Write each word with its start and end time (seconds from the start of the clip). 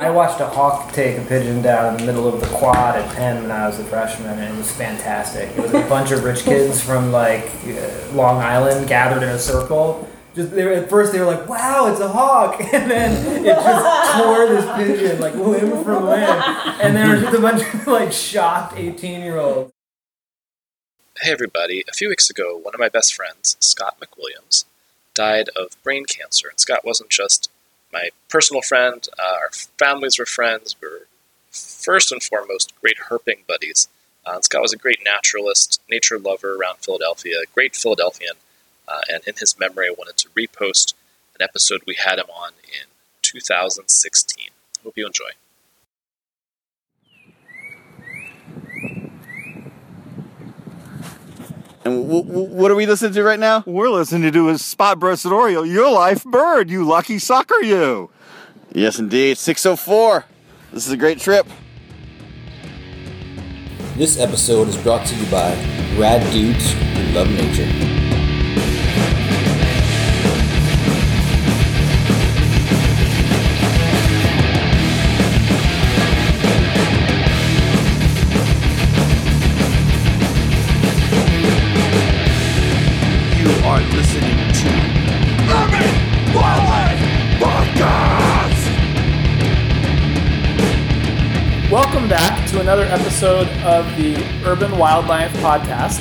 I 0.00 0.08
watched 0.08 0.40
a 0.40 0.46
hawk 0.46 0.94
take 0.94 1.18
a 1.18 1.20
pigeon 1.26 1.60
down 1.60 1.92
in 1.92 1.98
the 1.98 2.06
middle 2.10 2.26
of 2.26 2.40
the 2.40 2.46
quad 2.46 2.96
at 2.96 3.14
Penn 3.14 3.42
when 3.42 3.50
I 3.50 3.66
was 3.66 3.78
a 3.78 3.84
freshman, 3.84 4.38
and 4.38 4.54
it 4.54 4.56
was 4.56 4.72
fantastic. 4.72 5.50
It 5.50 5.60
was 5.60 5.74
a 5.74 5.86
bunch 5.90 6.10
of 6.10 6.24
rich 6.24 6.42
kids 6.42 6.80
from 6.80 7.12
like 7.12 7.50
uh, 7.66 8.12
Long 8.14 8.38
Island 8.38 8.88
gathered 8.88 9.22
in 9.22 9.28
a 9.28 9.38
circle. 9.38 10.08
Just 10.34 10.52
they 10.52 10.64
were, 10.64 10.72
at 10.72 10.88
first 10.88 11.12
they 11.12 11.20
were 11.20 11.26
like, 11.26 11.46
"Wow, 11.46 11.92
it's 11.92 12.00
a 12.00 12.08
hawk," 12.08 12.58
and 12.72 12.90
then 12.90 13.44
it 13.44 13.54
just 13.54 14.16
tore 14.16 14.46
this 14.46 14.64
pigeon 14.74 15.20
like 15.20 15.34
limb 15.34 15.84
from 15.84 16.06
limb, 16.06 16.42
and 16.80 16.96
there 16.96 17.10
was 17.10 17.20
just 17.20 17.36
a 17.36 17.40
bunch 17.42 17.62
of 17.74 17.86
like 17.86 18.10
shocked 18.10 18.78
eighteen-year-olds. 18.78 19.70
Hey 21.20 21.30
everybody, 21.30 21.84
a 21.86 21.92
few 21.92 22.08
weeks 22.08 22.30
ago, 22.30 22.56
one 22.56 22.72
of 22.72 22.80
my 22.80 22.88
best 22.88 23.14
friends, 23.14 23.58
Scott 23.60 23.98
McWilliams, 24.00 24.64
died 25.12 25.50
of 25.54 25.76
brain 25.82 26.06
cancer. 26.06 26.48
And 26.48 26.58
Scott 26.58 26.86
wasn't 26.86 27.10
just 27.10 27.50
my 27.92 28.10
personal 28.28 28.62
friend, 28.62 29.06
uh, 29.18 29.22
our 29.22 29.50
families 29.78 30.18
were 30.18 30.26
friends. 30.26 30.76
We 30.80 30.88
were 30.88 31.06
first 31.50 32.12
and 32.12 32.22
foremost 32.22 32.72
great 32.80 32.96
herping 33.08 33.46
buddies. 33.46 33.88
Uh, 34.24 34.40
Scott 34.40 34.62
was 34.62 34.72
a 34.72 34.78
great 34.78 35.00
naturalist, 35.04 35.80
nature 35.90 36.18
lover 36.18 36.54
around 36.54 36.78
Philadelphia, 36.78 37.36
great 37.54 37.74
Philadelphian. 37.74 38.34
Uh, 38.86 39.00
and 39.08 39.22
in 39.26 39.34
his 39.36 39.58
memory, 39.58 39.86
I 39.86 39.94
wanted 39.96 40.16
to 40.18 40.28
repost 40.30 40.94
an 41.38 41.42
episode 41.42 41.82
we 41.86 41.96
had 41.96 42.18
him 42.18 42.30
on 42.30 42.52
in 42.64 42.86
2016. 43.22 44.48
Hope 44.82 44.96
you 44.96 45.06
enjoy. 45.06 45.30
And 51.84 52.06
w- 52.06 52.22
w- 52.24 52.48
what 52.48 52.70
are 52.70 52.74
we 52.74 52.86
listening 52.86 53.12
to 53.14 53.22
right 53.22 53.38
now? 53.38 53.62
We're 53.66 53.88
listening 53.88 54.30
to 54.32 54.46
his 54.48 54.64
spot 54.64 54.98
breasted 54.98 55.32
oriole, 55.32 55.64
your 55.64 55.90
life 55.90 56.24
bird, 56.24 56.70
you 56.70 56.84
lucky 56.84 57.18
sucker, 57.18 57.60
you. 57.62 58.10
Yes, 58.72 58.98
indeed. 58.98 59.38
604. 59.38 60.24
This 60.72 60.86
is 60.86 60.92
a 60.92 60.96
great 60.96 61.18
trip. 61.18 61.46
This 63.96 64.18
episode 64.18 64.68
is 64.68 64.76
brought 64.76 65.06
to 65.06 65.16
you 65.16 65.30
by 65.30 65.52
Rad 65.98 66.30
Dudes 66.32 66.72
Who 66.72 67.02
Love 67.12 67.28
Nature. 67.30 67.99
To 92.60 92.64
another 92.64 92.84
episode 92.84 93.48
of 93.64 93.86
the 93.96 94.22
Urban 94.44 94.76
Wildlife 94.76 95.32
Podcast. 95.36 95.98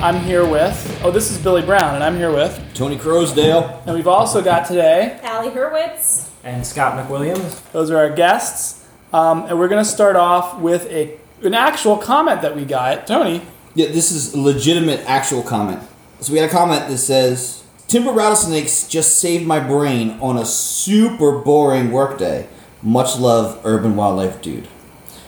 I'm 0.00 0.18
here 0.24 0.48
with, 0.48 1.00
oh, 1.04 1.10
this 1.10 1.30
is 1.30 1.36
Billy 1.36 1.60
Brown, 1.60 1.94
and 1.94 2.02
I'm 2.02 2.16
here 2.16 2.32
with, 2.32 2.58
Tony 2.72 2.96
Croasdale. 2.96 3.86
and 3.86 3.94
we've 3.94 4.08
also 4.08 4.40
got 4.40 4.66
today, 4.66 5.20
Allie 5.22 5.50
Hurwitz. 5.50 6.30
And 6.44 6.66
Scott 6.66 6.96
McWilliams. 6.96 7.60
those 7.72 7.90
are 7.90 7.98
our 7.98 8.08
guests, 8.08 8.88
um, 9.12 9.44
and 9.48 9.58
we're 9.58 9.68
going 9.68 9.84
to 9.84 9.90
start 9.90 10.16
off 10.16 10.58
with 10.60 10.86
a 10.86 11.18
an 11.42 11.52
actual 11.52 11.98
comment 11.98 12.40
that 12.40 12.56
we 12.56 12.64
got. 12.64 13.06
Tony, 13.06 13.42
Yeah, 13.74 13.88
this 13.88 14.10
is 14.10 14.32
a 14.32 14.40
legitimate, 14.40 15.00
actual 15.06 15.42
comment. 15.42 15.82
So 16.20 16.32
we 16.32 16.38
had 16.38 16.48
a 16.48 16.52
comment 16.52 16.88
that 16.88 16.96
says, 16.96 17.64
"Timber 17.86 18.12
rattlesnakes 18.12 18.88
just 18.88 19.18
saved 19.18 19.46
my 19.46 19.60
brain 19.60 20.16
on 20.22 20.38
a 20.38 20.46
super 20.46 21.32
boring 21.32 21.92
workday. 21.92 22.46
Much 22.82 23.18
love, 23.18 23.60
urban 23.62 23.94
wildlife 23.94 24.40
dude." 24.40 24.68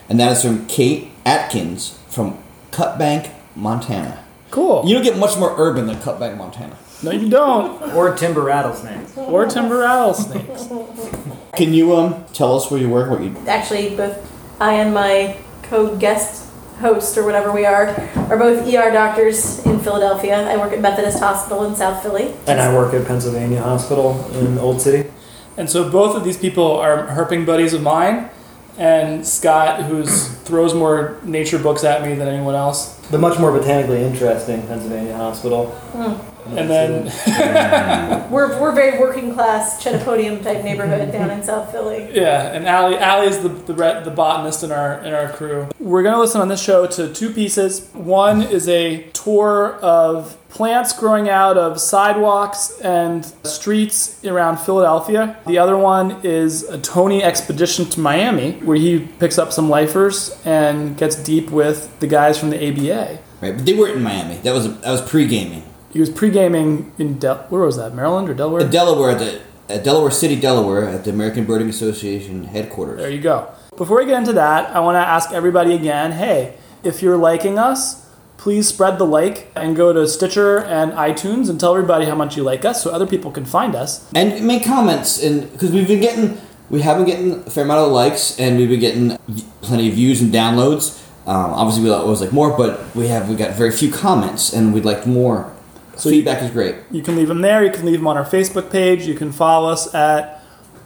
And 0.08 0.18
that 0.20 0.32
is 0.32 0.42
from 0.42 0.66
Kate 0.66 1.10
Atkins 1.26 1.98
from 2.08 2.38
Cutbank, 2.70 3.30
Montana. 3.54 4.24
cool. 4.50 4.84
You 4.86 4.94
don't 4.94 5.04
get 5.04 5.18
much 5.18 5.36
more 5.38 5.54
urban 5.58 5.86
than 5.86 5.96
Cutbank, 5.96 6.36
Montana. 6.36 6.76
no, 7.02 7.10
you 7.10 7.28
don't. 7.28 7.82
Or 7.94 8.14
timber 8.16 8.42
rattlesnakes. 8.42 9.16
Or 9.16 9.46
timber 9.46 9.78
rattlesnakes. 9.78 10.68
Can 11.56 11.72
you 11.74 11.94
um 11.96 12.24
tell 12.32 12.56
us 12.56 12.70
where 12.70 12.80
you 12.80 12.88
work? 12.88 13.10
What 13.10 13.22
you? 13.22 13.34
Actually, 13.46 13.96
both 13.96 14.16
I 14.60 14.74
and 14.74 14.94
my 14.94 15.36
co-guest 15.64 16.46
host 16.80 17.18
or 17.18 17.24
whatever 17.24 17.50
we 17.52 17.66
are 17.66 17.88
are 18.30 18.36
both 18.38 18.66
ER 18.66 18.90
doctors 18.92 19.64
in 19.66 19.80
Philadelphia. 19.80 20.48
I 20.48 20.56
work 20.56 20.72
at 20.72 20.80
Methodist 20.80 21.18
Hospital 21.18 21.64
in 21.64 21.74
South 21.74 22.02
Philly. 22.02 22.32
And 22.46 22.60
I 22.60 22.72
work 22.72 22.94
at 22.94 23.06
Pennsylvania 23.06 23.60
Hospital 23.60 24.24
in 24.34 24.58
Old 24.58 24.80
City. 24.80 25.10
And 25.56 25.68
so 25.68 25.90
both 25.90 26.16
of 26.16 26.22
these 26.24 26.36
people 26.38 26.70
are 26.78 27.08
herping 27.08 27.44
buddies 27.44 27.72
of 27.74 27.82
mine, 27.82 28.30
and 28.78 29.26
Scott, 29.26 29.82
who 29.84 30.06
throws 30.06 30.72
more 30.72 31.18
nature 31.24 31.58
books 31.58 31.84
at 31.84 32.02
me 32.02 32.14
than 32.14 32.28
anyone 32.28 32.54
else. 32.54 32.94
The 33.08 33.18
much 33.18 33.38
more 33.38 33.52
botanically 33.52 34.02
interesting 34.02 34.62
Pennsylvania 34.66 35.16
Hospital. 35.16 35.66
Hmm. 35.92 36.56
And 36.56 36.70
then 36.70 38.30
We're, 38.30 38.58
we're 38.58 38.72
very 38.72 38.98
working 38.98 39.34
class 39.34 39.84
Chenopodium 39.84 40.42
type 40.42 40.64
neighborhood 40.64 41.12
down 41.12 41.30
in 41.30 41.42
South 41.42 41.70
Philly. 41.70 42.08
Yeah, 42.14 42.52
and 42.52 42.66
Allie, 42.66 42.96
Allie 42.96 43.26
is 43.26 43.40
the, 43.40 43.48
the 43.50 43.74
the 44.04 44.10
botanist 44.10 44.62
in 44.62 44.72
our 44.72 45.02
in 45.02 45.12
our 45.12 45.30
crew. 45.30 45.68
We're 45.78 46.02
gonna 46.02 46.18
listen 46.18 46.40
on 46.40 46.48
this 46.48 46.62
show 46.62 46.86
to 46.86 47.12
two 47.12 47.30
pieces. 47.30 47.88
One 47.92 48.40
is 48.40 48.66
a 48.66 49.02
tour 49.12 49.74
of 49.82 50.37
plants 50.48 50.92
growing 50.92 51.28
out 51.28 51.56
of 51.56 51.80
sidewalks 51.80 52.80
and 52.80 53.24
streets 53.44 54.24
around 54.24 54.58
Philadelphia. 54.58 55.36
The 55.46 55.58
other 55.58 55.76
one 55.76 56.20
is 56.22 56.62
a 56.64 56.78
Tony 56.78 57.22
expedition 57.22 57.84
to 57.86 58.00
Miami, 58.00 58.52
where 58.52 58.76
he 58.76 59.00
picks 59.18 59.38
up 59.38 59.52
some 59.52 59.68
lifers 59.68 60.40
and 60.44 60.96
gets 60.96 61.16
deep 61.16 61.50
with 61.50 61.98
the 62.00 62.06
guys 62.06 62.38
from 62.38 62.50
the 62.50 62.56
ABA. 62.56 63.18
Right, 63.40 63.56
but 63.56 63.66
they 63.66 63.74
weren't 63.74 63.96
in 63.96 64.02
Miami. 64.02 64.36
That 64.38 64.52
was 64.52 64.80
that 64.80 64.90
was 64.90 65.02
pre 65.02 65.26
gaming. 65.26 65.62
He 65.90 66.00
was 66.00 66.10
pre-gaming 66.10 66.92
in 66.98 67.18
Del- 67.18 67.46
where 67.48 67.62
was 67.62 67.76
that? 67.76 67.94
Maryland 67.94 68.28
or 68.28 68.34
Delaware? 68.34 68.60
In 68.60 68.70
Delaware, 68.70 69.12
at 69.12 69.18
the 69.18 69.40
at 69.68 69.84
Delaware 69.84 70.10
City, 70.10 70.36
Delaware, 70.36 70.88
at 70.88 71.04
the 71.04 71.10
American 71.10 71.44
Birding 71.44 71.68
Association 71.68 72.44
headquarters. 72.44 73.00
There 73.00 73.10
you 73.10 73.20
go. 73.20 73.50
Before 73.76 73.98
we 73.98 74.06
get 74.06 74.18
into 74.18 74.32
that, 74.34 74.74
I 74.74 74.80
want 74.80 74.96
to 74.96 75.00
ask 75.00 75.30
everybody 75.32 75.74
again 75.74 76.12
hey, 76.12 76.54
if 76.82 77.02
you're 77.02 77.16
liking 77.16 77.58
us, 77.58 78.06
please 78.38 78.66
spread 78.68 78.98
the 78.98 79.04
like 79.04 79.50
and 79.54 79.76
go 79.76 79.92
to 79.92 80.08
Stitcher 80.08 80.60
and 80.60 80.92
iTunes 80.92 81.50
and 81.50 81.60
tell 81.60 81.74
everybody 81.74 82.06
how 82.06 82.14
much 82.14 82.36
you 82.36 82.42
like 82.42 82.64
us 82.64 82.82
so 82.82 82.90
other 82.90 83.06
people 83.06 83.30
can 83.30 83.44
find 83.44 83.74
us. 83.74 84.10
and 84.14 84.46
make 84.46 84.64
comments 84.64 85.22
and 85.22 85.50
because 85.52 85.70
we've 85.70 85.88
been 85.88 86.00
getting 86.00 86.38
we 86.70 86.80
have 86.82 86.96
been 86.98 87.06
getting 87.06 87.32
a 87.46 87.50
fair 87.50 87.64
amount 87.64 87.80
of 87.86 87.92
likes 87.92 88.38
and 88.38 88.56
we've 88.56 88.68
been 88.68 88.80
getting 88.80 89.18
plenty 89.60 89.88
of 89.88 89.94
views 89.94 90.22
and 90.22 90.32
downloads 90.32 91.02
um, 91.26 91.52
obviously 91.52 91.82
we 91.84 91.90
always 91.90 92.20
like 92.20 92.32
more 92.32 92.56
but 92.56 92.94
we 92.94 93.08
have 93.08 93.28
we 93.28 93.34
got 93.36 93.54
very 93.54 93.72
few 93.72 93.90
comments 93.92 94.52
and 94.52 94.72
we'd 94.72 94.84
like 94.84 95.06
more 95.06 95.52
so 95.96 96.08
feedback 96.10 96.40
is 96.42 96.50
great 96.52 96.76
You 96.92 97.02
can 97.02 97.16
leave 97.16 97.26
them 97.28 97.40
there. 97.40 97.64
You 97.64 97.72
can 97.72 97.84
leave 97.84 97.98
them 97.98 98.06
on 98.06 98.16
our 98.16 98.24
Facebook 98.24 98.70
page. 98.70 99.04
You 99.04 99.14
can 99.14 99.32
follow 99.32 99.68
us 99.68 99.92
at 99.92 100.40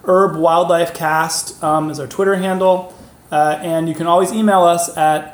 Herb 0.04 0.36
Wildlife 0.36 0.94
Cast 0.94 1.62
um, 1.62 1.90
is 1.90 2.00
our 2.00 2.06
Twitter 2.06 2.36
handle, 2.36 2.94
uh, 3.30 3.58
and 3.60 3.88
you 3.90 3.94
can 3.94 4.06
always 4.06 4.32
email 4.32 4.62
us 4.62 4.96
at 4.96 5.31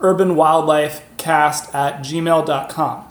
urbanwildlifecast 0.00 1.74
at 1.74 2.00
gmail.com. 2.00 3.04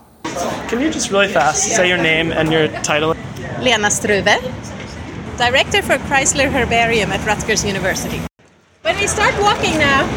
Can 0.70 0.81
you 0.81 0.92
just 0.92 1.12
really 1.12 1.28
fast 1.28 1.64
say 1.64 1.88
your 1.88 1.98
name 1.98 2.31
and 2.31 2.52
your 2.52 2.68
title? 2.84 3.16
Lena 3.59 3.88
Struwe, 3.88 4.24
Director 5.38 5.81
for 5.81 5.97
Chrysler 6.09 6.52
Herbarium 6.52 7.12
at 7.12 7.26
Rutgers 7.26 7.64
University. 7.64 8.22
When 8.81 8.96
we 8.97 9.08
start 9.08 9.34
walking 9.40 9.78
now, 9.78 10.08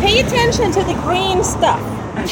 pay 0.00 0.20
attention 0.20 0.72
to 0.72 0.82
the 0.84 0.94
green 1.02 1.42
stuff. 1.44 1.80
the 2.14 2.30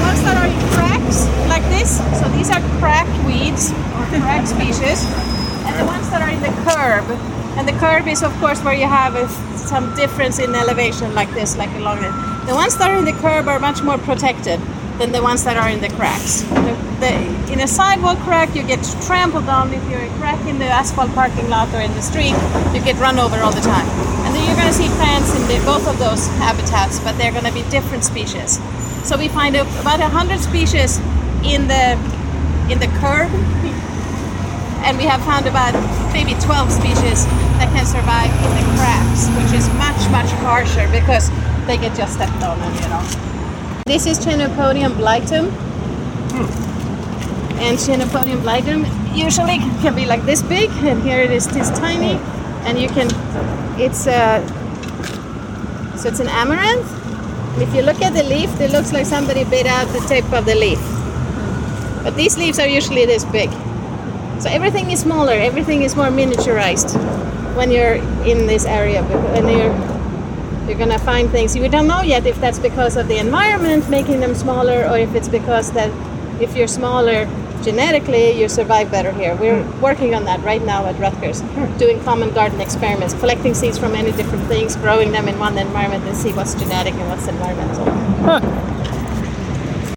ones 0.00 0.22
that 0.24 0.36
are 0.36 0.46
in 0.46 0.56
cracks, 0.72 1.26
like 1.48 1.62
this, 1.70 1.98
so 2.18 2.28
these 2.30 2.50
are 2.50 2.60
cracked 2.80 3.12
weeds 3.26 3.70
or 3.70 4.06
cracked 4.20 4.48
species, 4.48 5.04
and 5.66 5.78
the 5.78 5.84
ones 5.84 6.08
that 6.10 6.22
are 6.22 6.30
in 6.30 6.40
the 6.40 6.52
curb. 6.64 7.41
And 7.56 7.68
the 7.68 7.72
curb 7.72 8.08
is, 8.08 8.22
of 8.22 8.32
course, 8.40 8.62
where 8.62 8.74
you 8.74 8.86
have 8.86 9.14
a, 9.14 9.28
some 9.56 9.94
difference 9.94 10.38
in 10.38 10.54
elevation, 10.54 11.14
like 11.14 11.30
this, 11.34 11.56
like 11.56 11.70
along 11.76 11.98
it. 11.98 12.12
The 12.46 12.54
ones 12.54 12.76
that 12.78 12.90
are 12.90 12.96
in 12.96 13.04
the 13.04 13.12
curb 13.12 13.46
are 13.48 13.58
much 13.58 13.82
more 13.82 13.98
protected 13.98 14.60
than 14.98 15.12
the 15.12 15.22
ones 15.22 15.44
that 15.44 15.56
are 15.56 15.68
in 15.68 15.80
the 15.80 15.88
cracks. 15.90 16.42
The, 16.42 16.74
the, 17.00 17.52
in 17.52 17.60
a 17.60 17.68
sidewalk 17.68 18.18
crack, 18.18 18.54
you 18.54 18.62
get 18.66 18.82
trampled 19.06 19.48
on. 19.48 19.72
If 19.72 19.82
you're 19.90 20.00
a 20.00 20.08
crack 20.18 20.40
in 20.46 20.58
the 20.58 20.66
asphalt 20.66 21.12
parking 21.12 21.48
lot 21.48 21.72
or 21.74 21.80
in 21.80 21.92
the 21.92 22.02
street, 22.02 22.34
you 22.74 22.80
get 22.82 22.96
run 22.96 23.18
over 23.18 23.36
all 23.40 23.52
the 23.52 23.60
time. 23.60 23.86
And 24.24 24.34
then 24.34 24.46
you're 24.46 24.56
going 24.56 24.68
to 24.68 24.74
see 24.74 24.88
plants 24.96 25.34
in 25.36 25.42
the, 25.48 25.62
both 25.64 25.86
of 25.86 25.98
those 25.98 26.26
habitats, 26.40 27.00
but 27.00 27.16
they're 27.18 27.32
going 27.32 27.44
to 27.44 27.52
be 27.52 27.62
different 27.70 28.04
species. 28.04 28.58
So 29.04 29.18
we 29.18 29.28
find 29.28 29.56
about 29.56 30.00
hundred 30.00 30.40
species 30.40 30.98
in 31.42 31.66
the 31.66 31.98
in 32.70 32.78
the 32.78 32.86
curb, 33.02 33.28
and 34.84 34.98
we 34.98 35.04
have 35.04 35.22
found 35.24 35.46
about 35.46 35.74
maybe 36.12 36.34
12 36.40 36.72
species 36.72 37.24
that 37.58 37.70
can 37.74 37.86
survive 37.86 38.30
in 38.30 38.50
the 38.58 38.66
cracks, 38.78 39.28
which 39.38 39.52
is 39.58 39.68
much 39.78 40.00
much 40.10 40.30
harsher 40.42 40.86
because 40.90 41.30
they 41.66 41.76
get 41.76 41.96
just 41.96 42.14
stepped 42.14 42.42
on, 42.42 42.58
you 42.74 42.88
know. 42.88 43.02
This 43.86 44.06
is 44.06 44.18
Chenopodium 44.18 44.94
blightum. 44.94 45.50
Hmm. 46.32 47.58
And 47.58 47.78
Chenopodium 47.78 48.42
blightum 48.42 48.86
usually 49.16 49.58
can 49.82 49.94
be 49.94 50.06
like 50.06 50.24
this 50.24 50.42
big, 50.42 50.70
and 50.82 51.02
here 51.02 51.20
it 51.20 51.30
is 51.30 51.46
this 51.48 51.70
tiny. 51.78 52.18
and 52.64 52.78
you 52.78 52.88
can. 52.88 53.08
It's 53.80 54.06
a. 54.06 54.42
So 55.96 56.08
it's 56.08 56.20
an 56.20 56.28
amaranth. 56.28 56.90
And 57.54 57.62
if 57.62 57.74
you 57.74 57.82
look 57.82 58.00
at 58.00 58.14
the 58.14 58.22
leaf, 58.22 58.60
it 58.60 58.70
looks 58.70 58.92
like 58.92 59.06
somebody 59.06 59.44
bit 59.44 59.66
out 59.66 59.86
the 59.88 60.00
tip 60.08 60.24
of 60.32 60.46
the 60.46 60.54
leaf. 60.54 60.80
But 62.02 62.16
these 62.16 62.38
leaves 62.38 62.58
are 62.58 62.66
usually 62.66 63.04
this 63.04 63.24
big. 63.24 63.50
So 64.42 64.50
everything 64.50 64.90
is 64.90 64.98
smaller. 64.98 65.34
Everything 65.34 65.82
is 65.82 65.94
more 65.94 66.08
miniaturized 66.08 66.96
when 67.54 67.70
you're 67.70 67.94
in 68.26 68.48
this 68.48 68.66
area. 68.66 69.00
but 69.04 69.22
When 69.34 69.46
you're 69.46 69.72
you're 70.66 70.78
gonna 70.78 70.98
find 70.98 71.30
things. 71.30 71.56
We 71.56 71.68
don't 71.68 71.86
know 71.86 72.02
yet 72.02 72.26
if 72.26 72.40
that's 72.40 72.58
because 72.58 72.96
of 72.96 73.06
the 73.06 73.18
environment 73.18 73.88
making 73.88 74.18
them 74.18 74.34
smaller 74.34 74.88
or 74.88 74.98
if 74.98 75.14
it's 75.14 75.28
because 75.28 75.70
that 75.72 75.90
if 76.42 76.56
you're 76.56 76.66
smaller 76.66 77.28
genetically 77.62 78.32
you 78.32 78.48
survive 78.48 78.90
better 78.90 79.12
here. 79.12 79.36
We're 79.36 79.62
hmm. 79.62 79.80
working 79.80 80.12
on 80.16 80.24
that 80.24 80.40
right 80.42 80.64
now 80.64 80.86
at 80.86 80.98
rutgers 80.98 81.40
hmm. 81.40 81.78
doing 81.78 82.00
common 82.00 82.30
garden 82.34 82.60
experiments 82.60 83.14
collecting 83.14 83.54
seeds 83.54 83.78
from 83.78 83.92
many 83.92 84.10
different 84.10 84.44
things 84.48 84.74
growing 84.74 85.12
them 85.12 85.28
in 85.28 85.38
one 85.38 85.56
environment 85.56 86.02
and 86.02 86.16
see 86.16 86.32
what's 86.32 86.54
genetic 86.54 86.94
and 86.94 87.08
what's 87.08 87.28
environmental. 87.28 87.84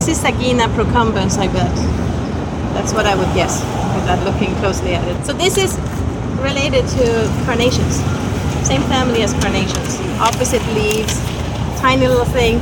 This 0.01 0.09
is 0.09 0.21
sagina 0.21 0.67
procumbens 0.77 1.39
i 1.39 1.47
bet. 1.47 1.75
That's 2.75 2.93
what 2.93 3.07
i 3.07 3.15
would 3.15 3.33
guess 3.33 3.74
without 4.05 4.23
looking 4.23 4.53
closely 4.57 4.93
at 4.93 5.03
it. 5.07 5.25
So 5.25 5.33
this 5.33 5.57
is 5.57 5.73
related 6.37 6.87
to 6.89 7.25
carnations. 7.45 7.95
Same 8.67 8.83
family 8.83 9.23
as 9.23 9.33
carnations, 9.33 9.99
opposite 10.21 10.61
leaves, 10.73 11.19
tiny 11.81 12.07
little 12.07 12.25
thing. 12.25 12.59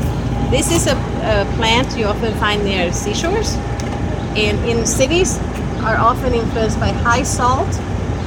This 0.50 0.72
is 0.72 0.88
a, 0.88 0.96
a 0.96 1.46
plant 1.56 1.98
you 1.98 2.06
often 2.06 2.34
find 2.36 2.64
near 2.64 2.94
seashores, 2.94 3.56
and 4.36 4.58
in 4.70 4.86
cities 4.86 5.38
are 5.84 5.98
often 5.98 6.34
influenced 6.34 6.80
by 6.80 6.90
high 6.90 7.24
salt 7.24 7.68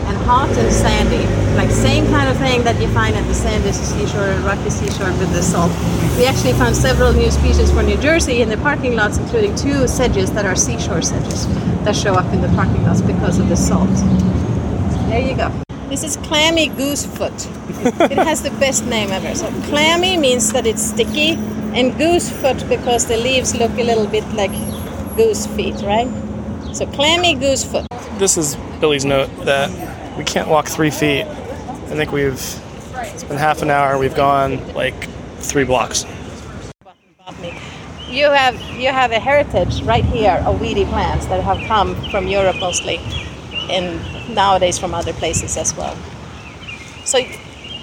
and 0.07 0.17
hot 0.25 0.49
and 0.51 0.73
sandy. 0.73 1.25
Like 1.57 1.71
same 1.71 2.07
kind 2.07 2.29
of 2.29 2.37
thing 2.39 2.65
that 2.65 2.81
you 2.81 2.89
find 2.89 3.17
at 3.17 3.27
the 3.27 3.35
sandy 3.35 3.73
seashore, 3.73 4.35
rocky 4.45 4.71
seashore 4.71 5.13
with 5.19 5.33
the 5.33 5.43
salt. 5.43 5.73
We 6.17 6.27
actually 6.27 6.53
found 6.55 6.77
several 6.77 7.13
new 7.13 7.31
species 7.31 7.71
for 7.71 7.83
New 7.83 7.97
Jersey 7.99 8.43
in 8.43 8.49
the 8.49 8.57
parking 8.59 8.95
lots, 8.97 9.19
including 9.19 9.55
two 9.57 9.87
sedges 9.87 10.31
that 10.33 10.47
are 10.47 10.57
seashore 10.57 11.03
sedges 11.03 11.47
that 11.85 11.97
show 11.97 12.15
up 12.15 12.33
in 12.33 12.41
the 12.41 12.49
parking 12.49 12.83
lots 12.85 13.01
because 13.01 13.39
of 13.39 13.49
the 13.49 13.57
salt. 13.57 13.91
There 15.09 15.21
you 15.21 15.37
go. 15.37 15.53
This 15.89 16.03
is 16.03 16.17
clammy 16.17 16.69
goosefoot. 16.69 18.11
it 18.11 18.19
has 18.19 18.43
the 18.43 18.51
best 18.59 18.85
name 18.87 19.11
ever. 19.11 19.35
So 19.35 19.49
clammy 19.69 20.17
means 20.17 20.53
that 20.53 20.67
it's 20.67 20.83
sticky, 20.83 21.33
and 21.77 21.93
goosefoot 21.93 22.69
because 22.69 23.07
the 23.07 23.17
leaves 23.17 23.55
look 23.55 23.71
a 23.73 23.85
little 23.85 24.07
bit 24.07 24.25
like 24.35 24.51
goose 25.17 25.47
feet, 25.47 25.77
right? 25.83 26.09
So 26.75 26.87
clammy 26.87 27.35
goosefoot. 27.37 27.87
This 28.19 28.37
is 28.37 28.57
Billy's 28.81 29.05
note 29.05 29.31
that 29.45 29.71
we 30.17 30.25
can't 30.25 30.49
walk 30.49 30.67
three 30.67 30.91
feet. 30.91 31.25
I 31.25 31.95
think 31.95 32.13
we've, 32.13 32.33
it's 32.33 33.25
been 33.25 33.37
half 33.37 33.63
an 33.63 33.71
hour, 33.71 33.99
we've 33.99 34.15
gone 34.15 34.75
like 34.75 35.09
three 35.39 35.65
blocks. 35.65 36.05
You 38.09 38.31
have 38.31 38.55
you 38.79 38.89
have 38.89 39.11
a 39.11 39.19
heritage 39.19 39.83
right 39.83 40.05
here 40.05 40.43
of 40.47 40.61
weedy 40.61 40.85
plants 40.85 41.27
that 41.27 41.43
have 41.43 41.59
come 41.67 41.95
from 42.11 42.29
Europe 42.29 42.57
mostly, 42.61 42.99
and 43.69 44.01
nowadays 44.35 44.79
from 44.79 44.95
other 44.95 45.13
places 45.13 45.57
as 45.57 45.77
well. 45.77 45.95
So 47.05 47.19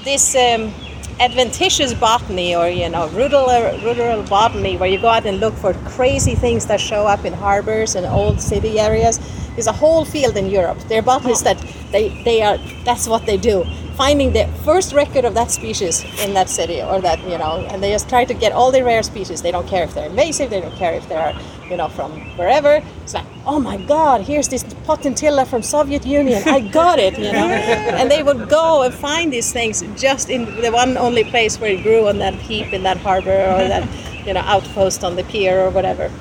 this 0.05 0.33
um, 0.35 0.73
adventitious 1.19 1.93
botany, 1.93 2.55
or 2.55 2.69
you 2.69 2.89
know, 2.89 3.09
rural 3.09 3.47
rural 3.83 4.23
botany, 4.23 4.77
where 4.77 4.89
you 4.89 4.97
go 4.97 5.09
out 5.09 5.25
and 5.25 5.39
look 5.39 5.53
for 5.55 5.73
crazy 5.85 6.35
things 6.35 6.65
that 6.67 6.79
show 6.79 7.05
up 7.05 7.25
in 7.25 7.33
harbors 7.33 7.95
and 7.95 8.05
old 8.05 8.39
city 8.39 8.79
areas, 8.79 9.19
is 9.57 9.67
a 9.67 9.73
whole 9.73 10.05
field 10.05 10.37
in 10.37 10.49
Europe. 10.49 10.79
There 10.87 10.99
are 10.99 11.03
botanists 11.03 11.43
that 11.43 11.57
they, 11.93 12.09
they 12.23 12.41
are 12.41 12.57
that's 12.83 13.07
what 13.07 13.25
they 13.25 13.37
do, 13.37 13.63
finding 13.95 14.33
the 14.33 14.47
first 14.65 14.91
record 14.91 15.23
of 15.23 15.35
that 15.35 15.51
species 15.51 16.03
in 16.19 16.33
that 16.33 16.49
city 16.49 16.81
or 16.81 16.99
that 16.99 17.19
you 17.21 17.37
know, 17.37 17.65
and 17.69 17.81
they 17.81 17.91
just 17.91 18.09
try 18.09 18.25
to 18.25 18.33
get 18.33 18.51
all 18.51 18.71
the 18.71 18.83
rare 18.83 19.03
species. 19.03 19.41
They 19.41 19.51
don't 19.51 19.67
care 19.67 19.83
if 19.83 19.93
they're 19.93 20.09
invasive. 20.09 20.49
They 20.49 20.59
don't 20.59 20.75
care 20.75 20.93
if 20.93 21.07
they're 21.07 21.39
you 21.69 21.77
know 21.77 21.87
from 21.87 22.11
wherever. 22.35 22.83
It's 23.03 23.13
like, 23.13 23.25
oh 23.45 23.59
my 23.59 23.77
God, 23.77 24.21
here's 24.21 24.49
this 24.49 24.63
potentilla 24.63 25.47
from 25.47 25.61
Soviet 25.61 26.05
Union. 26.05 26.41
I 26.45 26.59
got 26.59 26.99
it, 26.99 27.17
you 27.17 27.31
know. 27.31 27.47
and 27.99 28.11
they 28.11 28.23
would 28.23 28.49
go 28.49 28.81
and 28.81 28.93
find 28.93 29.31
these 29.31 29.53
things 29.53 29.83
just 29.95 30.29
in 30.29 30.45
the 30.61 30.71
one 30.71 30.97
only 30.97 31.23
place 31.23 31.59
where 31.59 31.71
it 31.71 31.83
grew 31.83 32.07
on 32.09 32.17
that 32.17 32.33
heap 32.33 32.73
in 32.73 32.83
that 32.83 32.97
harbor 32.97 33.29
or 33.31 33.67
that 33.73 33.87
you 34.25 34.33
know 34.33 34.41
outpost 34.41 35.03
on 35.03 35.15
the 35.15 35.23
pier 35.23 35.61
or 35.61 35.69
whatever. 35.69 36.11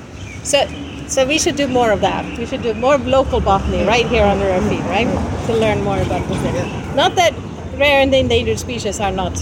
So. 0.43 0.65
So 1.07 1.25
we 1.25 1.37
should 1.37 1.55
do 1.55 1.67
more 1.67 1.91
of 1.91 2.01
that. 2.01 2.25
We 2.37 2.45
should 2.45 2.61
do 2.61 2.73
more 2.73 2.97
local 2.97 3.39
botany 3.39 3.83
right 3.83 4.07
here 4.07 4.23
under 4.23 4.49
our 4.49 4.61
feet, 4.69 4.81
right? 4.81 5.07
To 5.47 5.53
learn 5.53 5.83
more 5.83 5.99
about 5.99 6.27
this 6.27 6.41
thing. 6.41 6.95
Not 6.95 7.15
that 7.15 7.33
rare 7.77 8.01
and 8.01 8.13
endangered 8.13 8.59
species 8.59 8.99
are 8.99 9.11
not 9.11 9.33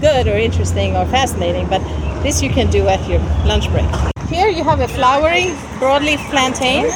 good 0.00 0.26
or 0.26 0.36
interesting 0.36 0.96
or 0.96 1.06
fascinating, 1.06 1.68
but 1.68 1.82
this 2.22 2.42
you 2.42 2.50
can 2.50 2.70
do 2.70 2.88
at 2.88 3.06
your 3.08 3.20
lunch 3.44 3.70
break. 3.70 3.86
Here 4.28 4.48
you 4.48 4.64
have 4.64 4.80
a 4.80 4.88
flowering 4.88 5.48
broadleaf 5.78 6.18
plantain. 6.30 6.90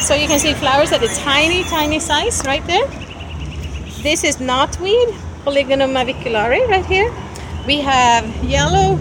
So 0.00 0.14
you 0.14 0.26
can 0.26 0.38
see 0.38 0.54
flowers 0.54 0.92
at 0.92 1.02
a 1.02 1.08
tiny, 1.08 1.64
tiny 1.64 1.98
size 1.98 2.42
right 2.44 2.64
there. 2.66 2.86
This 4.02 4.22
is 4.22 4.36
knotweed, 4.36 5.14
Polygonum 5.44 5.92
aviculare 5.94 6.66
right 6.68 6.84
here. 6.86 7.12
We 7.66 7.80
have 7.80 8.26
yellow 8.44 8.98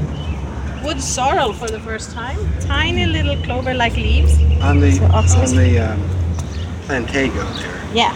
wood 0.83 1.01
sorrel 1.01 1.53
for 1.53 1.67
the 1.67 1.79
first 1.79 2.11
time. 2.11 2.37
Tiny 2.61 3.05
little 3.05 3.37
clover-like 3.43 3.95
leaves. 3.95 4.37
On 4.61 4.79
the 4.79 4.91
So 4.91 5.05
on 5.05 5.55
the 5.55 5.79
um, 5.79 5.99
Plantago 6.87 7.43
there. 7.59 7.81
Yeah, 7.93 8.13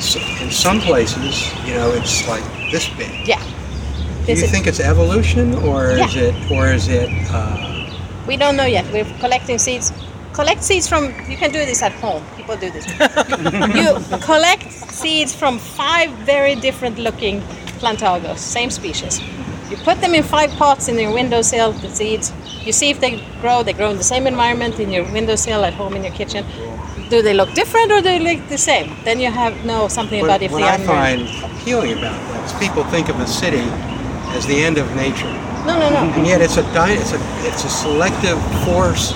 So 0.00 0.18
in 0.42 0.50
some 0.50 0.80
places, 0.80 1.52
you 1.66 1.74
know, 1.74 1.90
it's 1.92 2.26
like 2.28 2.42
this 2.72 2.88
big. 2.98 3.10
yeah. 3.26 3.38
Do 3.40 4.26
This 4.26 4.38
you 4.40 4.44
is- 4.46 4.50
think 4.50 4.66
it's 4.66 4.80
evolution, 4.80 5.54
or 5.68 5.90
is 5.90 6.14
it, 6.16 6.34
or 6.50 6.66
is 6.72 6.88
it? 6.88 7.08
Uh, 7.30 7.68
We 8.26 8.36
don't 8.36 8.56
know 8.56 8.66
yet. 8.66 8.84
We're 8.92 9.04
collecting 9.20 9.58
seeds. 9.58 9.92
Collect 10.32 10.62
seeds 10.62 10.86
from. 10.88 11.04
You 11.30 11.36
can 11.36 11.50
do 11.52 11.58
this 11.66 11.82
at 11.82 11.92
home. 12.04 12.22
People 12.36 12.56
do 12.56 12.70
this. 12.70 12.86
you 13.80 13.88
collect 14.20 14.70
seeds 14.72 15.34
from 15.34 15.58
five 15.58 16.08
very 16.24 16.54
different 16.54 16.98
looking 16.98 17.42
plantagos, 17.80 18.38
same 18.38 18.70
species. 18.70 19.20
You 19.72 19.78
put 19.78 20.02
them 20.02 20.12
in 20.14 20.22
five 20.22 20.50
pots 20.50 20.88
in 20.88 20.98
your 20.98 21.14
windowsill. 21.14 21.72
The 21.72 21.88
seeds. 21.88 22.30
You 22.66 22.72
see 22.72 22.90
if 22.90 23.00
they 23.00 23.24
grow. 23.40 23.62
They 23.62 23.72
grow 23.72 23.88
in 23.90 23.96
the 23.96 24.04
same 24.04 24.26
environment 24.26 24.78
in 24.78 24.90
your 24.92 25.04
windowsill 25.10 25.64
at 25.64 25.72
home 25.72 25.94
in 25.96 26.04
your 26.04 26.12
kitchen. 26.12 26.44
Do 27.08 27.22
they 27.22 27.32
look 27.32 27.54
different 27.54 27.90
or 27.90 27.96
do 27.96 28.02
they 28.02 28.18
look 28.18 28.46
the 28.50 28.58
same? 28.58 28.94
Then 29.04 29.18
you 29.18 29.30
have 29.30 29.64
know 29.64 29.88
something 29.88 30.20
what 30.20 30.26
about 30.28 30.42
if 30.42 30.52
what 30.52 30.60
the 30.60 30.68
I 30.68 30.76
find 30.76 31.22
appealing 31.56 31.92
about 31.92 32.20
that 32.28 32.44
is 32.44 32.52
people 32.60 32.84
think 32.84 33.08
of 33.08 33.16
the 33.16 33.24
city 33.26 33.64
as 34.36 34.46
the 34.46 34.62
end 34.62 34.76
of 34.76 34.94
nature, 34.94 35.32
No, 35.66 35.78
no, 35.80 35.88
no. 35.88 36.02
and 36.16 36.26
yet 36.26 36.42
it's 36.42 36.58
a 36.58 36.62
dy- 36.74 36.92
it's 37.00 37.12
a 37.12 37.20
it's 37.48 37.64
a 37.64 37.70
selective 37.70 38.38
force 38.66 39.14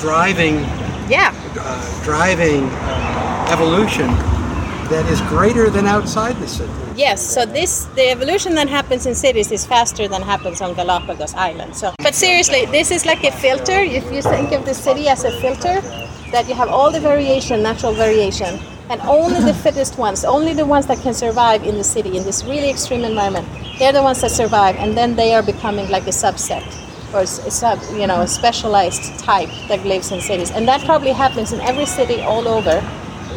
driving 0.00 0.56
Yeah. 1.08 1.32
uh, 1.58 2.04
driving 2.04 2.64
uh, 2.68 3.48
evolution 3.50 4.08
that 4.92 5.06
is 5.10 5.20
greater 5.22 5.70
than 5.70 5.86
outside 5.86 6.36
the 6.36 6.48
city. 6.48 6.70
Yes, 6.96 7.20
so 7.26 7.44
this 7.44 7.86
the 7.96 8.10
evolution 8.10 8.54
that 8.54 8.68
happens 8.68 9.04
in 9.06 9.16
cities 9.16 9.50
is 9.50 9.66
faster 9.66 10.06
than 10.06 10.22
happens 10.22 10.62
on 10.62 10.74
Galapagos 10.74 11.34
Island. 11.34 11.74
So, 11.74 11.92
but 11.98 12.14
seriously, 12.14 12.66
this 12.66 12.92
is 12.92 13.04
like 13.04 13.24
a 13.24 13.32
filter. 13.32 13.80
If 13.82 14.12
you 14.12 14.22
think 14.22 14.52
of 14.52 14.64
the 14.64 14.74
city 14.74 15.08
as 15.08 15.24
a 15.24 15.32
filter, 15.40 15.80
that 16.30 16.48
you 16.48 16.54
have 16.54 16.68
all 16.68 16.92
the 16.92 17.00
variation, 17.00 17.64
natural 17.64 17.94
variation, 17.94 18.60
and 18.90 19.00
only 19.02 19.40
the 19.40 19.54
fittest 19.54 19.98
ones, 19.98 20.24
only 20.24 20.54
the 20.54 20.64
ones 20.64 20.86
that 20.86 20.98
can 20.98 21.14
survive 21.14 21.64
in 21.64 21.76
the 21.76 21.82
city 21.82 22.16
in 22.16 22.22
this 22.22 22.44
really 22.44 22.70
extreme 22.70 23.02
environment, 23.02 23.48
they're 23.80 23.92
the 23.92 24.02
ones 24.02 24.20
that 24.20 24.30
survive, 24.30 24.76
and 24.76 24.96
then 24.96 25.16
they 25.16 25.34
are 25.34 25.42
becoming 25.42 25.88
like 25.90 26.04
a 26.04 26.14
subset 26.14 26.62
or 27.12 27.22
a 27.22 27.26
sub, 27.26 27.80
you 27.98 28.06
know, 28.06 28.20
a 28.20 28.28
specialized 28.28 29.18
type 29.18 29.50
that 29.66 29.84
lives 29.84 30.12
in 30.12 30.20
cities, 30.20 30.52
and 30.52 30.68
that 30.68 30.80
probably 30.84 31.12
happens 31.12 31.52
in 31.52 31.60
every 31.60 31.86
city 31.86 32.20
all 32.20 32.46
over 32.46 32.80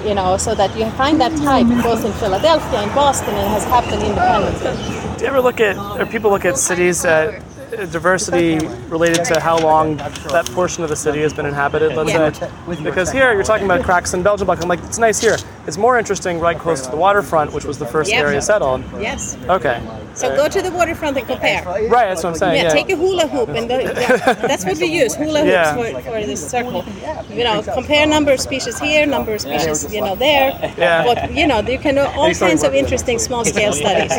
you 0.07 0.15
know, 0.15 0.37
so 0.37 0.55
that 0.55 0.75
you 0.77 0.89
find 0.91 1.19
that 1.19 1.35
type 1.37 1.67
both 1.83 2.05
in 2.05 2.13
Philadelphia 2.13 2.79
and 2.79 2.93
Boston, 2.95 3.35
and 3.35 3.47
has 3.49 3.65
happened 3.65 4.01
independently. 4.01 5.17
Do 5.17 5.23
you 5.23 5.29
ever 5.29 5.41
look 5.41 5.59
at, 5.59 5.75
or 5.99 6.05
people 6.05 6.31
look 6.31 6.45
at 6.45 6.57
cities 6.57 7.03
at 7.03 7.35
uh, 7.35 7.41
diversity 7.85 8.57
related 8.89 9.23
to 9.25 9.39
how 9.39 9.57
long 9.59 9.97
that 9.97 10.49
portion 10.53 10.83
of 10.83 10.89
the 10.89 10.95
city 10.95 11.21
has 11.21 11.33
been 11.33 11.45
inhabited, 11.45 11.95
let's 11.95 12.09
Yeah. 12.11 12.31
say? 12.31 12.83
Because 12.83 13.11
here 13.11 13.31
you're 13.33 13.43
talking 13.43 13.65
about 13.65 13.83
cracks 13.83 14.13
in 14.13 14.23
Belgium. 14.23 14.49
I'm 14.49 14.67
like, 14.67 14.83
it's 14.83 14.97
nice 14.97 15.19
here. 15.19 15.37
It's 15.67 15.77
more 15.77 15.99
interesting 15.99 16.39
right 16.39 16.57
close 16.57 16.81
to 16.81 16.89
the 16.89 16.97
waterfront, 16.97 17.53
which 17.53 17.65
was 17.65 17.77
the 17.77 17.85
first 17.85 18.11
Yeah. 18.11 18.19
area 18.21 18.41
settled. 18.41 18.83
Yes. 18.99 19.37
Okay. 19.47 19.79
So 20.13 20.35
go 20.35 20.47
to 20.47 20.61
the 20.61 20.71
waterfront 20.71 21.17
and 21.17 21.27
compare. 21.27 21.63
Right, 21.65 22.07
that's 22.09 22.23
what 22.23 22.31
I'm 22.31 22.35
saying. 22.35 22.55
Yeah, 22.55 22.63
Yeah. 22.63 22.69
take 22.69 22.89
a 22.89 22.95
hula 22.95 23.27
hoop, 23.27 23.49
and 23.49 23.67
go, 23.69 23.77
yeah, 23.79 24.33
that's 24.49 24.65
what 24.65 24.77
we 24.77 24.87
use 24.87 25.13
hula 25.13 25.39
hoops 25.41 25.51
Yeah. 25.51 25.75
for, 25.75 26.01
for 26.01 26.25
this 26.25 26.49
circle. 26.49 26.83
You 27.29 27.43
know, 27.43 27.61
compare 27.61 28.07
number 28.07 28.31
of 28.31 28.39
species 28.39 28.79
here, 28.79 29.05
number 29.05 29.33
of 29.35 29.41
species, 29.41 29.93
you 29.93 30.01
know, 30.01 30.15
there. 30.15 30.57
Yeah. 30.77 31.05
What 31.05 31.31
you 31.33 31.45
know, 31.45 31.59
you 31.59 31.77
can 31.77 31.95
do 31.95 32.01
all 32.17 32.33
kinds 32.33 32.63
of 32.63 32.73
interesting 32.73 33.19
small 33.19 33.45
scale 33.45 33.73
studies. 33.83 34.13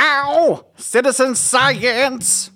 Ow! 0.00 0.64
Citizen 0.76 1.34
science! 1.36 2.50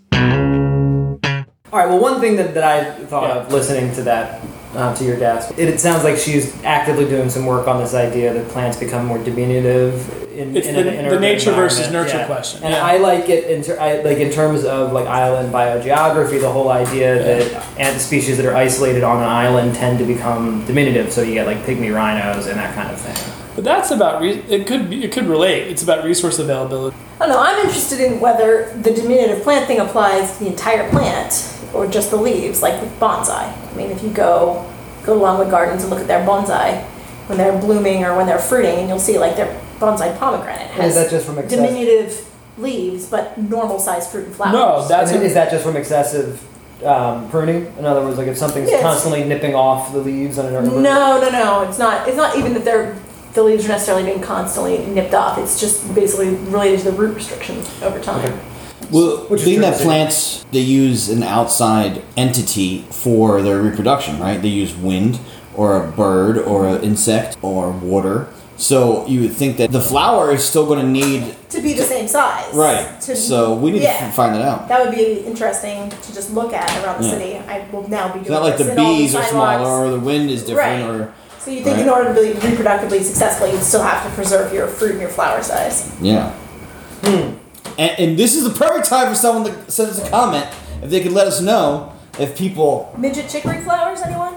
All 1.73 1.79
right. 1.79 1.89
Well, 1.89 2.01
one 2.01 2.21
thing 2.21 2.37
that, 2.37 2.55
that 2.55 2.65
I 2.65 3.05
thought 3.07 3.31
of 3.31 3.53
listening 3.53 3.95
to 3.95 4.03
that 4.05 4.43
uh, 4.75 4.95
to 4.97 5.05
your 5.05 5.19
desk. 5.19 5.53
It, 5.59 5.69
it 5.69 5.81
sounds 5.81 6.05
like 6.05 6.17
she's 6.17 6.63
actively 6.65 7.05
doing 7.07 7.29
some 7.31 7.45
work 7.47 7.67
on 7.69 7.79
this 7.83 7.95
idea 7.95 8.33
that 8.33 8.49
plants 8.49 8.77
become 8.79 9.05
more 9.07 9.19
diminutive. 9.19 10.25
In, 10.33 10.57
It's 10.57 10.67
in 10.67 10.75
the- 10.77 10.81
an- 10.89 11.05
in 11.07 11.09
the 11.09 11.19
nature 11.21 11.53
versus 11.53 11.87
environment. 11.89 12.15
nurture 12.15 12.27
question, 12.27 12.63
And 12.63 12.73
yeah. 12.73 12.85
I 12.87 12.99
like 12.99 13.29
it 13.29 13.51
in 13.51 13.63
ter- 13.63 13.79
I, 13.79 14.01
like 14.03 14.19
in 14.19 14.31
terms 14.31 14.65
of 14.65 14.93
like 14.93 15.07
island 15.09 15.53
biogeography. 15.53 16.41
The 16.41 16.51
whole 16.51 16.69
idea 16.71 17.19
that 17.23 17.67
ant 17.79 18.01
species 18.01 18.37
that 18.37 18.47
are 18.47 18.55
isolated 18.55 19.03
on 19.03 19.19
an 19.23 19.29
island 19.29 19.75
tend 19.75 19.99
to 19.99 20.05
become 20.05 20.65
diminutive, 20.67 21.13
so 21.13 21.23
you 21.23 21.35
get 21.35 21.47
like 21.47 21.59
pygmy 21.65 21.93
rhinos 21.95 22.47
and 22.47 22.57
that 22.59 22.75
kind 22.75 22.91
of 22.91 23.01
thing. 23.01 23.35
But 23.57 23.65
that's 23.65 23.91
about 23.91 24.23
re- 24.23 24.43
it. 24.49 24.67
Could 24.69 24.89
be, 24.89 25.03
it 25.03 25.11
could 25.13 25.27
relate. 25.27 25.67
It's 25.69 25.83
about 25.83 26.05
resource 26.05 26.39
availability. 26.39 26.97
I 27.21 27.27
don't 27.27 27.31
know. 27.35 27.41
I'm 27.43 27.59
interested 27.67 27.99
in 28.01 28.21
whether 28.21 28.73
the 28.81 28.93
diminutive 28.93 29.43
plant 29.43 29.67
thing 29.67 29.81
applies 29.81 30.35
to 30.39 30.45
the 30.45 30.51
entire 30.51 30.89
plant 30.91 31.33
or 31.75 31.87
just 31.87 32.11
the 32.11 32.17
leaves, 32.17 32.63
like 32.63 32.81
with 32.81 32.99
bonsai. 32.99 33.53
I 33.53 33.75
mean, 33.77 33.91
if 33.91 34.03
you 34.03 34.11
go 34.11 34.71
go 35.05 35.15
to 35.15 35.21
Longwood 35.21 35.51
Gardens 35.51 35.83
and 35.83 35.91
look 35.91 36.01
at 36.01 36.07
their 36.07 36.25
bonsai 36.27 36.83
when 37.29 37.39
they're 37.39 37.59
blooming 37.59 38.05
or 38.05 38.17
when 38.17 38.27
they're 38.27 38.39
fruiting, 38.39 38.79
and 38.81 38.89
you'll 38.89 38.99
see 38.99 39.19
like 39.19 39.37
their 39.37 39.61
bonsai 39.79 40.19
pomegranate 40.19 40.71
And 40.73 40.85
is 40.87 40.95
has 40.95 40.95
that 40.97 41.11
just 41.11 41.27
from 41.27 41.39
excess? 41.39 41.57
diminutive 41.59 42.29
leaves 42.59 43.07
but 43.07 43.39
normal 43.39 43.79
sized 43.79 44.11
fruit 44.11 44.27
and 44.27 44.35
flowers. 44.35 44.53
No, 44.55 44.89
that's 44.89 45.13
And 45.13 45.23
is 45.23 45.35
that 45.35 45.51
just 45.51 45.65
from 45.65 45.77
excessive 45.77 46.43
um, 46.85 47.29
pruning? 47.31 47.67
In 47.79 47.85
other 47.85 48.03
words, 48.03 48.19
like 48.19 48.29
if 48.29 48.37
something's 48.37 48.71
Yes. 48.71 48.83
constantly 48.83 49.25
nipping 49.25 49.55
off 49.55 49.93
the 49.93 49.99
leaves 49.99 50.39
on 50.39 50.47
an 50.47 50.55
urban 50.55 50.83
No, 50.83 51.21
no, 51.21 51.31
no. 51.31 51.63
It's 51.63 51.79
not. 51.79 52.09
It's 52.09 52.17
not 52.17 52.37
even 52.37 52.55
that 52.55 52.65
they're 52.65 52.97
the 53.35 53.43
leaves 53.45 53.67
are 53.67 53.69
necessarily 53.69 54.05
being 54.05 54.21
constantly 54.21 54.79
nipped 54.87 55.15
off. 55.15 55.39
It's 55.39 55.61
just 55.61 55.95
basically 55.95 56.31
related 56.51 56.81
to 56.81 56.91
the 56.91 56.97
root 56.97 57.15
restrictions 57.15 57.71
over 57.83 58.01
time. 58.01 58.37
Well, 58.91 59.19
Which 59.29 59.45
being 59.45 59.61
that 59.61 59.81
plants 59.81 60.45
they 60.53 60.61
use 60.61 61.09
an 61.11 61.23
outside 61.23 62.03
entity 62.17 62.85
for 62.91 63.43
their 63.43 63.61
reproduction, 63.61 64.19
right? 64.19 64.41
They 64.41 64.49
use 64.49 64.75
wind 64.75 65.19
or 65.55 65.83
a 65.83 65.87
bird 65.91 66.39
or 66.39 66.67
an 66.69 66.83
insect 66.83 67.37
or 67.43 67.71
water. 67.71 68.29
So 68.57 69.07
you 69.07 69.21
would 69.21 69.33
think 69.35 69.57
that 69.59 69.71
the 69.71 69.81
flower 69.81 70.33
is 70.33 70.43
still 70.43 70.67
going 70.67 70.81
to 70.81 70.87
need 70.87 71.37
To 71.51 71.61
be 71.61 71.75
the 71.75 71.85
same 71.85 72.09
size. 72.09 72.53
right. 72.55 73.01
To, 73.03 73.15
So 73.15 73.55
we 73.55 73.71
need 73.71 73.83
yeah. 73.83 74.07
to 74.07 74.13
find 74.13 74.35
that 74.35 74.43
out. 74.43 74.67
That 74.69 74.85
would 74.85 74.95
be 74.97 75.21
interesting 75.21 75.91
to 75.91 76.15
just 76.15 76.33
look 76.33 76.53
at 76.53 76.69
around 76.85 77.01
the 77.03 77.07
Yeah. 77.09 77.13
city. 77.15 77.37
I 77.49 77.65
will 77.71 77.89
now 77.89 78.09
be 78.09 78.15
doing 78.15 78.23
It's 78.23 78.31
not 78.31 78.43
like 78.43 78.57
the 78.57 78.65
this 78.65 78.73
in 78.73 78.79
all 78.81 78.97
bees 78.97 79.15
are 79.15 79.23
smaller 79.25 79.69
or 79.87 79.91
the 79.91 80.01
wind 80.01 80.31
is 80.31 80.43
different 80.43 80.83
Right. 80.89 80.91
or 80.91 81.13
So 81.45 81.53
you 81.53 81.63
think 81.63 81.79
in 81.79 81.89
order 81.89 82.13
to 82.13 82.21
be 82.21 82.33
reproductively 82.41 83.03
successful, 83.05 83.47
you'd 83.47 83.63
still 83.63 83.83
have 83.83 84.03
to 84.05 84.11
preserve 84.11 84.53
your 84.53 84.67
fruit 84.67 84.93
and 84.93 85.01
your 85.01 85.11
flower 85.11 85.41
size. 85.43 85.85
yeah. 86.01 86.31
Hmm. 87.05 87.35
And, 87.79 87.99
and 87.99 88.19
this 88.19 88.35
is 88.35 88.45
the 88.45 88.51
perfect 88.51 88.89
time 88.89 89.09
for 89.09 89.15
someone 89.15 89.45
to 89.53 89.71
send 89.71 89.91
us 89.91 90.05
a 90.05 90.11
comment 90.11 90.47
if 90.83 90.91
they 90.91 91.01
could 91.01 91.13
let 91.13 91.27
us 91.27 91.41
know 91.41 91.93
if 92.19 92.37
people 92.37 92.93
Midget 92.99 93.29
chicory 93.29 93.63
flowers, 93.63 94.01
anyone? 94.01 94.35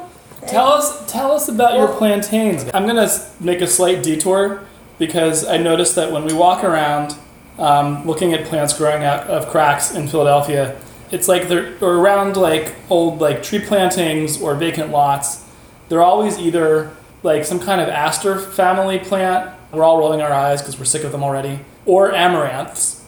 Tell 0.48 0.68
us, 0.68 1.12
tell 1.12 1.32
us 1.32 1.50
about 1.50 1.76
your 1.78 1.88
plantains. 1.88 2.66
I'm 2.74 2.86
gonna 2.88 3.04
s- 3.04 3.36
make 3.40 3.62
a 3.62 3.68
slight 3.68 4.02
detour 4.04 4.62
because 5.00 5.46
I 5.46 5.58
noticed 5.58 5.96
that 5.96 6.12
when 6.12 6.26
we 6.26 6.34
walk 6.34 6.64
around, 6.64 7.16
um, 7.60 8.06
looking 8.08 8.34
at 8.34 8.46
plants 8.46 8.74
growing 8.78 9.04
out 9.04 9.28
of 9.28 9.48
cracks 9.50 9.94
in 9.94 10.08
Philadelphia, 10.08 10.76
it's 11.12 11.28
like 11.28 11.48
they're 11.48 11.74
or 11.82 11.96
around 11.98 12.38
like 12.38 12.74
old 12.90 13.20
like 13.22 13.44
tree 13.44 13.60
plantings 13.60 14.42
or 14.42 14.56
vacant 14.56 14.92
lots. 14.92 15.44
They're 15.90 16.02
always 16.04 16.40
either 16.40 16.92
like 17.24 17.46
some 17.46 17.60
kind 17.60 17.82
of 17.82 17.90
aster 17.90 18.40
family 18.40 18.98
plant. 19.00 19.52
We're 19.72 19.84
all 19.84 19.98
rolling 20.00 20.22
our 20.22 20.32
eyes 20.32 20.62
because 20.62 20.78
we're 20.80 20.86
sick 20.86 21.04
of 21.04 21.12
them 21.12 21.24
already, 21.24 21.60
or 21.86 22.12
amaranths. 22.12 23.01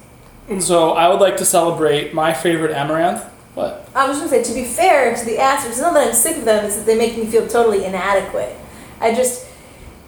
And 0.50 0.62
so 0.64 0.92
I 0.92 1.08
would 1.10 1.20
like 1.22 1.38
to 1.38 1.46
celebrate 1.46 2.14
my 2.14 2.34
favorite 2.34 2.72
amaranth. 2.72 3.24
What? 3.56 3.88
I 3.96 4.08
was 4.08 4.18
going 4.18 4.30
to 4.30 4.36
say, 4.36 4.44
to 4.44 4.54
be 4.54 4.66
fair 4.66 5.16
to 5.16 5.26
the 5.26 5.38
asters, 5.40 5.72
it's 5.74 5.82
not 5.82 5.94
that 5.94 6.08
I'm 6.08 6.14
sick 6.14 6.38
of 6.38 6.46
them, 6.46 6.66
it's 6.66 6.76
that 6.78 6.86
they 6.86 6.98
make 6.98 7.16
me 7.18 7.26
feel 7.28 7.48
totally 7.48 7.86
inadequate. 7.86 8.56
I 9.00 9.14
just 9.14 9.46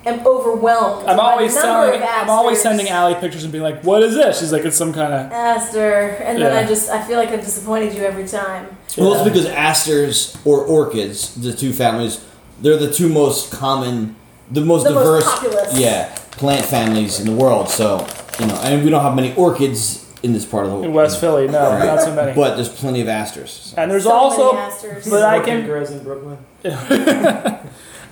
am 0.06 0.26
overwhelmed. 0.26 1.08
I'm 1.08 1.18
by 1.18 1.32
always 1.34 1.54
the 1.54 1.62
selling. 1.62 2.02
of 2.02 2.08
I'm 2.10 2.30
always 2.30 2.62
sending 2.62 2.90
Allie 2.90 3.16
pictures 3.16 3.44
and 3.44 3.52
being 3.52 3.64
like, 3.64 3.84
"What 3.84 4.04
is 4.04 4.14
this?" 4.16 4.40
She's 4.40 4.52
like, 4.52 4.64
"It's 4.66 4.78
some 4.78 4.94
kind 4.94 5.12
of." 5.14 5.32
Aster, 5.32 6.18
and 6.24 6.40
then 6.42 6.54
Yeah. 6.54 6.60
I 6.60 6.66
just 6.66 6.90
I 6.92 7.02
feel 7.02 7.18
like 7.18 7.30
I've 7.30 7.42
disappointed 7.44 7.94
you 7.96 8.04
every 8.04 8.28
time. 8.28 8.68
Well, 8.98 9.10
Yeah. 9.12 9.16
it's 9.18 9.24
because 9.24 9.46
asters 9.48 10.38
or 10.46 10.60
orchids, 10.62 11.34
the 11.36 11.54
two 11.54 11.74
families, 11.74 12.20
they're 12.62 12.78
the 12.78 12.92
two 12.92 13.10
most 13.10 13.52
common, 13.52 14.16
the 14.52 14.62
most 14.62 14.84
The 14.86 14.94
diverse, 14.94 15.26
populous. 15.26 15.78
yeah, 15.78 16.16
plant 16.32 16.66
families 16.66 17.20
in 17.20 17.26
the 17.26 17.34
world. 17.34 17.70
So 17.70 18.06
you 18.40 18.46
know, 18.48 18.56
and 18.64 18.84
we 18.84 18.90
don't 18.92 19.02
have 19.04 19.16
many 19.16 19.34
orchids 19.36 20.05
in 20.26 20.34
this 20.34 20.44
part 20.46 20.66
of 20.66 20.72
the 20.72 20.82
In. 20.82 20.94
West 20.94 21.20
Philly, 21.20 21.48
no, 21.48 21.60
Right. 21.72 21.86
not 21.86 22.02
so 22.02 22.14
many. 22.14 22.34
But 22.34 22.56
there's 22.56 22.70
plenty 22.70 23.00
of 23.02 23.08
asters. 23.08 23.74
and 23.78 23.92
there's 23.92 24.04
So 24.06 24.12
also, 24.12 24.54
many 24.54 24.66
asters. 24.66 25.08
but 25.10 25.24
I 25.24 25.40
can, 25.40 25.66
grows 25.66 25.92
in 25.92 26.04
Brooklyn. 26.04 26.38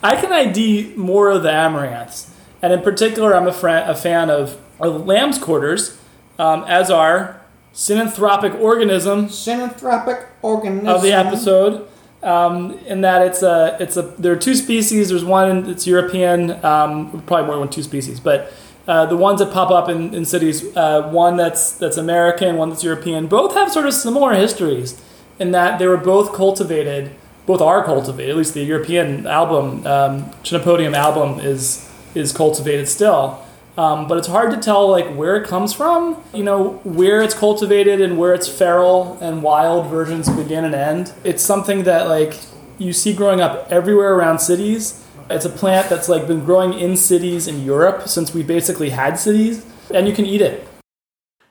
I 0.04 0.16
can 0.16 0.32
ID 0.32 0.94
more 0.96 1.30
of 1.32 1.44
the 1.44 1.50
amaranths, 1.50 2.30
and 2.62 2.72
in 2.74 2.82
particular, 2.82 3.36
I'm 3.36 3.48
a, 3.48 3.54
fr- 3.54 3.70
a 3.70 3.96
fan 3.96 4.30
of, 4.30 4.58
of 4.80 5.06
lamb's 5.08 5.38
quarters, 5.38 5.98
um, 6.38 6.64
as 6.68 6.90
are 6.92 7.42
synanthropic 7.74 8.60
organism 8.60 9.28
Synanthropic 9.28 10.26
organism 10.44 10.88
of 10.88 11.02
the 11.02 11.12
episode. 11.14 11.88
Um, 12.22 12.80
in 12.86 13.02
that 13.02 13.22
it's 13.26 13.42
a 13.44 13.76
it's 13.82 13.98
a 13.98 14.02
there 14.18 14.32
are 14.32 14.38
two 14.38 14.56
species. 14.56 15.10
There's 15.10 15.26
one 15.26 15.64
that's 15.66 15.86
European, 15.88 16.52
um, 16.64 17.22
probably 17.26 17.48
more 17.48 17.58
than 17.60 17.68
two 17.70 17.84
species, 17.84 18.20
but 18.22 18.54
uh, 18.88 19.06
the 19.06 19.18
ones 19.18 19.40
that 19.40 19.52
pop 19.54 19.72
up 19.72 19.88
in, 19.90 20.14
in 20.14 20.26
cities, 20.26 20.76
uh, 20.76 21.10
one 21.10 21.38
that's 21.38 21.74
that's 21.74 21.98
American, 21.98 22.58
one 22.58 22.70
that's 22.70 22.84
European, 22.84 23.28
both 23.28 23.54
have 23.54 23.72
sort 23.72 23.86
of 23.86 23.94
similar 23.94 24.34
histories 24.34 25.02
in 25.40 25.52
that 25.52 25.80
they 25.80 25.88
were 25.88 25.98
both 25.98 26.34
cultivated, 26.34 27.12
both 27.46 27.62
are 27.62 27.84
cultivated. 27.84 28.32
At 28.32 28.38
least 28.38 28.54
the 28.54 28.64
European 28.64 29.26
album, 29.26 29.86
um, 29.88 30.26
Chenopodium 30.44 30.94
album, 30.94 31.40
is 31.40 31.90
is 32.14 32.34
cultivated 32.34 32.88
still. 32.88 33.44
Um, 33.76 34.08
but 34.08 34.20
it's 34.20 34.28
hard 34.28 34.52
to 34.52 34.58
tell 34.58 34.88
like 34.88 35.08
where 35.16 35.36
it 35.36 35.48
comes 35.48 35.74
from. 35.74 36.22
You 36.34 36.44
know 36.44 36.82
where 36.84 37.22
it's 37.22 37.34
cultivated 37.34 38.02
and 38.02 38.18
where 38.18 38.34
its 38.34 38.48
feral 38.48 39.18
and 39.22 39.42
wild 39.42 39.88
versions 39.88 40.30
begin 40.30 40.64
and 40.66 40.76
end. 40.76 41.14
It's 41.24 41.42
something 41.42 41.84
that 41.84 42.08
like 42.08 42.38
you 42.78 42.94
see 42.94 43.14
growing 43.14 43.42
up 43.42 43.72
everywhere 43.72 44.14
around 44.14 44.40
cities. 44.40 45.03
It's 45.30 45.46
a 45.46 45.50
plant 45.50 45.90
that's 45.90 46.10
like 46.10 46.28
been 46.28 46.44
growing 46.44 46.74
in 46.74 46.98
cities 46.98 47.48
in 47.48 47.64
Europe 47.64 48.08
since 48.08 48.34
we 48.34 48.44
basically 48.44 48.90
had 48.90 49.18
cities, 49.18 49.66
and 49.94 50.08
you 50.08 50.14
can 50.14 50.26
eat 50.26 50.42
it. 50.42 50.68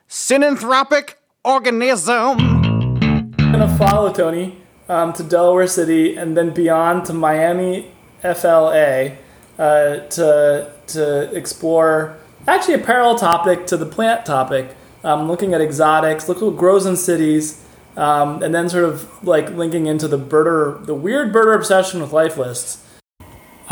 Synanthropic 0.07 1.15
organism. 1.43 2.39
I'm 2.39 3.51
gonna 3.51 3.77
follow 3.77 4.13
Tony 4.13 4.57
um, 4.87 5.11
to 5.13 5.23
Delaware 5.23 5.67
City 5.67 6.15
and 6.15 6.37
then 6.37 6.51
beyond 6.51 7.05
to 7.05 7.13
Miami, 7.13 7.91
FLA, 8.21 9.17
uh, 9.57 9.97
to 10.09 10.71
to 10.87 11.35
explore 11.35 12.17
actually 12.47 12.75
a 12.75 12.79
parallel 12.79 13.17
topic 13.17 13.65
to 13.67 13.77
the 13.77 13.85
plant 13.85 14.25
topic, 14.25 14.75
um, 15.03 15.27
looking 15.27 15.53
at 15.53 15.61
exotics, 15.61 16.29
look 16.29 16.41
what 16.41 16.57
grows 16.57 16.85
in 16.85 16.95
cities, 16.95 17.65
um, 17.97 18.43
and 18.43 18.53
then 18.53 18.69
sort 18.69 18.85
of 18.85 19.23
like 19.23 19.49
linking 19.51 19.87
into 19.87 20.07
the 20.07 20.19
birder, 20.19 20.85
the 20.85 20.93
weird 20.93 21.33
birder 21.33 21.55
obsession 21.55 22.01
with 22.01 22.13
life 22.13 22.37
lists. 22.37 22.83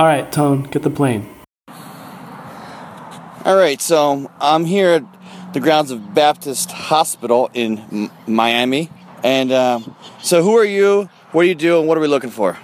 All 0.02 0.08
right, 0.08 0.32
Tone, 0.32 0.64
get 0.64 0.82
the 0.82 0.90
plane. 0.90 1.30
All 3.46 3.56
right, 3.56 3.80
so 3.80 4.32
I'm 4.42 4.66
here 4.66 4.90
at 4.94 5.54
the 5.54 5.60
grounds 5.60 5.92
of 5.92 6.16
Baptist 6.16 6.72
Hospital 6.72 7.52
in 7.54 7.78
M- 7.78 8.12
Miami. 8.26 8.90
And 9.24 9.52
um, 9.52 9.96
so, 10.24 10.42
who 10.42 10.58
are 10.58 10.66
you? 10.66 11.08
What 11.34 11.44
do 11.44 11.50
you 11.50 11.54
do? 11.54 11.78
And 11.78 11.88
what 11.88 12.00
are 12.00 12.02
we 12.02 12.08
looking 12.08 12.32
for? 12.32 12.58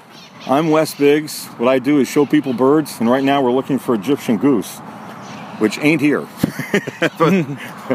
I'm 0.48 0.72
Wes 0.72 0.96
Biggs. 0.96 1.46
What 1.60 1.70
I 1.70 1.77
do 1.77 2.00
is 2.00 2.08
show 2.08 2.25
people 2.25 2.53
birds, 2.53 3.00
and 3.00 3.08
right 3.08 3.24
now 3.24 3.44
we're 3.44 3.51
looking 3.51 3.77
for 3.77 3.94
Egyptian 3.94 4.38
goose, 4.38 4.79
which 5.60 5.77
ain't 5.77 6.01
here. 6.01 6.27
but, 7.20 7.46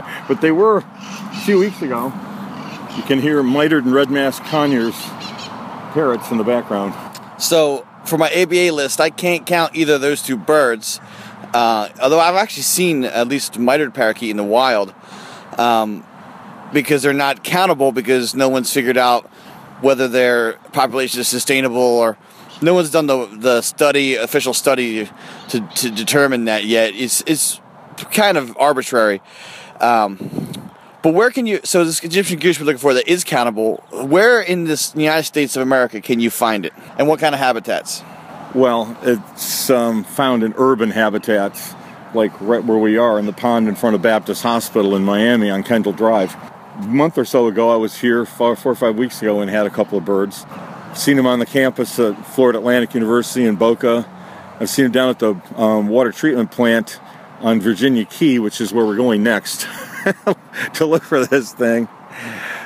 but 0.28 0.40
they 0.40 0.52
were 0.52 0.84
a 0.86 1.40
few 1.44 1.58
weeks 1.58 1.82
ago. 1.82 2.12
You 2.96 3.02
can 3.02 3.20
hear 3.20 3.42
mitered 3.42 3.86
and 3.86 3.92
red 3.92 4.08
masked 4.08 4.46
conures 4.46 4.94
parrots 5.94 6.30
in 6.30 6.38
the 6.38 6.44
background. 6.44 6.94
So, 7.42 7.88
for 8.12 8.18
my 8.18 8.30
ABA 8.30 8.74
list, 8.74 9.00
I 9.00 9.08
can't 9.08 9.46
count 9.46 9.74
either 9.74 9.94
of 9.94 10.02
those 10.02 10.20
two 10.20 10.36
birds. 10.36 11.00
Uh, 11.54 11.88
although 11.98 12.20
I've 12.20 12.34
actually 12.34 12.64
seen 12.64 13.04
at 13.04 13.26
least 13.26 13.58
mitered 13.58 13.94
parakeet 13.94 14.28
in 14.28 14.36
the 14.36 14.44
wild, 14.44 14.92
um, 15.56 16.04
because 16.74 17.02
they're 17.02 17.14
not 17.14 17.42
countable 17.42 17.90
because 17.90 18.34
no 18.34 18.50
one's 18.50 18.70
figured 18.70 18.98
out 18.98 19.24
whether 19.80 20.08
their 20.08 20.58
population 20.74 21.20
is 21.20 21.28
sustainable 21.28 21.80
or 21.80 22.18
no 22.60 22.74
one's 22.74 22.90
done 22.90 23.06
the, 23.06 23.24
the 23.32 23.62
study 23.62 24.16
official 24.16 24.52
study 24.52 25.08
to, 25.48 25.60
to 25.76 25.90
determine 25.90 26.44
that 26.44 26.66
yet. 26.66 26.94
It's 26.94 27.22
it's 27.26 27.62
kind 28.12 28.36
of 28.36 28.54
arbitrary. 28.58 29.22
Um, 29.80 30.61
but 31.02 31.14
where 31.14 31.30
can 31.30 31.46
you? 31.46 31.60
So 31.64 31.84
this 31.84 32.02
Egyptian 32.02 32.38
goose 32.38 32.58
we're 32.60 32.66
looking 32.66 32.78
for 32.78 32.94
that 32.94 33.08
is 33.08 33.24
countable. 33.24 33.82
Where 33.90 34.40
in 34.40 34.64
this 34.64 34.94
United 34.94 35.24
States 35.24 35.56
of 35.56 35.62
America 35.62 36.00
can 36.00 36.20
you 36.20 36.30
find 36.30 36.64
it, 36.64 36.72
and 36.98 37.08
what 37.08 37.20
kind 37.20 37.34
of 37.34 37.40
habitats? 37.40 38.02
Well, 38.54 38.96
it's 39.02 39.70
um, 39.70 40.04
found 40.04 40.42
in 40.42 40.54
urban 40.56 40.90
habitats, 40.90 41.74
like 42.14 42.38
right 42.40 42.62
where 42.62 42.78
we 42.78 42.98
are 42.98 43.18
in 43.18 43.26
the 43.26 43.32
pond 43.32 43.66
in 43.66 43.74
front 43.74 43.96
of 43.96 44.02
Baptist 44.02 44.42
Hospital 44.42 44.94
in 44.94 45.04
Miami 45.04 45.50
on 45.50 45.62
Kendall 45.62 45.92
Drive. 45.92 46.36
A 46.76 46.82
month 46.82 47.18
or 47.18 47.24
so 47.24 47.46
ago, 47.46 47.70
I 47.70 47.76
was 47.76 48.00
here 48.00 48.24
four, 48.24 48.54
four 48.56 48.72
or 48.72 48.74
five 48.74 48.96
weeks 48.96 49.20
ago 49.22 49.40
and 49.40 49.50
had 49.50 49.66
a 49.66 49.70
couple 49.70 49.98
of 49.98 50.04
birds. 50.04 50.46
seen 50.94 51.16
them 51.16 51.26
on 51.26 51.38
the 51.38 51.46
campus 51.46 51.98
at 51.98 52.14
Florida 52.26 52.58
Atlantic 52.58 52.94
University 52.94 53.44
in 53.44 53.56
Boca. 53.56 54.06
I've 54.60 54.70
seen 54.70 54.84
them 54.84 54.92
down 54.92 55.08
at 55.08 55.18
the 55.18 55.34
um, 55.56 55.88
water 55.88 56.12
treatment 56.12 56.50
plant 56.50 57.00
on 57.40 57.60
Virginia 57.60 58.04
Key, 58.04 58.38
which 58.38 58.60
is 58.60 58.72
where 58.72 58.84
we're 58.84 58.96
going 58.96 59.22
next 59.22 59.66
to 60.74 60.86
look 60.86 61.02
for 61.02 61.24
this 61.26 61.52
thing. 61.52 61.88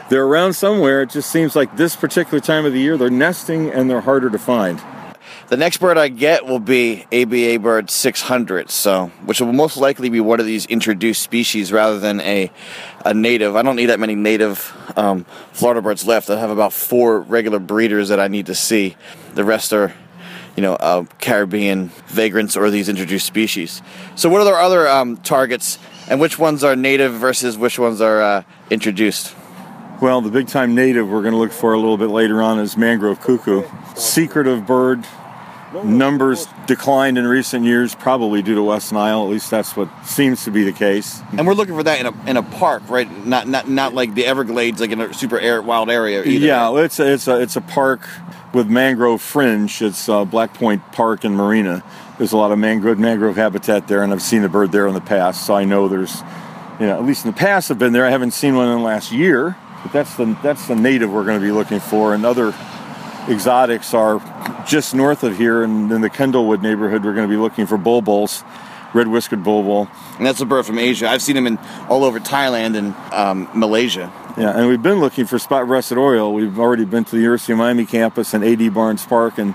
They're 0.09 0.25
around 0.25 0.53
somewhere. 0.53 1.03
It 1.03 1.11
just 1.11 1.31
seems 1.31 1.57
like 1.57 1.77
this 1.77 1.97
particular 1.97 2.41
time 2.41 2.65
of 2.65 2.73
the 2.73 2.81
year, 2.81 2.97
they're 2.97 3.11
nesting 3.11 3.71
and 3.71 3.91
they're 3.91 4.01
harder 4.01 4.31
to 4.31 4.39
find. 4.39 4.81
The 5.49 5.57
next 5.57 5.77
bird 5.77 5.97
I 5.97 6.09
get 6.09 6.45
will 6.45 6.59
be 6.59 7.07
ABA 7.13 7.61
bird 7.61 7.89
600, 7.89 8.69
so 8.69 9.07
which 9.25 9.41
will 9.41 9.53
most 9.53 9.77
likely 9.77 10.09
be 10.09 10.19
one 10.19 10.41
of 10.41 10.47
these 10.47 10.67
introduced 10.67 11.23
species 11.23 11.71
rather 11.71 12.01
than 12.01 12.21
a 12.21 12.51
a 13.05 13.15
native. 13.15 13.55
I 13.55 13.63
don't 13.63 13.77
need 13.77 13.87
that 13.87 14.01
many 14.01 14.17
native 14.17 14.75
um, 14.97 15.25
Florida 15.53 15.81
birds 15.81 16.05
left. 16.05 16.31
I 16.31 16.41
have 16.41 16.51
about 16.51 16.73
four 16.73 17.21
regular 17.21 17.61
breeders 17.61 18.09
that 18.09 18.19
I 18.19 18.27
need 18.27 18.47
to 18.47 18.57
see. 18.57 18.97
The 19.35 19.45
rest 19.45 19.73
are, 19.73 19.95
you 20.57 20.63
know, 20.63 20.75
uh, 20.75 21.05
Caribbean 21.21 21.89
vagrants 22.09 22.57
or 22.57 22.69
these 22.71 22.89
introduced 22.89 23.27
species. 23.27 23.83
So, 24.17 24.29
what 24.29 24.41
are 24.41 24.45
the 24.45 24.51
other 24.51 24.89
um, 24.89 25.17
targets, 25.19 25.79
and 26.09 26.21
which 26.21 26.39
ones 26.39 26.65
are 26.65 26.77
native 26.77 27.15
versus 27.15 27.59
which 27.59 27.79
ones 27.79 28.01
are 28.01 28.21
uh, 28.23 28.43
introduced? 28.71 29.35
Well, 30.01 30.21
the 30.21 30.31
big 30.31 30.49
time 30.49 30.75
native 30.75 31.09
we're 31.09 31.23
going 31.23 31.33
to 31.33 31.39
look 31.39 31.53
for 31.53 31.73
a 31.73 31.79
little 31.79 31.97
bit 31.97 32.11
later 32.11 32.43
on 32.43 32.59
is 32.59 32.77
mangrove 32.77 33.21
cuckoo. 33.21 33.63
Secretive 33.95 34.67
bird. 34.67 35.07
Numbers 35.85 36.47
declined 36.67 37.19
in 37.19 37.27
recent 37.27 37.65
years, 37.65 37.95
probably 37.95 38.41
due 38.41 38.55
to 38.55 38.63
West 38.63 38.93
Nile. 38.93 39.25
At 39.25 39.31
least 39.31 39.51
that's 39.51 39.77
what 39.77 39.89
seems 40.07 40.45
to 40.45 40.51
be 40.51 40.65
the 40.65 40.73
case. 40.73 41.21
And 41.37 41.47
we're 41.47 41.55
looking 41.55 41.75
for 41.75 41.83
that 41.83 42.01
in 42.01 42.07
a 42.07 42.31
in 42.31 42.37
a 42.37 42.43
park, 42.43 42.89
right? 42.89 43.11
Not 43.27 43.47
not 43.49 43.69
not 43.69 43.93
like 43.93 44.15
the 44.15 44.25
Everglades, 44.25 44.81
like 44.81 44.93
in 44.93 45.01
a 45.01 45.13
super 45.13 45.39
air, 45.39 45.61
wild 45.61 45.91
area. 45.91 46.23
Either. 46.23 46.47
Yeah, 46.47 46.79
it's 46.79 46.99
a, 46.99 47.13
it's 47.13 47.29
a 47.29 47.41
it's 47.43 47.57
a 47.57 47.61
park 47.61 48.09
with 48.55 48.69
mangrove 48.69 49.21
fringe. 49.21 49.83
It's 49.83 50.09
uh, 50.09 50.25
Black 50.25 50.55
Point 50.55 50.93
Park 50.93 51.25
and 51.25 51.37
Marina. 51.37 51.83
There's 52.19 52.33
a 52.33 52.37
lot 52.37 52.51
of 52.51 52.59
mangrove 52.59 52.99
mangrove 52.99 53.37
habitat 53.37 53.89
there, 53.89 54.03
and 54.03 54.13
I've 54.13 54.23
seen 54.23 54.43
the 54.43 54.49
bird 54.49 54.73
there 54.73 54.87
in 54.87 54.95
the 54.95 55.01
past, 55.01 55.45
so 55.45 55.55
I 55.55 55.65
know 55.65 55.87
there's, 55.89 56.23
you 56.81 56.87
know, 56.87 56.97
at 56.97 57.05
least 57.05 57.27
in 57.27 57.31
the 57.31 57.37
past 57.37 57.71
I've 57.71 57.79
been 57.79 57.93
there. 57.93 58.07
I 58.07 58.11
haven't 58.11 58.31
seen 58.31 58.57
one 58.57 58.69
in 58.69 58.79
the 58.79 58.85
last 58.85 59.13
year, 59.13 59.57
but 59.83 59.93
that's 59.93 60.17
the 60.17 60.37
that's 60.43 60.67
the 60.67 60.77
native 60.77 61.13
we're 61.13 61.25
going 61.25 61.39
to 61.39 61.45
be 61.45 61.53
looking 61.53 61.81
for, 61.81 62.15
and 62.15 62.25
other 62.25 62.55
exotics 63.29 63.93
are 63.93 64.21
just 64.67 64.95
north 64.95 65.25
of 65.25 65.37
here 65.37 65.63
in, 65.63 65.91
in 65.93 66.01
the 66.01 66.11
Kendallwood 66.11 66.63
neighborhood. 66.63 67.05
We're 67.05 67.15
going 67.15 67.29
to 67.29 67.33
be 67.33 67.41
looking 67.41 67.67
for 67.67 67.77
bulbuls, 67.77 68.45
red 68.95 69.09
whiskered 69.09 69.43
bulbul. 69.43 69.89
And 70.17 70.27
that's 70.27 70.41
a 70.41 70.47
bird 70.47 70.65
from 70.65 70.79
Asia. 70.79 71.09
I've 71.09 71.23
seen 71.23 71.35
them 71.35 71.47
in 71.47 71.59
all 71.89 72.05
over 72.05 72.21
Thailand 72.21 72.77
and 72.77 72.95
um, 73.13 73.49
Malaysia. 73.55 74.13
Yeah, 74.39 74.57
and 74.57 74.69
we've 74.69 74.83
been 74.83 75.01
looking 75.01 75.27
for 75.27 75.39
spot-breasted 75.39 75.99
oriole. 75.99 76.33
We've 76.33 76.59
already 76.59 76.85
been 76.85 77.05
to 77.05 77.11
the 77.11 77.23
University 77.23 77.53
of 77.53 77.59
Miami 77.59 77.87
campus 77.87 78.35
and 78.35 78.45
AD 78.45 78.73
Barnes 78.73 79.05
Park 79.05 79.39
and 79.39 79.55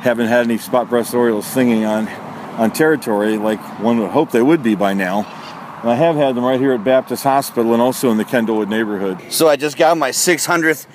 haven't 0.00 0.28
had 0.28 0.44
any 0.44 0.58
spot-breasted 0.58 1.14
orioles 1.14 1.46
singing 1.46 1.84
on 1.84 2.08
on 2.56 2.70
territory 2.70 3.36
like 3.36 3.60
one 3.80 3.98
would 3.98 4.10
hope 4.10 4.30
they 4.30 4.40
would 4.42 4.62
be 4.62 4.74
by 4.74 4.94
now. 4.94 5.18
And 5.82 5.90
I 5.90 5.94
have 5.94 6.16
had 6.16 6.34
them 6.34 6.44
right 6.44 6.58
here 6.58 6.72
at 6.72 6.82
Baptist 6.82 7.22
Hospital 7.22 7.74
and 7.74 7.82
also 7.82 8.10
in 8.10 8.16
the 8.16 8.24
Kendallwood 8.24 8.68
neighborhood. 8.68 9.20
So 9.30 9.46
I 9.46 9.56
just 9.56 9.76
got 9.76 9.98
my 9.98 10.10
600th 10.10 10.86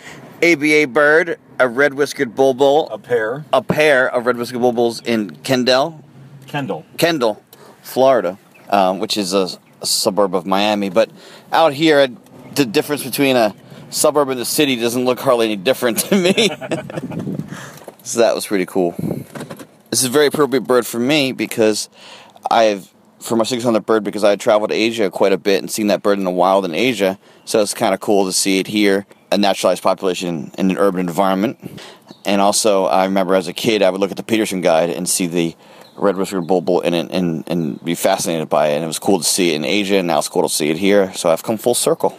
ABA 0.42 0.88
bird, 0.92 1.38
a 1.60 1.68
red 1.68 1.94
whiskered 1.94 2.36
bulbul, 2.36 2.90
A 2.92 2.98
pair. 2.98 3.46
a 3.54 3.62
pair 3.62 4.10
of 4.10 4.26
red 4.26 4.38
whiskered 4.38 4.60
bulbuls 4.60 5.02
in 5.02 5.36
Kendall, 5.44 6.04
Kendall. 6.48 6.84
Kendall, 6.98 7.44
Florida, 7.84 8.40
um, 8.70 8.98
which 8.98 9.16
is 9.18 9.34
a, 9.34 9.48
a 9.82 9.86
suburb 9.86 10.34
of 10.34 10.48
Miami. 10.48 10.90
But 10.90 11.12
out 11.52 11.74
here, 11.74 12.08
the 12.56 12.66
difference 12.66 13.04
between 13.04 13.36
a 13.36 13.56
suburb 13.92 14.30
and 14.30 14.40
the 14.40 14.46
city 14.46 14.78
doesn't 14.78 15.06
look 15.06 15.20
hardly 15.20 15.46
any 15.46 15.58
different 15.58 16.00
to 16.00 16.16
me. 16.18 16.50
so 18.04 18.20
that 18.20 18.36
was 18.36 18.46
pretty 18.46 18.66
cool. 18.66 18.96
This 19.90 20.00
is 20.00 20.06
a 20.06 20.10
very 20.10 20.28
appropriate 20.28 20.62
bird 20.62 20.86
for 20.88 21.00
me 21.00 21.32
because 21.32 21.90
I've 22.50 22.92
for 23.20 23.36
my 23.36 23.44
600 23.44 23.86
bird 23.86 24.04
because 24.04 24.24
I 24.24 24.36
traveled 24.36 24.72
to 24.72 24.76
Asia 24.76 25.10
quite 25.10 25.32
a 25.32 25.38
bit 25.38 25.62
and 25.62 25.70
seen 25.70 25.88
that 25.88 26.02
bird 26.02 26.18
in 26.18 26.24
the 26.24 26.32
wild 26.32 26.66
in 26.66 26.74
Asia. 26.74 27.20
So 27.46 27.62
it's 27.62 27.74
kind 27.74 27.94
of 27.94 28.00
cool 28.00 28.26
to 28.26 28.34
see 28.34 28.60
it 28.60 28.68
here, 28.68 29.06
a 29.32 29.38
naturalized 29.38 29.84
population 29.84 30.52
in 30.58 30.72
an 30.72 30.78
urban 30.78 31.02
environment. 31.02 31.82
And 32.26 32.42
also, 32.42 32.86
I 32.86 33.06
remember 33.06 33.36
as 33.36 33.48
a 33.48 33.54
kid, 33.54 33.82
I 33.82 33.90
would 33.90 34.02
look 34.02 34.12
at 34.12 34.18
the 34.18 34.24
Peterson 34.24 34.62
Guide 34.62 34.90
and 34.90 35.08
see 35.08 35.28
the 35.28 35.56
red 35.96 36.18
whiskered 36.18 36.48
bulbul 36.48 36.82
in 36.82 36.94
it 36.94 37.12
and, 37.12 37.44
and 37.48 37.84
be 37.84 37.96
fascinated 37.96 38.50
by 38.50 38.70
it. 38.70 38.76
And 38.76 38.84
it 38.84 38.88
was 38.88 39.00
cool 39.00 39.20
to 39.20 39.24
see 39.24 39.52
it 39.52 39.56
in 39.56 39.66
Asia, 39.66 39.98
and 39.98 40.08
now 40.08 40.18
it's 40.18 40.30
cool 40.30 40.44
to 40.44 40.50
see 40.50 40.70
it 40.70 40.78
here. 40.78 41.14
So 41.14 41.30
I've 41.30 41.44
come 41.44 41.58
full 41.58 41.76
circle. 41.76 42.18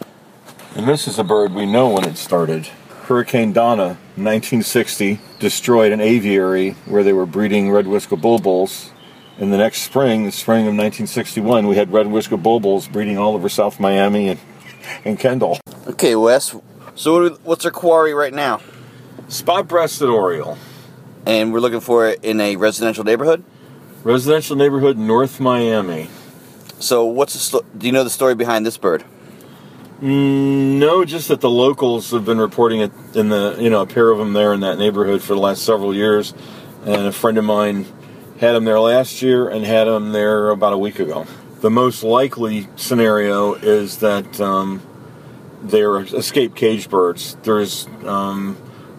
And 0.75 0.87
this 0.87 1.07
is 1.07 1.19
a 1.19 1.23
bird 1.23 1.53
we 1.53 1.65
know 1.65 1.89
when 1.89 2.05
it 2.05 2.17
started. 2.17 2.67
Hurricane 3.07 3.51
Donna, 3.51 3.97
1960, 4.15 5.19
destroyed 5.39 5.91
an 5.91 5.99
aviary 5.99 6.71
where 6.85 7.03
they 7.03 7.11
were 7.13 7.25
breeding 7.25 7.69
red 7.69 7.85
whiskered 7.87 8.21
bulbuls. 8.21 8.91
In 9.37 9.49
the 9.49 9.57
next 9.57 9.81
spring, 9.81 10.23
the 10.23 10.31
spring 10.31 10.61
of 10.61 10.73
1961, 10.75 11.67
we 11.67 11.75
had 11.75 11.91
red 11.91 12.07
whiskered 12.07 12.41
bulbuls 12.41 12.87
breeding 12.87 13.17
all 13.17 13.33
over 13.35 13.49
South 13.49 13.79
Miami 13.79 14.29
and, 14.29 14.39
and 15.03 15.19
Kendall. 15.19 15.59
Okay, 15.87 16.15
Wes. 16.15 16.55
So 16.95 17.31
what's 17.43 17.65
our 17.65 17.71
quarry 17.71 18.13
right 18.13 18.33
now? 18.33 18.61
Spot-breasted 19.27 20.07
oriole, 20.07 20.57
And 21.25 21.51
we're 21.51 21.59
looking 21.59 21.79
for 21.81 22.07
it 22.07 22.23
in 22.23 22.39
a 22.39 22.55
residential 22.55 23.03
neighborhood. 23.03 23.43
residential 24.03 24.55
neighborhood, 24.55 24.97
North 24.97 25.39
Miami. 25.39 26.07
So 26.79 27.03
what's 27.05 27.33
the 27.33 27.39
sto- 27.39 27.65
do 27.77 27.85
you 27.87 27.91
know 27.91 28.03
the 28.03 28.09
story 28.09 28.35
behind 28.35 28.65
this 28.65 28.77
bird? 28.77 29.03
Mm, 30.01 30.79
no, 30.79 31.05
just 31.05 31.27
that 31.27 31.41
the 31.41 31.49
locals 31.49 32.11
have 32.11 32.25
been 32.25 32.39
reporting 32.39 32.81
it 32.81 32.91
in 33.13 33.29
the, 33.29 33.55
you 33.59 33.69
know, 33.69 33.81
a 33.81 33.87
pair 33.87 34.09
of 34.09 34.17
them 34.17 34.33
there 34.33 34.53
in 34.53 34.61
that 34.61 34.77
neighborhood 34.77 35.21
for 35.21 35.33
the 35.33 35.39
last 35.39 35.63
several 35.63 35.95
years. 35.95 36.33
And 36.85 37.07
a 37.07 37.11
friend 37.11 37.37
of 37.37 37.45
mine 37.45 37.85
had 38.39 38.53
them 38.53 38.65
there 38.65 38.79
last 38.79 39.21
year 39.21 39.47
and 39.47 39.65
had 39.65 39.85
them 39.85 40.11
there 40.11 40.49
about 40.49 40.73
a 40.73 40.77
week 40.77 40.99
ago. 40.99 41.25
The 41.61 41.69
most 41.69 42.03
likely 42.03 42.67
scenario 42.75 43.53
is 43.53 43.99
that 43.99 44.41
um, 44.41 44.81
they're 45.61 45.99
escaped 45.99 46.55
cage 46.55 46.89
birds. 46.89 47.37
There's 47.43 47.87
um, 48.05 48.57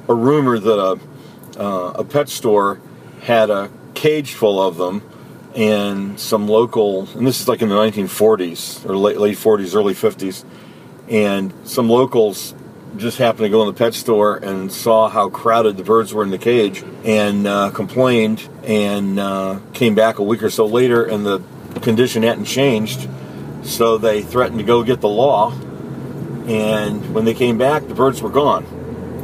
a 0.08 0.14
rumor 0.14 0.58
that 0.58 0.78
a, 0.78 1.60
uh, 1.60 1.92
a 1.96 2.04
pet 2.04 2.30
store 2.30 2.80
had 3.20 3.50
a 3.50 3.70
cage 3.92 4.32
full 4.32 4.60
of 4.60 4.76
them, 4.78 5.02
and 5.54 6.18
some 6.18 6.48
local, 6.48 7.06
and 7.14 7.26
this 7.26 7.40
is 7.40 7.48
like 7.48 7.62
in 7.62 7.68
the 7.68 7.74
1940s 7.74 8.88
or 8.88 8.96
late, 8.96 9.18
late 9.18 9.36
40s, 9.36 9.76
early 9.76 9.94
50s, 9.94 10.44
and 11.08 11.52
some 11.64 11.88
locals 11.88 12.54
just 12.96 13.18
happened 13.18 13.44
to 13.44 13.48
go 13.48 13.62
in 13.62 13.68
the 13.68 13.74
pet 13.74 13.94
store 13.94 14.36
and 14.36 14.70
saw 14.70 15.08
how 15.08 15.28
crowded 15.28 15.76
the 15.76 15.82
birds 15.82 16.14
were 16.14 16.22
in 16.22 16.30
the 16.30 16.38
cage 16.38 16.84
and 17.04 17.46
uh, 17.46 17.70
complained 17.70 18.48
and 18.64 19.18
uh, 19.18 19.58
came 19.72 19.94
back 19.94 20.18
a 20.18 20.22
week 20.22 20.42
or 20.42 20.50
so 20.50 20.66
later 20.66 21.04
and 21.04 21.26
the 21.26 21.42
condition 21.80 22.22
hadn't 22.22 22.44
changed. 22.44 23.08
So 23.64 23.98
they 23.98 24.22
threatened 24.22 24.58
to 24.58 24.64
go 24.64 24.82
get 24.82 25.00
the 25.00 25.08
law 25.08 25.52
and 26.46 27.14
when 27.14 27.24
they 27.24 27.34
came 27.34 27.58
back 27.58 27.86
the 27.88 27.94
birds 27.94 28.22
were 28.22 28.30
gone. 28.30 28.64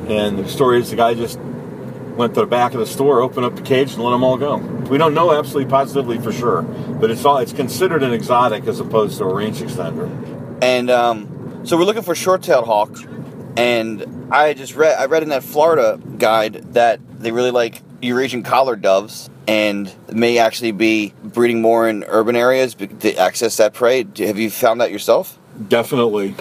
And 0.09 0.39
the 0.39 0.49
story 0.49 0.81
is 0.81 0.91
the 0.91 0.97
guy 0.97 1.15
just 1.15 1.39
went 2.17 2.35
to 2.35 2.41
the 2.41 2.47
back 2.47 2.75
of 2.75 2.81
the 2.81 2.87
store 2.87 3.21
opened 3.21 3.47
up 3.47 3.55
the 3.55 3.63
cage 3.63 3.95
and 3.95 4.03
let 4.03 4.11
them 4.11 4.25
all 4.25 4.37
go. 4.37 4.57
We 4.57 4.99
don't 4.99 5.15
know 5.15 5.33
absolutely 5.33 5.71
positively 5.71 6.19
for 6.19 6.33
sure 6.33 6.63
but 6.63 7.11
it's 7.11 7.25
all 7.25 7.39
it's 7.39 7.53
considered 7.53 8.03
an 8.03 8.13
exotic 8.13 8.67
as 8.67 8.81
opposed 8.81 9.19
to 9.19 9.25
a 9.25 9.33
range 9.33 9.59
extender 9.59 10.11
And 10.61 10.91
um, 10.91 11.30
so 11.65 11.77
we're 11.77 11.85
looking 11.85 12.03
for 12.03 12.15
short-tailed 12.15 12.67
hawk. 12.67 12.97
And 13.57 14.33
I 14.33 14.55
just 14.55 14.75
read 14.77 14.97
I 14.99 15.07
read 15.07 15.23
in 15.23 15.31
that 15.31 15.43
Florida 15.43 16.01
guide 16.19 16.55
that 16.75 17.01
they 17.19 17.33
really 17.33 17.51
like 17.51 17.83
Eurasian 18.01 18.43
collared 18.43 18.81
doves 18.81 19.29
and 19.47 19.93
may 20.13 20.39
actually 20.39 20.73
be 20.73 21.13
breeding 21.25 21.61
more 21.61 21.89
in 21.89 22.05
urban 22.05 22.37
areas 22.37 22.75
to 22.75 23.17
access 23.17 23.57
that 23.57 23.75
prey. 23.75 24.07
Have 24.19 24.39
you 24.39 24.51
found 24.51 24.81
that 24.81 24.93
yourself? 24.93 25.39
Definitely. 25.69 26.37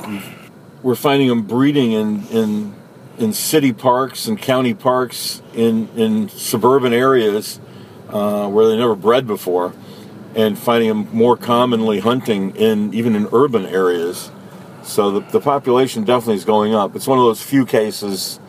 We're 0.84 0.96
finding 0.96 1.28
them 1.28 1.42
breeding 1.42 1.92
in, 1.92 2.28
in, 2.28 2.76
in 3.18 3.34
city 3.34 3.74
parks 3.74 4.28
and 4.28 4.40
county 4.40 4.74
parks 4.74 5.42
in, 5.54 5.90
in 5.98 6.30
suburban 6.30 6.94
areas 6.94 7.60
uh, 8.10 8.48
where 8.48 8.68
they 8.68 8.78
never 8.78 8.96
bred 8.96 9.28
before, 9.28 9.74
and 10.36 10.58
finding 10.58 10.90
them 10.90 11.10
more 11.12 11.36
commonly 11.36 12.00
hunting 12.00 12.56
in 12.56 12.94
even 12.94 13.16
in 13.16 13.28
urban 13.34 13.66
areas. 13.66 14.32
So 14.90 15.12
the, 15.12 15.20
the 15.20 15.40
population 15.40 16.04
definitely 16.04 16.38
is 16.38 16.46
going 16.46 16.74
up. 16.74 16.96
It's 16.96 17.06
one 17.06 17.20
of 17.20 17.24
those 17.24 17.44
few 17.44 17.64
cases 17.64 18.40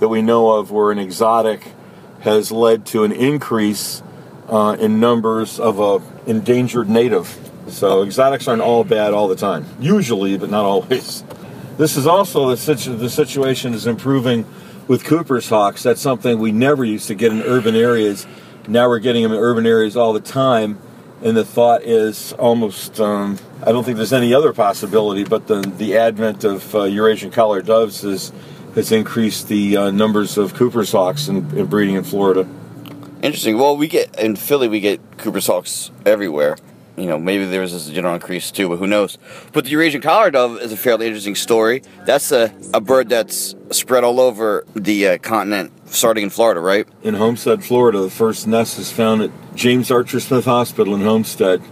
that 0.00 0.08
we 0.08 0.22
know 0.22 0.56
of 0.56 0.72
where 0.72 0.90
an 0.90 0.98
exotic 0.98 1.72
has 2.22 2.50
led 2.50 2.84
to 2.86 3.04
an 3.04 3.12
increase 3.12 4.02
uh, 4.48 4.76
in 4.80 4.98
numbers 4.98 5.60
of 5.60 5.78
a 5.78 6.02
endangered 6.28 6.88
native. 6.88 7.38
So 7.68 8.02
exotics 8.02 8.48
aren't 8.48 8.60
all 8.60 8.82
bad 8.82 9.14
all 9.14 9.28
the 9.28 9.36
time, 9.36 9.66
usually, 9.78 10.36
but 10.36 10.50
not 10.50 10.64
always. 10.64 11.22
This 11.78 11.96
is 11.96 12.08
also 12.08 12.48
the, 12.50 12.56
situ- 12.56 12.96
the 12.96 13.08
situation 13.08 13.72
is 13.72 13.86
improving 13.86 14.46
with 14.88 15.04
Cooper's 15.04 15.48
hawks. 15.48 15.84
That's 15.84 16.00
something 16.00 16.40
we 16.40 16.50
never 16.50 16.84
used 16.84 17.06
to 17.06 17.14
get 17.14 17.30
in 17.30 17.40
urban 17.42 17.76
areas. 17.76 18.26
Now 18.66 18.88
we're 18.88 18.98
getting 18.98 19.22
them 19.22 19.32
in 19.32 19.38
urban 19.38 19.64
areas 19.64 19.96
all 19.96 20.12
the 20.12 20.20
time. 20.20 20.78
And 21.22 21.36
the 21.36 21.44
thought 21.44 21.84
is 21.84 22.32
almost, 22.34 23.00
um, 23.00 23.38
I 23.66 23.72
don't 23.72 23.82
think 23.82 23.96
there's 23.96 24.12
any 24.12 24.34
other 24.34 24.52
possibility, 24.52 25.24
but 25.24 25.46
the, 25.46 25.60
the 25.62 25.96
advent 25.96 26.44
of 26.44 26.74
uh, 26.74 26.82
Eurasian 26.82 27.30
collared 27.30 27.64
doves 27.64 28.04
is, 28.04 28.30
has 28.74 28.92
increased 28.92 29.48
the 29.48 29.76
uh, 29.76 29.90
numbers 29.90 30.36
of 30.36 30.52
Cooper's 30.52 30.92
hawks 30.92 31.28
in, 31.28 31.36
in 31.56 31.64
breeding 31.64 31.94
in 31.94 32.04
Florida. 32.04 32.46
Interesting. 33.22 33.56
Well, 33.56 33.78
we 33.78 33.88
get 33.88 34.14
in 34.20 34.36
Philly, 34.36 34.68
we 34.68 34.80
get 34.80 35.00
Cooper's 35.16 35.46
hawks 35.46 35.90
everywhere. 36.04 36.58
You 36.98 37.06
know, 37.06 37.18
maybe 37.18 37.46
there's 37.46 37.88
a 37.88 37.90
general 37.90 38.14
increase 38.14 38.50
too, 38.50 38.68
but 38.68 38.76
who 38.76 38.86
knows? 38.86 39.16
But 39.52 39.64
the 39.64 39.70
Eurasian 39.70 40.02
collar 40.02 40.30
dove 40.30 40.60
is 40.60 40.70
a 40.70 40.76
fairly 40.76 41.06
interesting 41.06 41.34
story. 41.34 41.82
That's 42.04 42.32
a, 42.32 42.54
a 42.74 42.82
bird 42.82 43.08
that's 43.08 43.54
spread 43.70 44.04
all 44.04 44.20
over 44.20 44.66
the 44.74 45.08
uh, 45.08 45.18
continent, 45.18 45.72
starting 45.86 46.24
in 46.24 46.30
Florida, 46.30 46.60
right? 46.60 46.86
In 47.02 47.14
Homestead, 47.14 47.64
Florida, 47.64 48.02
the 48.02 48.10
first 48.10 48.46
nest 48.46 48.78
is 48.78 48.92
found 48.92 49.22
at 49.22 49.30
James 49.54 49.90
Archer 49.90 50.20
Smith 50.20 50.44
Hospital 50.44 50.94
in 50.94 51.00
Homestead 51.00 51.62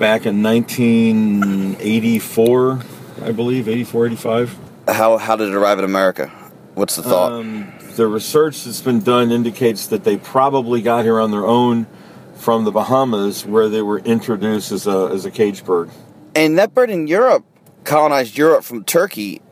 back 0.00 0.26
in 0.26 0.42
1984, 0.42 2.80
I 3.22 3.30
believe, 3.32 3.68
84, 3.68 4.06
85. 4.06 4.58
How 4.88 5.18
how 5.18 5.36
did 5.36 5.48
it 5.50 5.54
arrive 5.54 5.78
in 5.78 5.84
America? 5.84 6.28
What's 6.74 6.96
the 6.96 7.02
thought? 7.02 7.32
Um, 7.32 7.70
the 7.94 8.06
research 8.08 8.64
that's 8.64 8.80
been 8.80 9.00
done 9.00 9.30
indicates 9.30 9.86
that 9.88 10.02
they 10.04 10.16
probably 10.16 10.80
got 10.82 11.04
here 11.04 11.20
on 11.20 11.30
their 11.30 11.46
own 11.46 11.86
from 12.34 12.64
the 12.64 12.72
Bahamas, 12.72 13.44
where 13.44 13.68
they 13.68 13.82
were 13.82 13.98
introduced 14.00 14.72
as 14.72 14.86
a 14.88 15.10
as 15.12 15.24
a 15.26 15.30
cage 15.30 15.64
bird. 15.64 15.90
and 16.34 16.58
that 16.58 16.72
bird 16.74 16.88
in 16.90 17.06
Europe 17.06 17.44
colonized 17.84 18.36
Europe 18.38 18.64
from 18.64 18.82
Turkey 18.84 19.42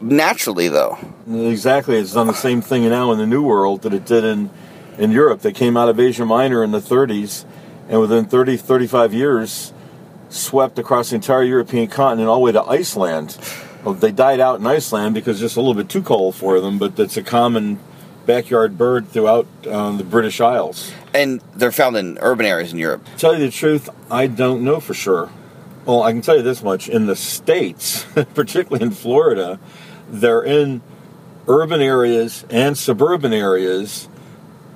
naturally, 0.00 0.68
though. 0.68 0.96
Exactly, 1.28 1.96
it's 1.96 2.12
done 2.14 2.28
the 2.28 2.32
same 2.34 2.60
thing 2.60 2.88
now 2.88 3.10
in 3.12 3.18
the 3.18 3.26
New 3.26 3.42
World 3.42 3.82
that 3.82 3.92
it 3.92 4.06
did 4.06 4.22
in 4.24 4.50
in 4.98 5.10
Europe. 5.10 5.40
They 5.40 5.52
came 5.52 5.76
out 5.76 5.88
of 5.88 5.98
Asia 5.98 6.24
Minor 6.24 6.62
in 6.62 6.70
the 6.70 6.80
30s, 6.80 7.44
and 7.88 8.00
within 8.00 8.26
30 8.26 8.56
35 8.56 9.12
years, 9.12 9.72
swept 10.30 10.78
across 10.78 11.10
the 11.10 11.16
entire 11.16 11.42
European 11.42 11.88
continent 11.88 12.28
all 12.28 12.36
the 12.36 12.40
way 12.40 12.52
to 12.52 12.62
Iceland. 12.62 13.36
Well, 13.84 13.94
they 13.94 14.12
died 14.12 14.40
out 14.40 14.60
in 14.60 14.66
Iceland 14.66 15.14
because 15.14 15.36
it's 15.36 15.52
just 15.52 15.56
a 15.56 15.60
little 15.60 15.74
bit 15.74 15.88
too 15.88 16.02
cold 16.02 16.34
for 16.34 16.60
them, 16.60 16.78
but 16.78 16.98
it's 16.98 17.16
a 17.16 17.22
common 17.22 17.78
backyard 18.26 18.78
bird 18.78 19.08
throughout 19.08 19.46
um, 19.66 19.98
the 19.98 20.04
British 20.04 20.40
Isles. 20.40 20.92
And 21.12 21.42
they're 21.54 21.72
found 21.72 21.96
in 21.96 22.18
urban 22.20 22.46
areas 22.46 22.72
in 22.72 22.78
Europe. 22.78 23.06
Tell 23.16 23.34
you 23.34 23.46
the 23.46 23.50
truth, 23.50 23.88
I 24.10 24.26
don't 24.26 24.62
know 24.62 24.80
for 24.80 24.94
sure. 24.94 25.30
Well, 25.84 26.02
I 26.02 26.12
can 26.12 26.20
tell 26.20 26.36
you 26.36 26.42
this 26.42 26.62
much: 26.62 26.88
in 26.88 27.06
the 27.06 27.16
states, 27.16 28.04
particularly 28.34 28.84
in 28.84 28.92
Florida, 28.92 29.58
they're 30.08 30.42
in 30.42 30.82
urban 31.48 31.80
areas 31.80 32.44
and 32.50 32.76
suburban 32.76 33.32
areas, 33.32 34.08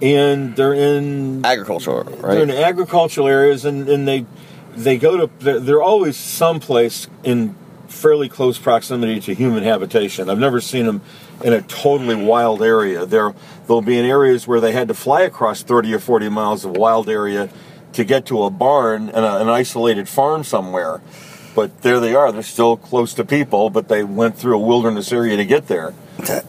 and 0.00 0.56
they're 0.56 0.74
in 0.74 1.44
Agricultural, 1.44 2.04
they're 2.04 2.42
in 2.42 2.50
agricultural 2.50 3.28
areas, 3.28 3.64
and, 3.64 3.88
and 3.88 4.08
they 4.08 4.26
they 4.76 4.98
go 4.98 5.26
to 5.26 5.44
they're, 5.44 5.60
they're 5.60 5.82
always 5.82 6.16
someplace 6.16 7.08
in 7.22 7.54
fairly 7.88 8.28
close 8.28 8.58
proximity 8.58 9.20
to 9.20 9.34
human 9.34 9.62
habitation. 9.62 10.28
I've 10.28 10.38
never 10.38 10.60
seen 10.60 10.86
them 10.86 11.00
in 11.42 11.52
a 11.52 11.62
totally 11.62 12.16
wild 12.16 12.62
area. 12.62 13.06
There 13.06 13.34
they'll 13.66 13.82
be 13.82 13.98
in 13.98 14.04
areas 14.04 14.46
where 14.46 14.60
they 14.60 14.72
had 14.72 14.88
to 14.88 14.94
fly 14.94 15.22
across 15.22 15.62
30 15.62 15.94
or 15.94 15.98
40 15.98 16.28
miles 16.28 16.64
of 16.64 16.72
wild 16.72 17.08
area 17.08 17.48
to 17.92 18.04
get 18.04 18.26
to 18.26 18.42
a 18.42 18.50
barn 18.50 19.08
and 19.08 19.24
a, 19.24 19.40
an 19.40 19.48
isolated 19.48 20.08
farm 20.08 20.44
somewhere. 20.44 21.00
But 21.54 21.82
there 21.82 22.00
they 22.00 22.14
are. 22.16 22.32
They're 22.32 22.42
still 22.42 22.76
close 22.76 23.14
to 23.14 23.24
people, 23.24 23.70
but 23.70 23.88
they 23.88 24.02
went 24.02 24.36
through 24.36 24.56
a 24.56 24.58
wilderness 24.58 25.12
area 25.12 25.36
to 25.36 25.44
get 25.44 25.68
there. 25.68 25.94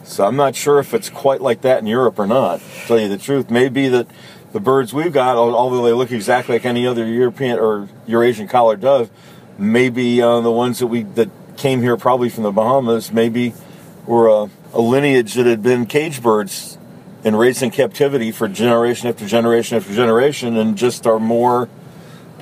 So 0.04 0.26
I'm 0.26 0.36
not 0.36 0.56
sure 0.56 0.78
if 0.80 0.94
it's 0.94 1.10
quite 1.10 1.40
like 1.40 1.60
that 1.62 1.78
in 1.78 1.86
Europe 1.86 2.18
or 2.18 2.26
not. 2.26 2.60
To 2.60 2.86
tell 2.86 2.98
you 2.98 3.08
the 3.08 3.18
truth, 3.18 3.50
maybe 3.50 3.88
that 3.88 4.08
the 4.56 4.60
birds 4.60 4.94
we've 4.94 5.12
got, 5.12 5.36
although 5.36 5.84
they 5.84 5.92
look 5.92 6.10
exactly 6.10 6.54
like 6.54 6.64
any 6.64 6.86
other 6.86 7.04
European 7.04 7.58
or 7.58 7.90
Eurasian 8.06 8.48
collared 8.48 8.80
dove, 8.80 9.10
maybe 9.58 10.22
uh, 10.22 10.40
the 10.40 10.50
ones 10.50 10.78
that 10.78 10.86
we 10.86 11.02
that 11.02 11.28
came 11.58 11.82
here 11.82 11.98
probably 11.98 12.30
from 12.30 12.42
the 12.42 12.50
Bahamas, 12.50 13.12
maybe 13.12 13.52
were 14.06 14.28
a, 14.28 14.48
a 14.72 14.80
lineage 14.80 15.34
that 15.34 15.44
had 15.44 15.62
been 15.62 15.84
cage 15.84 16.22
birds 16.22 16.78
and 17.22 17.38
raised 17.38 17.62
in 17.62 17.70
captivity 17.70 18.32
for 18.32 18.48
generation 18.48 19.10
after 19.10 19.26
generation 19.26 19.76
after 19.76 19.92
generation, 19.92 20.56
and 20.56 20.78
just 20.78 21.06
are 21.06 21.20
more 21.20 21.68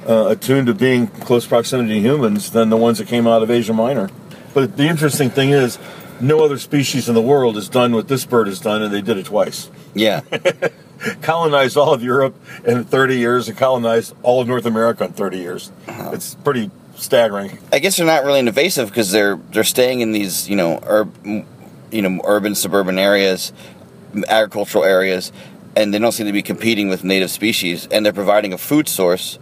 uh, 0.09 0.27
attuned 0.29 0.69
to 0.69 0.75
being 0.75 1.09
close 1.09 1.49
proximity 1.49 1.95
to 1.95 2.01
humans 2.01 2.53
than 2.53 2.71
the 2.71 2.77
ones 2.77 2.99
that 2.99 3.09
came 3.09 3.27
out 3.27 3.43
of 3.43 3.51
Asia 3.51 3.73
Minor. 3.73 4.09
But 4.53 4.77
the 4.77 4.85
interesting 4.85 5.31
thing 5.31 5.51
is, 5.51 5.81
no 6.21 6.45
other 6.45 6.59
species 6.59 7.09
in 7.09 7.17
the 7.17 7.23
world 7.23 7.57
has 7.57 7.69
done 7.69 7.93
what 7.93 8.07
this 8.07 8.25
bird 8.25 8.47
has 8.47 8.61
done, 8.61 8.83
and 8.83 8.95
they 8.95 9.03
did 9.03 9.19
it 9.19 9.27
twice. 9.27 9.69
Yeah. 9.95 10.21
Colonized 11.23 11.77
all 11.77 11.93
of 11.93 12.03
Europe 12.03 12.35
in 12.65 12.85
30 12.85 13.17
years 13.17 13.49
and 13.49 13.57
colonized 13.59 14.15
all 14.23 14.41
of 14.41 14.49
North 14.49 14.67
America 14.67 15.05
in 15.05 15.13
30 15.13 15.39
years. 15.39 15.73
It's 15.89 16.35
pretty 16.37 16.71
staggering. 16.97 17.59
I 17.73 17.79
guess 17.81 17.97
they're 17.97 18.07
not 18.07 18.25
really 18.25 18.39
invasive 18.41 18.89
because 18.89 19.11
they're 19.11 19.37
they're 19.51 19.65
staying 19.65 20.01
in 20.01 20.13
these 20.13 20.49
you 20.49 20.57
know 20.57 20.79
ur- 20.87 21.09
m- 21.25 21.45
you 21.91 22.03
know 22.03 22.21
urban 22.25 22.55
suburban 22.55 22.99
areas, 22.99 23.53
agricultural 24.29 24.85
areas, 24.85 25.33
and 25.77 25.93
they 25.93 25.99
don't 25.99 26.13
seem 26.13 26.27
to 26.27 26.33
be 26.33 26.43
competing 26.43 26.89
with 26.89 27.05
native 27.05 27.31
species, 27.31 27.87
and 27.91 28.05
they're 28.07 28.13
providing 28.13 28.53
a 28.53 28.59
food 28.59 28.89
source 28.89 29.39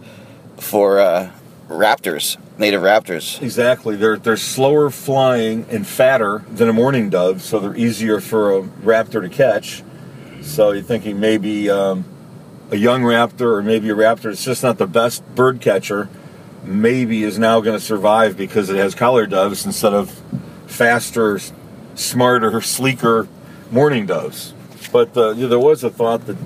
for 0.57 0.99
uh, 0.99 1.29
raptors, 1.69 2.37
native 2.57 2.81
raptors. 2.81 3.41
Exactly. 3.41 3.95
They're 3.95 4.17
they're 4.17 4.37
slower 4.37 4.89
flying 4.89 5.65
and 5.69 5.85
fatter 5.85 6.43
than 6.51 6.69
a 6.69 6.73
mourning 6.73 7.09
dove, 7.09 7.41
so 7.41 7.59
they're 7.59 7.75
easier 7.77 8.19
for 8.19 8.57
a 8.57 8.61
raptor 8.61 9.21
to 9.21 9.29
catch. 9.29 9.83
So 10.43 10.71
you're 10.71 10.83
thinking 10.83 11.19
maybe 11.19 11.69
um, 11.69 12.05
a 12.69 12.75
young 12.75 13.01
raptor 13.01 13.57
or 13.57 13.63
maybe 13.63 13.89
a 13.89 13.95
raptor 13.95 14.23
that's 14.23 14.43
just 14.43 14.61
not 14.61 14.77
the 14.77 14.85
best 14.85 15.25
bird 15.35 15.61
catcher, 15.61 16.09
maybe 16.63 17.23
is 17.23 17.39
now 17.39 17.59
going 17.61 17.77
to 17.77 17.83
survive 17.83 18.37
because 18.37 18.69
it 18.69 18.75
has 18.75 18.93
collar 18.93 19.25
doves 19.25 19.65
instead 19.65 19.93
of 19.93 20.21
faster, 20.67 21.39
smarter, 21.95 22.61
sleeker 22.61 23.27
mourning 23.71 24.05
doves. 24.05 24.53
But 24.91 25.17
uh, 25.17 25.33
there 25.33 25.59
was 25.59 25.83
a 25.83 25.89
thought 25.89 26.27
that 26.27 26.37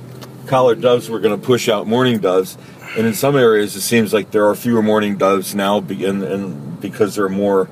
collared 0.46 0.80
doves 0.80 1.10
were 1.10 1.20
going 1.20 1.38
to 1.38 1.46
push 1.46 1.68
out 1.68 1.88
mourning 1.88 2.20
doves, 2.20 2.58
and 2.96 3.06
in 3.06 3.14
some 3.14 3.36
areas 3.36 3.76
it 3.76 3.82
seems 3.82 4.14
like 4.14 4.32
there 4.32 4.48
are 4.48 4.56
fewer 4.56 4.82
mourning 4.82 5.18
doves 5.18 5.54
now, 5.54 5.82
be- 5.82 6.06
and, 6.06 6.24
and 6.24 6.80
because 6.80 7.16
there 7.16 7.26
are 7.26 7.30
more 7.30 7.70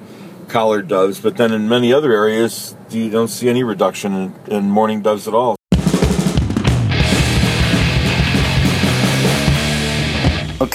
collared 0.50 0.88
doves. 0.88 1.20
But 1.20 1.38
then 1.38 1.54
in 1.54 1.70
many 1.70 1.94
other 1.94 2.12
areas, 2.12 2.76
you 2.90 3.10
don't 3.10 3.30
see 3.30 3.48
any 3.48 3.64
reduction 3.64 4.14
in, 4.14 4.34
in 4.48 4.64
mourning 4.70 5.02
doves 5.02 5.28
at 5.28 5.34
all. 5.34 5.56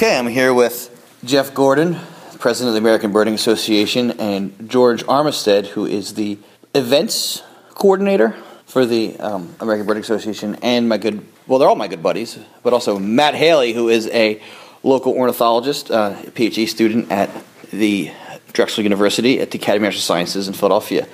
Okay, 0.01 0.17
I'm 0.17 0.29
here 0.29 0.55
with 0.55 1.19
Jeff 1.27 1.53
Gordon, 1.53 1.99
president 2.39 2.69
of 2.69 2.73
the 2.73 2.79
American 2.79 3.13
Birding 3.13 3.35
Association, 3.35 4.13
and 4.13 4.55
George 4.67 5.05
Armistead, 5.05 5.67
who 5.67 5.85
is 5.85 6.15
the 6.15 6.39
events 6.75 7.43
coordinator 7.75 8.35
for 8.65 8.87
the 8.87 9.21
um, 9.21 9.55
American 9.61 9.87
Birding 9.87 10.01
Association, 10.01 10.57
and 10.63 10.89
my 10.89 10.97
good, 10.97 11.23
well, 11.47 11.59
they're 11.59 11.69
all 11.69 11.77
my 11.77 11.87
good 11.87 12.03
buddies, 12.03 12.39
but 12.63 12.73
also 12.73 12.99
Matt 12.99 13.35
Halley, 13.35 13.75
who 13.75 13.91
is 13.91 14.07
a 14.07 14.41
local 14.83 15.13
ornithologist, 15.13 15.91
uh, 15.91 16.17
a 16.19 16.31
PhD 16.31 16.67
student 16.67 17.13
at 17.13 17.29
the 17.71 18.11
Drexel 18.55 18.83
University 18.83 19.39
at 19.39 19.51
the 19.51 19.59
Academy 19.59 19.87
of 19.87 19.93
Natural 19.93 20.01
Sciences 20.01 20.49
in 20.49 20.55
Philadelphia. 20.55 21.07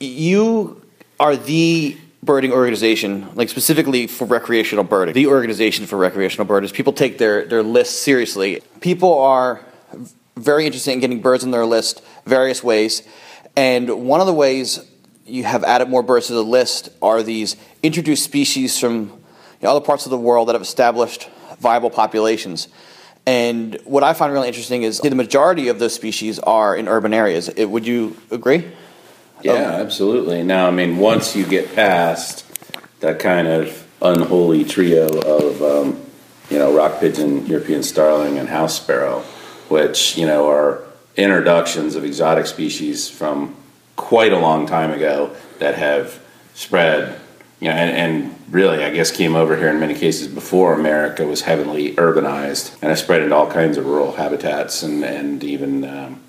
You 0.00 0.82
are 1.20 1.36
the 1.36 1.96
birding 2.22 2.52
organization, 2.52 3.28
like 3.34 3.48
specifically 3.48 4.06
for 4.06 4.26
recreational 4.26 4.84
birding, 4.84 5.14
the 5.14 5.26
organization 5.26 5.86
for 5.86 5.96
recreational 5.96 6.44
birders. 6.44 6.72
People 6.72 6.92
take 6.92 7.18
their, 7.18 7.46
their 7.46 7.62
list 7.62 8.02
seriously. 8.02 8.62
People 8.80 9.18
are 9.18 9.64
very 10.36 10.66
interested 10.66 10.92
in 10.92 11.00
getting 11.00 11.20
birds 11.20 11.44
on 11.44 11.50
their 11.50 11.66
list 11.66 12.02
various 12.24 12.62
ways. 12.62 13.02
And 13.56 14.06
one 14.06 14.20
of 14.20 14.26
the 14.26 14.34
ways 14.34 14.80
you 15.24 15.44
have 15.44 15.64
added 15.64 15.88
more 15.88 16.02
birds 16.02 16.26
to 16.28 16.34
the 16.34 16.44
list 16.44 16.88
are 17.00 17.22
these 17.22 17.56
introduced 17.82 18.24
species 18.24 18.78
from 18.78 19.00
you 19.00 19.18
know, 19.62 19.70
other 19.70 19.84
parts 19.84 20.04
of 20.04 20.10
the 20.10 20.18
world 20.18 20.48
that 20.48 20.54
have 20.54 20.62
established 20.62 21.28
viable 21.60 21.90
populations. 21.90 22.68
And 23.26 23.78
what 23.84 24.04
I 24.04 24.12
find 24.14 24.32
really 24.32 24.46
interesting 24.46 24.84
is 24.84 25.00
the 25.00 25.10
majority 25.14 25.68
of 25.68 25.78
those 25.78 25.94
species 25.94 26.38
are 26.38 26.76
in 26.76 26.86
urban 26.86 27.12
areas. 27.12 27.48
It- 27.48 27.64
would 27.64 27.86
you 27.86 28.16
agree? 28.30 28.70
Yeah, 29.42 29.52
absolutely. 29.52 30.42
Now, 30.42 30.66
I 30.66 30.70
mean, 30.70 30.96
once 30.96 31.36
you 31.36 31.44
get 31.44 31.74
past 31.74 32.44
that 33.00 33.18
kind 33.18 33.46
of 33.46 33.86
unholy 34.02 34.64
trio 34.64 35.06
of, 35.08 35.62
um, 35.62 36.00
you 36.50 36.58
know, 36.58 36.74
rock 36.74 37.00
pigeon, 37.00 37.46
European 37.46 37.82
starling, 37.82 38.38
and 38.38 38.48
house 38.48 38.76
sparrow, 38.76 39.20
which, 39.68 40.16
you 40.16 40.26
know, 40.26 40.48
are 40.48 40.82
introductions 41.16 41.94
of 41.94 42.04
exotic 42.04 42.46
species 42.46 43.08
from 43.08 43.56
quite 43.96 44.32
a 44.32 44.38
long 44.38 44.66
time 44.66 44.90
ago 44.90 45.34
that 45.58 45.74
have 45.74 46.20
spread, 46.54 47.18
you 47.60 47.68
know, 47.68 47.74
and, 47.74 47.96
and 47.96 48.38
really, 48.50 48.84
I 48.84 48.90
guess, 48.90 49.10
came 49.10 49.34
over 49.34 49.56
here 49.56 49.68
in 49.68 49.80
many 49.80 49.94
cases 49.94 50.28
before 50.28 50.74
America 50.74 51.26
was 51.26 51.42
heavily 51.42 51.94
urbanized 51.94 52.72
and 52.82 52.90
has 52.90 53.00
spread 53.00 53.22
into 53.22 53.34
all 53.34 53.50
kinds 53.50 53.76
of 53.76 53.86
rural 53.86 54.12
habitats 54.12 54.82
and, 54.82 55.04
and 55.04 55.42
even, 55.44 55.84
um, 55.84 56.20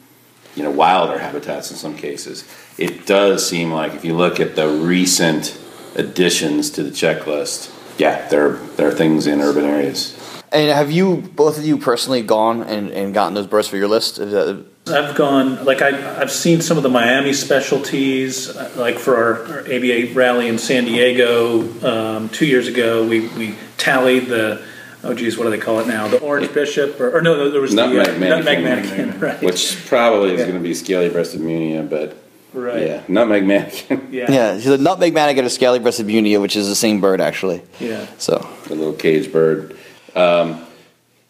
you 0.58 0.64
know, 0.64 0.72
wilder 0.72 1.20
habitats 1.20 1.70
in 1.72 1.78
some 1.78 1.96
cases. 1.96 2.44
It 2.78 3.06
does 3.06 3.48
seem 3.48 3.72
like 3.72 3.94
if 3.94 4.04
you 4.04 4.16
look 4.16 4.40
at 4.40 4.56
the 4.56 4.68
recent 4.68 5.58
additions 5.96 6.72
to 6.72 6.84
the 6.84 6.90
checklist, 6.90 7.72
yeah, 8.00 8.28
there 8.30 8.54
there 8.76 8.88
are 8.88 8.94
things 8.94 9.28
in 9.28 9.40
urban 9.40 9.66
areas. 9.66 10.16
And 10.52 10.72
have 10.72 10.92
you 10.92 11.18
both 11.18 11.58
of 11.58 11.66
you 11.66 11.78
personally 11.78 12.22
gone 12.22 12.64
and, 12.64 12.90
and 12.90 13.14
gotten 13.14 13.34
those 13.34 13.48
birds 13.48 13.68
for 13.68 13.78
your 13.78 13.88
list? 13.88 14.20
I've 14.20 15.16
gone 15.16 15.66
like 15.66 15.82
I, 15.82 16.22
I've 16.22 16.32
seen 16.32 16.62
some 16.62 16.78
of 16.78 16.84
the 16.84 16.90
Miami 16.90 17.34
specialties, 17.34 18.50
uh, 18.50 18.72
like 18.78 18.98
for 18.98 19.18
our, 19.18 19.46
our 19.48 19.60
ABA 19.62 20.14
rally 20.14 20.48
in 20.48 20.58
San 20.58 20.86
Diego 20.86 21.62
um, 21.86 22.30
two 22.30 22.46
years 22.46 22.68
ago. 22.68 23.06
We 23.06 23.28
we 23.30 23.56
tallied 23.78 24.28
the 24.28 24.66
oh 25.08 25.14
geez, 25.14 25.38
what 25.38 25.46
do 25.46 25.50
they 25.50 25.58
call 25.58 25.80
it 25.80 25.88
now? 25.88 26.08
The 26.08 26.20
orange 26.20 26.54
bishop, 26.54 27.00
or, 27.00 27.18
or 27.18 27.22
no, 27.22 27.36
no, 27.36 27.50
there 27.50 27.62
was 27.62 27.74
Nutmeg 27.74 28.06
the 28.06 28.12
uh, 28.16 28.20
mannikin. 28.20 28.30
nutmeg 28.30 28.64
mannikin, 28.64 29.20
right? 29.20 29.42
Which 29.42 29.86
probably 29.88 30.34
is 30.34 30.40
Yeah. 30.40 30.48
going 30.48 30.58
to 30.58 30.64
be 30.64 30.74
scaly-breasted 30.74 31.42
munia, 31.42 31.90
but 31.90 32.16
Right. 32.54 32.82
yeah, 32.88 33.02
nutmeg 33.08 33.44
mannikin. 33.46 34.08
Yeah. 34.12 34.32
yeah, 34.32 34.60
so 34.60 34.76
the 34.78 34.84
nutmeg 34.84 35.14
managat 35.14 35.44
or 35.46 35.50
scaly 35.50 35.80
breasted 35.80 36.08
munia, 36.08 36.42
which 36.42 36.56
is 36.56 36.68
the 36.68 36.76
same 36.76 37.00
bird 37.02 37.22
actually. 37.22 37.62
Yeah. 37.80 38.06
So 38.18 38.48
the 38.68 38.76
little 38.76 38.94
cage 38.94 39.32
bird. 39.32 39.78
Um, 40.16 40.62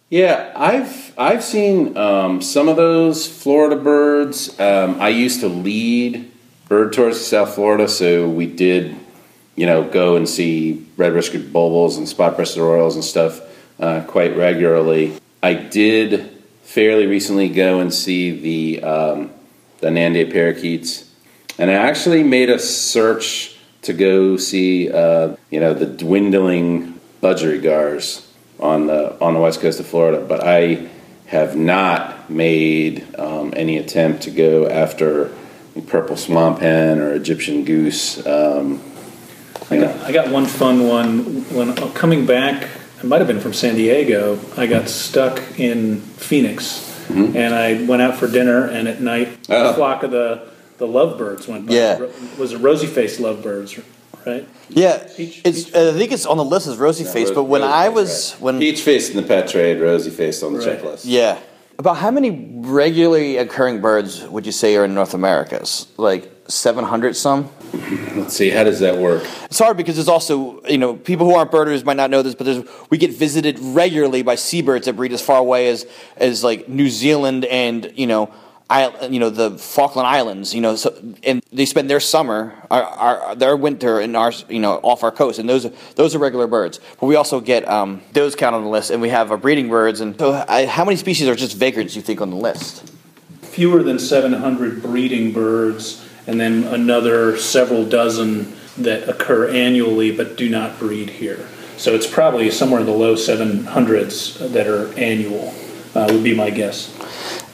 yeah, 0.10 0.54
I've 0.56 1.14
I've 1.18 1.44
seen 1.44 1.98
um, 1.98 2.42
some 2.42 2.70
of 2.70 2.78
those 2.78 3.28
Florida 3.28 3.76
birds. 3.76 4.58
Um, 4.60 5.02
I 5.02 5.10
used 5.10 5.42
to 5.42 5.50
lead 5.50 6.32
bird 6.70 6.94
tours 6.94 7.18
to 7.18 7.24
South 7.24 7.56
Florida, 7.56 7.88
so 7.90 8.30
we 8.30 8.46
did, 8.46 8.96
you 9.56 9.66
know, 9.66 9.84
go 9.84 10.16
and 10.16 10.30
see 10.30 10.86
red 10.96 11.14
whiskered 11.14 11.52
bulbuls 11.52 11.98
and 11.98 12.08
spot 12.08 12.38
breasted 12.38 12.62
orioles 12.62 12.96
and 12.96 13.04
stuff 13.04 13.42
uh, 13.80 14.02
quite 14.08 14.36
regularly. 14.36 15.18
I 15.42 15.54
did 15.54 16.30
fairly 16.64 17.06
recently 17.06 17.50
go 17.50 17.80
and 17.80 17.94
see 17.94 18.32
the 18.32 18.84
um, 18.84 19.32
the 19.80 19.88
Nanday 19.88 20.32
parakeets, 20.32 21.10
and 21.58 21.70
I 21.70 21.76
actually 21.76 22.24
made 22.24 22.50
a 22.50 22.60
search 22.60 23.58
to 23.84 23.94
go 23.94 24.38
see, 24.38 24.92
uh, 24.92 25.36
you 25.50 25.60
know, 25.60 25.74
the 25.74 25.86
dwindling 25.86 27.00
budgerigars 27.22 28.26
on 28.60 28.88
the 28.88 29.20
on 29.22 29.34
the 29.34 29.40
west 29.40 29.62
coast 29.62 29.80
of 29.80 29.88
Florida, 29.88 30.26
but 30.28 30.44
I 30.44 30.90
have 31.28 31.56
not 31.56 32.30
made 32.30 33.06
um, 33.20 33.54
any 33.56 33.78
attempt 33.78 34.24
to 34.24 34.32
go 34.32 34.68
after 34.68 35.32
purple 35.88 36.18
swamp 36.18 36.60
hen 36.60 37.00
or 37.00 37.14
Egyptian 37.14 37.64
goose. 37.64 38.26
Um, 38.26 38.82
I 39.70 39.78
got, 39.78 39.96
I 40.02 40.12
got 40.12 40.32
one 40.32 40.46
fun 40.46 40.88
one 40.88 41.20
when 41.54 41.78
uh, 41.78 41.90
coming 41.90 42.26
back. 42.26 42.68
It 43.00 43.04
might 43.04 43.20
have 43.20 43.28
been 43.28 43.40
from 43.40 43.54
San 43.54 43.76
Diego. 43.76 44.40
I 44.58 44.66
got 44.68 44.90
stuck 44.90 45.42
in 45.60 46.02
Phoenix, 46.02 46.80
mm-hmm. 47.08 47.38
and 47.38 47.54
I 47.54 47.84
went 47.86 48.02
out 48.02 48.16
for 48.16 48.28
dinner. 48.28 48.66
And 48.66 48.88
at 48.88 49.02
night, 49.02 49.30
Oh. 49.50 49.70
a 49.70 49.74
flock 49.74 50.04
of 50.04 50.12
the 50.12 50.42
the 50.78 50.88
lovebirds 50.88 51.48
went 51.48 51.68
by. 51.68 51.74
Yeah. 51.74 51.98
Ro- 51.98 52.12
was 52.38 52.54
it 52.54 52.58
rosy 52.60 52.86
faced 52.88 53.20
lovebirds, 53.20 53.80
right? 54.28 54.48
yeah, 54.70 55.08
Peach- 55.16 55.42
it's 55.44 55.74
I 55.74 55.92
think 55.94 56.12
it's 56.12 56.26
on 56.28 56.38
the 56.38 56.44
list 56.46 56.68
as 56.68 56.78
rosy 56.78 57.04
face. 57.04 57.32
But 57.32 57.46
when 57.46 57.64
I 57.64 57.90
was 57.90 58.34
when 58.40 58.60
peach 58.60 58.82
faced 58.82 59.12
in 59.12 59.18
the 59.18 59.24
pet 59.24 59.48
trade, 59.48 59.80
rosy 59.82 60.10
faced 60.12 60.44
on 60.44 60.54
the 60.54 60.60
Right. 60.60 60.80
checklist. 60.82 61.02
Yeah. 61.06 61.38
About 61.80 61.98
how 61.98 62.10
many 62.10 62.32
regularly 62.62 63.38
occurring 63.38 63.82
birds 63.82 64.24
would 64.24 64.46
you 64.48 64.52
say 64.52 64.76
are 64.76 64.86
in 64.86 64.96
North 64.96 65.14
Americas? 65.14 65.86
Like 65.98 66.37
700 66.48 67.16
some? 67.16 67.50
Let's 68.16 68.36
see, 68.36 68.50
how 68.50 68.64
does 68.64 68.80
that 68.80 68.98
work? 68.98 69.24
It's 69.46 69.60
hard 69.60 69.78
because 69.78 69.96
there's 69.96 70.08
also, 70.08 70.62
you 70.64 70.78
know, 70.78 70.96
people 70.96 71.26
who 71.26 71.36
aren't 71.36 71.52
birders 71.52 71.84
might 71.84 71.98
not 71.98 72.10
know 72.10 72.22
this, 72.22 72.36
but 72.36 72.46
there's, 72.46 72.64
we 72.90 72.98
get 72.98 73.12
visited 73.12 73.60
regularly 73.60 74.22
by 74.22 74.36
seabirds 74.36 74.86
that 74.86 74.94
breed 74.94 75.14
as 75.14 75.22
far 75.22 75.40
away 75.40 75.70
as, 75.70 75.86
as 76.16 76.44
like 76.44 76.68
New 76.68 76.90
Zealand 76.90 77.46
and, 77.46 77.92
you 77.96 78.08
know, 78.08 78.34
I, 78.70 79.08
you 79.08 79.20
know, 79.20 79.30
the 79.30 79.58
Falkland 79.58 80.08
Islands, 80.08 80.54
you 80.54 80.60
know, 80.60 80.76
so, 80.76 80.94
and 81.24 81.42
they 81.54 81.66
spend 81.66 81.90
their 81.90 82.02
summer, 82.02 82.54
our, 82.70 82.84
our, 82.84 83.36
their 83.36 83.56
winter 83.56 84.02
in 84.02 84.14
our, 84.16 84.34
you 84.50 84.60
know, 84.60 84.74
off 84.84 85.04
our 85.04 85.12
coast, 85.12 85.40
and 85.40 85.48
those 85.48 85.66
are, 85.66 85.72
those 85.96 86.16
are 86.16 86.20
regular 86.20 86.48
birds. 86.48 86.82
But 87.00 87.06
we 87.06 87.16
also 87.16 87.40
get 87.40 87.68
um, 87.68 88.02
those 88.12 88.36
count 88.36 88.56
on 88.56 88.64
the 88.64 88.70
list, 88.70 88.92
and 88.92 89.02
we 89.02 89.08
have 89.08 89.32
our 89.32 89.38
breeding 89.38 89.70
birds. 89.70 90.02
And 90.02 90.20
so, 90.20 90.44
I, 90.50 90.66
how 90.66 90.84
many 90.84 90.98
species 90.98 91.30
are 91.30 91.36
just 91.36 91.56
vagrants 91.56 91.96
you 91.96 92.02
think 92.02 92.20
on 92.20 92.30
the 92.30 92.36
list? 92.36 92.92
Fewer 93.42 93.84
than 93.84 94.00
700 94.00 94.82
breeding 94.82 95.32
birds, 95.32 96.06
and 96.28 96.40
then 96.40 96.66
another 96.66 97.38
several 97.38 97.86
dozen 97.86 98.54
that 98.78 99.10
occur 99.10 99.50
annually 99.50 100.16
but 100.16 100.38
do 100.38 100.50
not 100.50 100.78
breed 100.78 101.10
here. 101.10 101.48
So 101.78 101.96
it's 101.96 102.08
probably 102.08 102.52
somewhere 102.52 102.80
in 102.80 102.86
the 102.86 102.92
low 102.92 103.16
700s 103.16 104.52
that 104.52 104.68
are 104.68 104.94
annual. 104.98 105.54
Uh, 105.96 106.08
would 106.12 106.24
be 106.24 106.36
my 106.36 106.52
guess. 106.52 106.94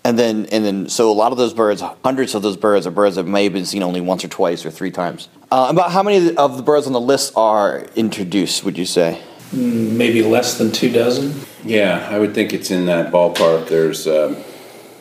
And 0.03 0.19
then, 0.19 0.47
and 0.47 0.65
then, 0.65 0.89
so 0.89 1.09
a 1.09 1.13
lot 1.13 1.31
of 1.31 1.37
those 1.37 1.53
birds, 1.53 1.81
hundreds 2.03 2.35
of 2.35 2.41
those 2.41 2.57
birds, 2.57 2.85
are 2.85 2.91
birds 2.91 3.15
that 3.15 3.23
may 3.23 3.45
have 3.45 3.53
been 3.53 3.65
seen 3.65 3.83
only 3.83 4.01
once 4.01 4.25
or 4.25 4.27
twice 4.27 4.65
or 4.65 4.71
three 4.71 4.91
times. 4.91 5.29
Uh, 5.49 5.67
about 5.69 5.91
how 5.91 6.03
many 6.03 6.35
of 6.35 6.57
the 6.57 6.63
birds 6.63 6.87
on 6.87 6.91
the 6.91 6.99
list 6.99 7.31
are 7.37 7.85
introduced? 7.95 8.65
Would 8.65 8.77
you 8.77 8.85
say? 8.85 9.21
Maybe 9.53 10.21
less 10.23 10.57
than 10.57 10.73
two 10.73 10.91
dozen. 10.91 11.39
Yeah, 11.63 12.05
I 12.11 12.19
would 12.19 12.33
think 12.33 12.53
it's 12.53 12.69
in 12.69 12.87
that 12.87 13.13
ballpark. 13.13 13.69
There's 13.69 14.05
um, 14.07 14.35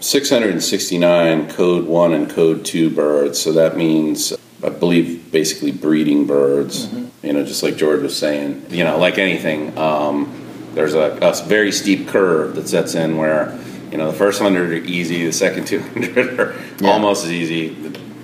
669 0.02 1.50
code 1.50 1.86
1 1.86 2.12
and 2.12 2.28
code 2.28 2.64
2 2.64 2.90
birds, 2.90 3.40
so 3.40 3.52
that 3.52 3.76
means, 3.76 4.32
I 4.62 4.68
believe, 4.70 5.30
basically 5.30 5.70
breeding 5.70 6.26
birds. 6.26 6.92
You 7.22 7.32
know, 7.32 7.44
just 7.44 7.62
like 7.62 7.76
George 7.76 8.02
was 8.02 8.16
saying. 8.16 8.66
You 8.70 8.82
know, 8.82 8.98
like 8.98 9.18
anything, 9.18 9.78
um, 9.78 10.70
there's 10.74 10.94
a, 10.94 11.18
a 11.22 11.44
very 11.44 11.70
steep 11.70 12.08
curve 12.08 12.56
that 12.56 12.68
sets 12.68 12.96
in 12.96 13.16
where, 13.16 13.56
you 13.92 13.98
know, 13.98 14.10
the 14.10 14.16
first 14.16 14.40
100 14.40 14.70
are 14.70 14.74
easy, 14.74 15.24
the 15.24 15.32
second 15.32 15.66
200 15.68 16.40
are 16.40 16.54
almost 16.82 17.24
as 17.24 17.30
easy. 17.30 17.76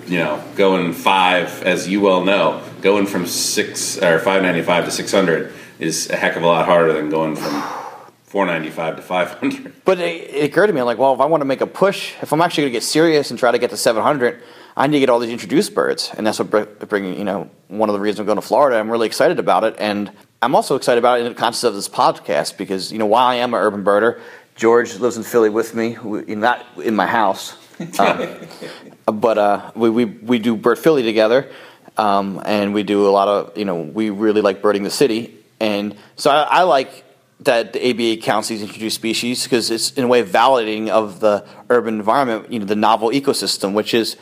You 0.06 0.18
know, 0.18 0.42
going 0.56 0.94
five, 0.94 1.62
as 1.62 1.86
you 1.86 2.00
well 2.00 2.24
know, 2.24 2.62
going 2.80 3.06
from 3.06 3.26
six 3.26 3.98
or 3.98 4.18
595 4.18 4.86
to 4.86 4.90
600 4.90 5.52
is 5.78 6.08
a 6.10 6.16
heck 6.16 6.34
of 6.34 6.42
a 6.42 6.46
lot 6.46 6.64
harder 6.64 6.94
than 6.94 7.10
going 7.10 7.36
from 7.36 7.62
495 8.28 8.96
to 8.96 9.02
500. 9.02 9.84
But 9.86 10.00
it, 10.00 10.34
it 10.34 10.44
occurred 10.44 10.66
to 10.66 10.74
me, 10.74 10.80
I'm 10.80 10.86
like, 10.86 10.98
well, 10.98 11.14
if 11.14 11.20
I 11.20 11.24
want 11.24 11.40
to 11.40 11.46
make 11.46 11.62
a 11.62 11.66
push, 11.66 12.12
if 12.20 12.30
I'm 12.30 12.42
actually 12.42 12.64
going 12.64 12.72
to 12.72 12.76
get 12.76 12.82
serious 12.82 13.30
and 13.30 13.38
try 13.38 13.50
to 13.50 13.58
get 13.58 13.70
to 13.70 13.76
700, 13.76 14.42
I 14.76 14.86
need 14.86 14.96
to 14.96 15.00
get 15.00 15.08
all 15.08 15.18
these 15.18 15.30
introduced 15.30 15.74
birds, 15.74 16.12
and 16.14 16.26
that's 16.26 16.38
what 16.38 16.50
br- 16.50 16.84
bringing, 16.86 17.16
you 17.16 17.24
know, 17.24 17.48
one 17.68 17.88
of 17.88 17.94
the 17.94 18.00
reasons 18.00 18.20
I'm 18.20 18.26
going 18.26 18.36
to 18.36 18.42
Florida. 18.42 18.78
I'm 18.78 18.90
really 18.90 19.06
excited 19.06 19.38
about 19.38 19.64
it, 19.64 19.76
and 19.78 20.12
I'm 20.42 20.54
also 20.54 20.76
excited 20.76 20.98
about 20.98 21.18
it 21.18 21.22
in 21.22 21.32
the 21.32 21.38
context 21.38 21.64
of 21.64 21.74
this 21.74 21.88
podcast 21.88 22.58
because, 22.58 22.92
you 22.92 22.98
know, 22.98 23.06
while 23.06 23.26
I 23.26 23.36
am 23.36 23.54
an 23.54 23.60
urban 23.60 23.82
birder, 23.82 24.20
George 24.56 24.94
lives 24.96 25.16
in 25.16 25.22
Philly 25.22 25.48
with 25.48 25.74
me, 25.74 25.96
not 26.28 26.66
in 26.84 26.94
my 26.94 27.06
house, 27.06 27.56
um, 27.98 28.36
but 29.06 29.38
uh, 29.38 29.70
we, 29.74 29.88
we 29.88 30.04
we 30.04 30.38
do 30.38 30.54
Bird 30.54 30.78
Philly 30.78 31.02
together, 31.02 31.50
um, 31.96 32.42
and 32.44 32.74
we 32.74 32.82
do 32.82 33.08
a 33.08 33.10
lot 33.10 33.28
of, 33.28 33.56
you 33.56 33.64
know, 33.64 33.80
we 33.80 34.10
really 34.10 34.42
like 34.42 34.60
birding 34.60 34.82
the 34.82 34.90
city, 34.90 35.34
and 35.60 35.96
so 36.16 36.30
I, 36.30 36.42
I 36.42 36.62
like 36.64 37.04
that 37.40 37.72
the 37.72 37.90
ABA 37.90 38.22
counts 38.22 38.48
these 38.48 38.62
introduced 38.62 38.96
species 38.96 39.44
because 39.44 39.70
it's 39.70 39.92
in 39.92 40.04
a 40.04 40.08
way 40.08 40.24
validating 40.24 40.88
of 40.88 41.20
the 41.20 41.46
urban 41.70 41.94
environment, 41.94 42.50
you 42.52 42.58
know, 42.58 42.64
the 42.64 42.76
novel 42.76 43.10
ecosystem, 43.10 43.74
which 43.74 43.94
is, 43.94 44.16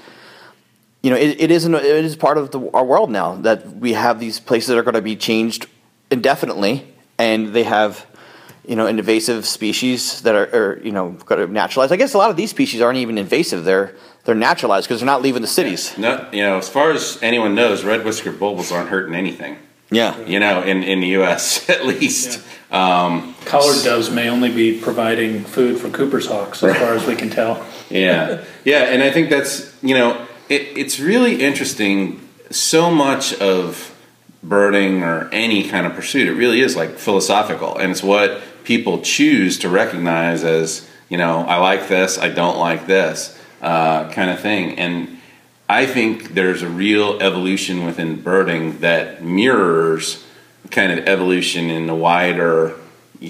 you 1.03 1.11
know, 1.11 1.17
it, 1.17 1.41
it 1.41 1.51
is 1.51 1.65
an, 1.65 1.75
it 1.75 1.85
is 1.85 2.17
part 2.17 2.37
of 2.37 2.51
the, 2.51 2.71
our 2.73 2.85
world 2.85 3.11
now 3.11 3.37
that 3.37 3.77
we 3.77 3.95
have 3.95 4.21
these 4.21 4.39
places 4.39 4.69
that 4.69 4.79
are 4.79 4.83
going 4.83 4.95
to 4.95 5.03
be 5.03 5.17
changed 5.17 5.67
indefinitely, 6.11 6.87
and 7.19 7.55
they 7.55 7.63
have, 7.63 8.07
you 8.67 8.77
know, 8.77 8.87
invasive 8.87 9.47
species 9.47 10.21
that 10.23 10.35
are, 10.35 10.55
are 10.55 10.81
you 10.83 10.93
know, 10.93 11.13
got 11.25 11.37
to 11.37 11.47
naturalize. 11.47 11.93
I 11.93 11.97
guess 11.97 12.13
a 12.13 12.19
lot 12.19 12.31
of 12.31 12.37
these 12.37 12.51
species 12.51 12.81
aren't 12.81 12.99
even 12.99 13.17
invasive; 13.17 13.65
they're 13.65 13.95
they're 14.25 14.35
naturalized 14.35 14.89
because 14.89 15.01
they're 15.01 15.07
not 15.07 15.23
leaving 15.23 15.41
the 15.41 15.49
cities. 15.49 15.97
No, 15.97 16.29
you 16.33 16.43
know, 16.43 16.59
as 16.59 16.69
far 16.69 16.91
as 16.91 17.19
anyone 17.23 17.55
knows, 17.55 17.85
red 17.85 18.05
whiskered 18.05 18.39
bulbuls 18.39 18.73
aren't 18.73 18.89
hurting 18.89 19.15
anything. 19.15 19.59
Yeah. 19.91 20.19
You 20.25 20.41
know, 20.41 20.63
in, 20.63 20.83
in 20.83 21.01
the 21.01 21.09
U.S. 21.09 21.69
at 21.71 21.87
least. 21.87 22.45
Um, 22.77 23.35
Collared 23.47 23.83
doves 23.85 24.11
may 24.11 24.29
only 24.29 24.53
be 24.53 24.79
providing 24.79 25.45
food 25.45 25.81
for 25.81 25.89
Cooper's 25.89 26.27
hawks, 26.27 26.63
as 26.63 26.77
far 26.77 26.95
as 26.95 27.07
we 27.07 27.17
can 27.17 27.31
tell. 27.31 27.65
yeah, 27.91 28.45
yeah, 28.65 28.83
and 28.85 29.03
I 29.03 29.11
think 29.11 29.31
that's 29.31 29.75
you 29.83 29.95
know, 29.95 30.27
it, 30.49 30.77
it's 30.77 31.01
really 31.01 31.43
interesting. 31.43 32.21
So 32.51 32.91
much 32.91 33.35
of 33.35 33.95
birding 34.43 35.03
or 35.03 35.29
any 35.33 35.69
kind 35.69 35.87
of 35.87 35.95
pursuit, 35.95 36.29
it 36.29 36.35
really 36.35 36.61
is 36.61 36.77
like 36.77 36.99
philosophical, 36.99 37.79
and 37.79 37.93
it's 37.93 38.03
what 38.03 38.43
people 38.65 39.01
choose 39.01 39.59
to 39.61 39.69
recognize 39.69 40.45
as 40.45 40.87
you 41.09 41.17
know, 41.17 41.47
I 41.47 41.57
like 41.59 41.89
this, 41.89 42.19
I 42.19 42.29
don't 42.29 42.59
like 42.59 42.87
this 42.87 43.41
uh, 43.63 44.11
kind 44.11 44.29
of 44.31 44.41
thing, 44.41 44.79
and 44.79 45.19
I 45.69 45.87
think 45.87 46.35
there's 46.35 46.63
a 46.63 46.69
real 46.69 47.21
evolution 47.23 47.87
within 47.87 48.21
birding 48.21 48.81
that 48.81 49.25
mirrors 49.25 50.26
kind 50.71 50.93
of 50.93 51.07
evolution 51.07 51.71
in 51.71 51.87
the 51.87 51.95
wider 51.95 52.75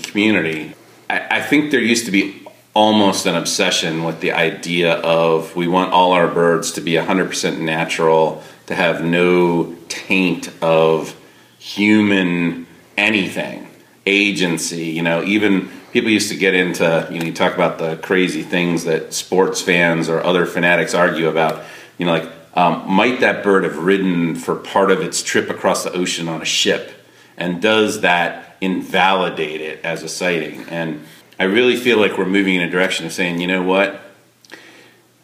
community. 0.02 0.74
I, 1.08 1.38
I 1.38 1.42
think 1.42 1.70
there 1.70 1.80
used 1.80 2.06
to 2.06 2.10
be 2.10 2.46
almost 2.74 3.24
an 3.24 3.34
obsession 3.34 4.04
with 4.04 4.20
the 4.20 4.32
idea 4.32 4.94
of 4.96 5.56
we 5.56 5.66
want 5.66 5.92
all 5.92 6.12
our 6.12 6.28
birds 6.28 6.72
to 6.72 6.80
be 6.80 6.92
100% 6.92 7.58
natural, 7.58 8.42
to 8.66 8.74
have 8.74 9.02
no 9.02 9.74
taint 9.88 10.50
of 10.62 11.16
human 11.58 12.66
anything, 12.98 13.66
agency, 14.04 14.86
you 14.86 15.02
know, 15.02 15.22
even 15.22 15.70
people 15.92 16.10
used 16.10 16.28
to 16.28 16.36
get 16.36 16.54
into, 16.54 17.08
you 17.10 17.18
know, 17.18 17.24
you 17.24 17.32
talk 17.32 17.54
about 17.54 17.78
the 17.78 17.96
crazy 17.96 18.42
things 18.42 18.84
that 18.84 19.14
sports 19.14 19.62
fans 19.62 20.10
or 20.10 20.22
other 20.22 20.44
fanatics 20.44 20.94
argue 20.94 21.28
about, 21.28 21.64
you 21.96 22.04
know, 22.04 22.12
like, 22.12 22.30
um, 22.54 22.90
might 22.90 23.20
that 23.20 23.42
bird 23.42 23.64
have 23.64 23.78
ridden 23.78 24.34
for 24.34 24.56
part 24.56 24.90
of 24.90 25.00
its 25.00 25.22
trip 25.22 25.50
across 25.50 25.84
the 25.84 25.92
ocean 25.92 26.28
on 26.28 26.42
a 26.42 26.44
ship? 26.44 26.92
And 27.36 27.60
does 27.60 28.00
that 28.00 28.46
invalidate 28.60 29.60
it 29.60 29.84
as 29.84 30.02
a 30.02 30.08
sighting. 30.08 30.64
And 30.68 31.04
I 31.38 31.44
really 31.44 31.76
feel 31.76 31.98
like 31.98 32.16
we're 32.16 32.26
moving 32.26 32.54
in 32.54 32.62
a 32.62 32.70
direction 32.70 33.06
of 33.06 33.12
saying, 33.12 33.40
you 33.40 33.46
know 33.46 33.62
what, 33.62 34.00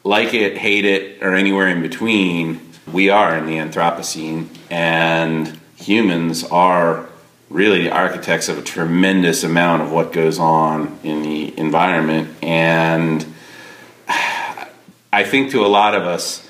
like 0.05 0.35
it, 0.35 0.59
hate 0.59 0.85
it, 0.85 1.23
or 1.23 1.35
anywhere 1.35 1.69
in 1.69 1.81
between, 1.81 2.61
we 2.93 3.09
are 3.09 3.37
in 3.39 3.47
the 3.47 3.57
Anthropocene, 3.57 4.49
and 4.71 5.59
humans 5.77 6.45
are 6.45 7.09
really 7.49 7.83
the 7.83 7.91
architects 7.91 8.49
of 8.49 8.59
a 8.59 8.63
tremendous 8.63 9.45
amount 9.45 9.83
of 9.83 9.93
what 9.93 10.13
goes 10.13 10.39
on 10.39 10.99
in 11.03 11.23
the 11.23 11.57
environment. 11.59 12.35
And 12.43 13.25
I 14.09 15.25
think 15.25 15.51
to 15.53 15.65
a 15.65 15.69
lot 15.69 15.95
of 15.95 16.03
us, 16.03 16.49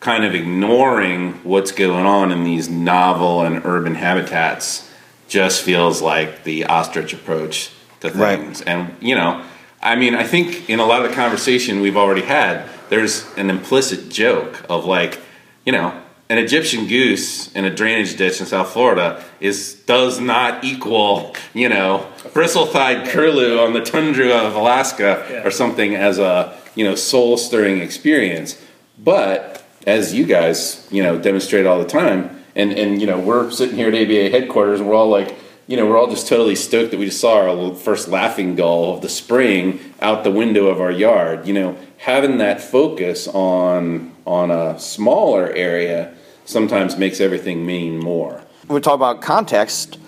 kind 0.00 0.24
of 0.24 0.34
ignoring 0.34 1.32
what's 1.44 1.70
going 1.70 2.06
on 2.06 2.32
in 2.32 2.44
these 2.44 2.68
novel 2.68 3.42
and 3.42 3.64
urban 3.64 3.94
habitats 3.94 4.88
just 5.32 5.62
feels 5.62 6.02
like 6.02 6.44
the 6.44 6.66
ostrich 6.66 7.14
approach 7.14 7.70
to 8.00 8.10
Right. 8.10 8.38
things. 8.38 8.60
And, 8.60 8.94
you 9.00 9.14
know, 9.14 9.40
I 9.82 9.96
mean, 9.96 10.14
I 10.14 10.24
think 10.24 10.68
in 10.68 10.78
a 10.78 10.84
lot 10.84 11.02
of 11.02 11.08
the 11.08 11.16
conversation 11.16 11.80
we've 11.80 11.96
already 11.96 12.20
had, 12.20 12.64
there's 12.90 13.24
an 13.38 13.48
implicit 13.48 14.10
joke 14.10 14.62
of 14.68 14.84
like, 14.84 15.18
you 15.64 15.72
know, 15.72 15.94
an 16.28 16.36
Egyptian 16.36 16.86
goose 16.86 17.50
in 17.54 17.64
a 17.64 17.74
drainage 17.74 18.16
ditch 18.16 18.40
in 18.40 18.46
South 18.46 18.70
Florida 18.74 19.24
is 19.40 19.74
does 19.86 20.20
not 20.20 20.62
equal, 20.64 21.34
you 21.54 21.68
know, 21.68 22.06
bristle-thighed 22.34 23.08
curlew 23.08 23.58
on 23.58 23.72
the 23.72 23.80
tundra 23.80 24.28
of 24.28 24.54
Alaska 24.54 25.42
or 25.44 25.50
something 25.50 25.94
as 25.94 26.18
a, 26.18 26.54
you 26.74 26.84
know, 26.84 26.94
soul-stirring 26.94 27.78
experience. 27.80 28.60
But 28.98 29.64
as 29.86 30.12
you 30.12 30.26
guys, 30.26 30.86
you 30.90 31.02
know, 31.02 31.18
demonstrate 31.18 31.64
all 31.66 31.78
the 31.78 31.88
time, 31.88 32.41
and 32.54 32.72
and 32.72 33.00
you 33.00 33.06
know, 33.06 33.18
we're 33.18 33.50
sitting 33.50 33.76
here 33.76 33.88
at 33.88 33.94
ABA 33.94 34.30
headquarters, 34.30 34.80
and 34.80 34.88
we're 34.88 34.94
all 34.94 35.08
like, 35.08 35.34
you 35.66 35.76
know, 35.76 35.86
we're 35.86 35.98
all 35.98 36.08
just 36.08 36.28
totally 36.28 36.56
stoked 36.56 36.90
that 36.90 36.98
we 36.98 37.06
just 37.06 37.20
saw 37.20 37.48
our 37.48 37.74
first 37.74 38.08
laughing 38.08 38.54
gull 38.54 38.94
of 38.94 39.02
the 39.02 39.08
spring 39.08 39.80
out 40.00 40.24
the 40.24 40.30
window 40.30 40.66
of 40.66 40.80
our 40.80 40.90
yard. 40.90 41.46
You 41.46 41.54
know, 41.54 41.76
having 41.98 42.38
that 42.38 42.60
focus 42.60 43.28
on 43.28 44.12
on 44.26 44.50
a 44.50 44.78
smaller 44.78 45.50
area 45.50 46.14
sometimes 46.44 46.96
makes 46.96 47.20
everything 47.20 47.64
mean 47.64 47.98
more. 47.98 48.42
we 48.68 48.80
talk 48.80 48.94
about 48.94 49.22
context. 49.22 49.98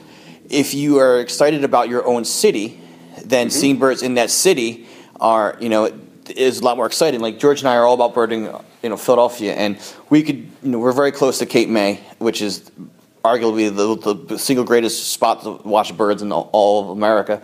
If 0.50 0.74
you 0.74 0.98
are 0.98 1.20
excited 1.20 1.64
about 1.64 1.88
your 1.88 2.07
own 2.07 2.24
city, 2.24 2.80
then 3.24 3.48
mm-hmm. 3.48 3.59
seeing 3.59 3.78
birds 3.78 4.02
in 4.02 4.14
that 4.14 4.30
city 4.30 4.87
are, 5.20 5.57
you 5.61 5.68
know, 5.68 5.90
is 6.28 6.61
a 6.61 6.64
lot 6.64 6.76
more 6.76 6.87
exciting. 6.87 7.20
Like 7.20 7.38
George 7.38 7.61
and 7.61 7.68
I 7.68 7.76
are 7.76 7.85
all 7.85 7.94
about 7.94 8.14
birding, 8.14 8.48
you 8.85 8.90
know, 8.90 8.99
Philadelphia, 8.99 9.55
and 9.55 9.79
we 10.11 10.23
could, 10.23 10.37
you 10.62 10.70
know, 10.70 10.79
we're 10.79 10.92
very 10.92 11.11
close 11.11 11.38
to 11.38 11.47
Cape 11.47 11.70
May, 11.70 12.01
which 12.18 12.42
is 12.42 12.70
arguably 13.25 13.75
the, 13.75 14.14
the 14.14 14.38
single 14.38 14.66
greatest 14.66 15.11
spot 15.11 15.42
to 15.44 15.53
watch 15.66 15.97
birds 15.97 16.20
in 16.20 16.31
all, 16.31 16.51
all 16.53 16.85
of 16.85 16.90
America. 16.90 17.40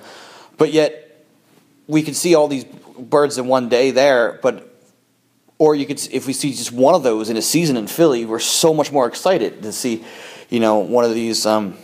But 0.59 0.71
yet, 0.71 1.25
we 1.87 2.03
could 2.03 2.15
see 2.15 2.35
all 2.35 2.47
these 2.47 2.65
birds 2.65 3.39
in 3.39 3.47
one 3.47 3.71
day 3.71 3.91
there, 3.91 4.39
but 4.43 4.67
or 5.57 5.75
you 5.75 5.87
could 5.87 6.07
if 6.13 6.27
we 6.27 6.35
see 6.35 6.51
just 6.51 6.73
one 6.73 6.95
of 6.95 7.03
those 7.03 7.31
in 7.31 7.39
a 7.39 7.43
season 7.43 7.79
in 7.79 7.87
Philly, 7.87 8.27
we're 8.27 8.39
so 8.39 8.75
much 8.75 8.93
more 8.93 9.07
excited 9.07 9.63
to 9.63 9.73
see, 9.73 10.05
you 10.51 10.61
know, 10.61 10.81
one 10.81 11.07
of 11.07 11.15
these, 11.15 11.47
um, 11.47 11.79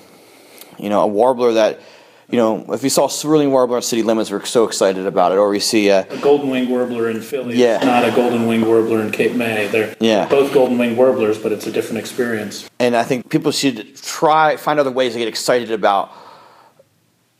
you 0.79 0.91
know, 0.91 1.01
a 1.01 1.07
warbler 1.07 1.55
that, 1.55 1.81
you 2.29 2.37
know, 2.39 2.65
if 2.73 2.83
we 2.83 2.89
saw 2.89 3.07
a 3.07 3.11
cerulean 3.11 3.53
warbler 3.53 3.77
in 3.77 3.83
city 3.83 4.03
limits, 4.03 4.31
we're 4.31 4.45
so 4.45 4.65
excited 4.65 5.07
about 5.07 5.31
it. 5.33 5.39
Or 5.39 5.49
we 5.49 5.61
see, 5.61 5.91
uh, 5.91 6.05
A 6.11 6.17
golden 6.19 6.51
winged 6.51 6.69
warbler 6.69 7.09
in 7.09 7.21
Philly 7.21 7.57
Yeah. 7.57 7.79
not 7.85 8.05
a 8.05 8.11
golden 8.11 8.47
winged 8.49 8.67
warbler 8.67 9.01
in 9.01 9.13
Cape 9.13 9.33
May. 9.35 9.69
They're 9.69 9.95
Yeah. 10.01 10.27
both 10.27 10.53
golden 10.53 10.77
winged 10.79 10.97
warblers, 10.97 11.39
but 11.39 11.53
it's 11.53 11.67
a 11.67 11.71
different 11.71 11.99
experience. 11.99 12.65
and 12.81 12.97
I 12.97 13.05
think 13.05 13.29
people 13.29 13.53
should 13.53 13.97
try 14.03 14.57
find 14.57 14.81
other 14.81 14.91
ways 14.91 15.13
to 15.13 15.19
get 15.19 15.29
excited 15.29 15.71
about. 15.71 16.11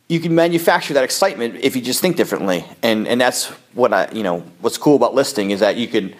You 0.09 0.21
can 0.21 0.33
manufacture 0.33 0.93
that 0.93 1.03
excitement 1.03 1.55
if 1.61 1.75
you 1.75 1.81
just 1.81 1.99
think 1.99 2.15
differently, 2.15 2.63
and 2.81 3.05
and 3.09 3.19
that's 3.19 3.51
what 3.73 3.91
I 3.93 4.07
you 4.13 4.23
know 4.23 4.41
what's 4.61 4.77
cool 4.77 4.95
about 4.95 5.13
listing 5.13 5.51
is 5.51 5.59
that 5.59 5.75
you 5.75 5.87
could, 5.87 6.15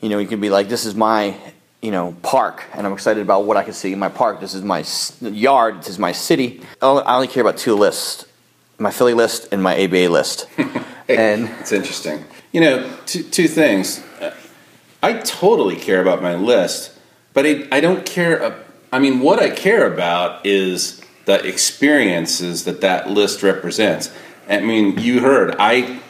you 0.00 0.08
know, 0.08 0.18
you 0.18 0.26
can 0.26 0.40
be 0.40 0.50
like 0.50 0.68
this 0.68 0.84
is 0.84 0.96
my 0.96 1.34
you 1.82 1.90
know 1.90 2.14
park, 2.22 2.64
and 2.74 2.86
I'm 2.86 2.92
excited 2.92 3.22
about 3.22 3.44
what 3.44 3.56
I 3.56 3.64
can 3.64 3.72
see 3.72 3.92
in 3.92 3.98
my 3.98 4.08
park. 4.08 4.40
This 4.40 4.54
is 4.54 4.62
my 4.62 4.84
yard. 5.20 5.78
This 5.78 5.88
is 5.88 5.98
my 5.98 6.12
city. 6.12 6.62
I 6.82 6.86
only, 6.86 7.28
care 7.28 7.40
about 7.40 7.56
two 7.56 7.74
lists: 7.74 8.26
my 8.78 8.90
Philly 8.90 9.14
list 9.14 9.48
and 9.52 9.62
my 9.62 9.82
ABA 9.84 10.08
list. 10.08 10.46
and 11.08 11.48
It's 11.60 11.72
interesting. 11.72 12.24
You 12.52 12.60
know, 12.60 12.96
two, 13.06 13.22
two 13.22 13.48
things. 13.48 14.02
Uh, 14.20 14.34
I 15.02 15.14
totally 15.14 15.76
care 15.76 16.02
about 16.02 16.22
my 16.22 16.34
list, 16.34 16.92
but 17.32 17.46
I, 17.46 17.66
I 17.72 17.80
don't 17.80 18.04
care. 18.04 18.64
I 18.92 18.98
mean, 18.98 19.20
what 19.20 19.40
I 19.40 19.50
care 19.50 19.90
about 19.90 20.44
is 20.44 21.00
the 21.24 21.46
experiences 21.46 22.64
that 22.64 22.80
that 22.80 23.08
list 23.08 23.42
represents. 23.42 24.12
I 24.48 24.60
mean, 24.60 24.98
you 24.98 25.20
heard, 25.20 25.54
I, 25.60 26.00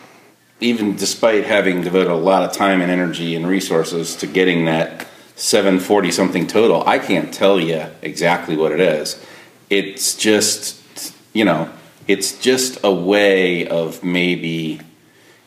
even 0.61 0.97
despite 0.97 1.45
having 1.45 1.83
devoted 1.83 2.11
a 2.11 2.17
lot 2.17 2.43
of 2.43 2.53
time 2.53 2.81
and 2.81 2.91
energy 2.91 3.37
and 3.37 3.47
resources 3.47 4.17
to 4.17 4.27
getting 4.27 4.65
that 4.65 5.07
740 5.41 6.11
something 6.11 6.47
total, 6.47 6.87
I 6.87 6.99
can't 6.99 7.33
tell 7.33 7.59
you 7.59 7.87
exactly 8.03 8.59
what 8.59 8.73
it 8.73 8.81
is. 8.81 9.19
It's 9.71 10.15
just, 10.15 11.15
you 11.33 11.47
know, 11.47 11.71
it's 12.07 12.39
just 12.39 12.79
a 12.85 12.93
way 12.93 13.67
of 13.67 14.05
maybe 14.05 14.83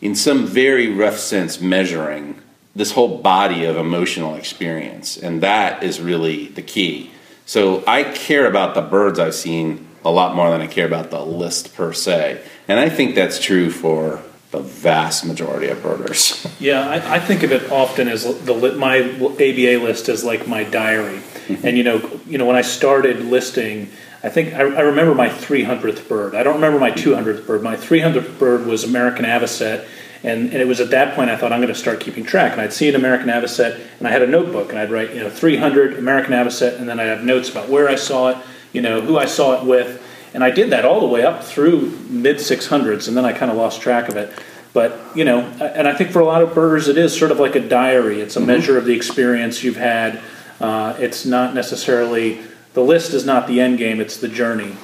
in 0.01 0.15
some 0.15 0.47
very 0.47 0.89
rough 0.89 1.19
sense, 1.19 1.61
measuring 1.61 2.41
this 2.75 2.93
whole 2.93 3.19
body 3.19 3.65
of 3.65 3.77
emotional 3.77 4.33
experience. 4.33 5.15
And 5.15 5.41
that 5.43 5.83
is 5.83 6.01
really 6.01 6.47
the 6.47 6.63
key. 6.63 7.11
So 7.45 7.83
I 7.85 8.03
care 8.03 8.47
about 8.47 8.73
the 8.73 8.81
birds 8.81 9.19
I've 9.19 9.35
seen 9.35 9.87
a 10.03 10.09
lot 10.09 10.35
more 10.35 10.49
than 10.49 10.59
I 10.59 10.67
care 10.67 10.87
about 10.87 11.11
the 11.11 11.23
list 11.23 11.75
per 11.75 11.93
se. 11.93 12.43
And 12.67 12.79
I 12.79 12.89
think 12.89 13.13
that's 13.13 13.39
true 13.39 13.69
for 13.69 14.23
the 14.53 14.59
vast 14.59 15.25
majority 15.25 15.67
of 15.67 15.81
birders. 15.81 16.47
Yeah, 16.59 16.87
I, 16.87 17.15
I 17.15 17.19
think 17.19 17.41
of 17.41 17.51
it 17.51 17.71
often 17.71 18.07
as 18.07 18.23
the 18.45 18.53
my 18.77 18.99
ABA 18.99 19.83
list 19.83 20.07
is 20.07 20.23
like 20.23 20.47
my 20.47 20.63
diary, 20.63 21.17
mm-hmm. 21.17 21.67
and 21.67 21.75
you 21.77 21.83
know, 21.83 22.21
you 22.27 22.37
know, 22.37 22.45
when 22.45 22.55
I 22.55 22.61
started 22.61 23.25
listing, 23.25 23.89
I 24.21 24.29
think 24.29 24.53
I, 24.53 24.59
I 24.59 24.81
remember 24.81 25.15
my 25.15 25.27
300th 25.27 26.07
bird. 26.07 26.35
I 26.35 26.43
don't 26.43 26.55
remember 26.55 26.79
my 26.79 26.91
mm-hmm. 26.91 27.29
200th 27.29 27.47
bird. 27.47 27.63
My 27.63 27.75
300th 27.75 28.37
bird 28.37 28.67
was 28.67 28.83
American 28.83 29.25
avocet, 29.25 29.87
and, 30.23 30.51
and 30.51 30.61
it 30.61 30.67
was 30.67 30.79
at 30.79 30.91
that 30.91 31.15
point 31.15 31.31
I 31.31 31.35
thought 31.35 31.51
I'm 31.51 31.59
going 31.59 31.73
to 31.73 31.79
start 31.79 31.99
keeping 31.99 32.23
track. 32.23 32.51
And 32.51 32.61
I'd 32.61 32.71
see 32.71 32.87
an 32.87 32.95
American 32.95 33.29
avocet, 33.29 33.81
and 33.97 34.07
I 34.07 34.11
had 34.11 34.21
a 34.21 34.27
notebook, 34.27 34.69
and 34.69 34.77
I'd 34.77 34.91
write, 34.91 35.15
you 35.15 35.21
know, 35.21 35.31
300 35.31 35.97
American 35.97 36.33
avocet, 36.33 36.79
and 36.79 36.87
then 36.87 36.99
I'd 36.99 37.07
have 37.07 37.23
notes 37.23 37.49
about 37.49 37.69
where 37.69 37.89
I 37.89 37.95
saw 37.95 38.29
it, 38.29 38.37
you 38.71 38.81
know, 38.81 39.01
who 39.01 39.17
I 39.17 39.25
saw 39.25 39.59
it 39.59 39.65
with, 39.65 40.01
and 40.33 40.43
I 40.43 40.51
did 40.51 40.71
that 40.71 40.85
all 40.85 40.99
the 40.99 41.07
way 41.07 41.23
up 41.23 41.43
through 41.43 41.91
mid 42.09 42.37
600s, 42.37 43.07
and 43.07 43.15
then 43.15 43.25
I 43.25 43.33
kind 43.33 43.51
of 43.51 43.57
lost 43.57 43.81
track 43.81 44.09
of 44.09 44.17
it. 44.17 44.31
But 44.73 44.99
you 45.15 45.23
know, 45.23 45.41
and 45.41 45.87
I 45.87 45.93
think 45.93 46.11
for 46.11 46.19
a 46.19 46.25
lot 46.25 46.41
of 46.41 46.53
birders, 46.55 46.87
it 46.87 46.97
is 46.97 47.17
sort 47.17 47.31
of 47.31 47.39
like 47.39 47.55
a 47.55 47.59
diary. 47.59 48.21
It's 48.21 48.35
a 48.35 48.39
measure 48.39 48.77
of 48.77 48.85
the 48.85 48.93
experience 48.93 49.63
you've 49.63 49.77
had. 49.77 50.19
Uh, 50.59 50.95
it's 50.99 51.25
not 51.25 51.53
necessarily 51.53 52.41
the 52.73 52.81
list 52.81 53.13
is 53.13 53.25
not 53.25 53.47
the 53.47 53.61
end 53.61 53.77
game; 53.77 54.01
it's 54.01 54.17
the 54.17 54.27
journey. 54.27 54.75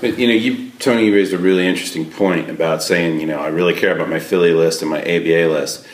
But 0.00 0.18
you 0.18 0.28
know, 0.28 0.34
you 0.34 0.70
Tony 0.78 1.06
you 1.06 1.14
raised 1.14 1.34
a 1.34 1.38
really 1.38 1.66
interesting 1.66 2.10
point 2.10 2.48
about 2.48 2.82
saying, 2.82 3.20
you 3.20 3.26
know, 3.26 3.40
I 3.40 3.48
really 3.48 3.74
care 3.74 3.94
about 3.94 4.08
my 4.08 4.20
Philly 4.20 4.52
list 4.52 4.80
and 4.80 4.90
my 4.90 5.00
ABA 5.00 5.48
list. 5.48 5.86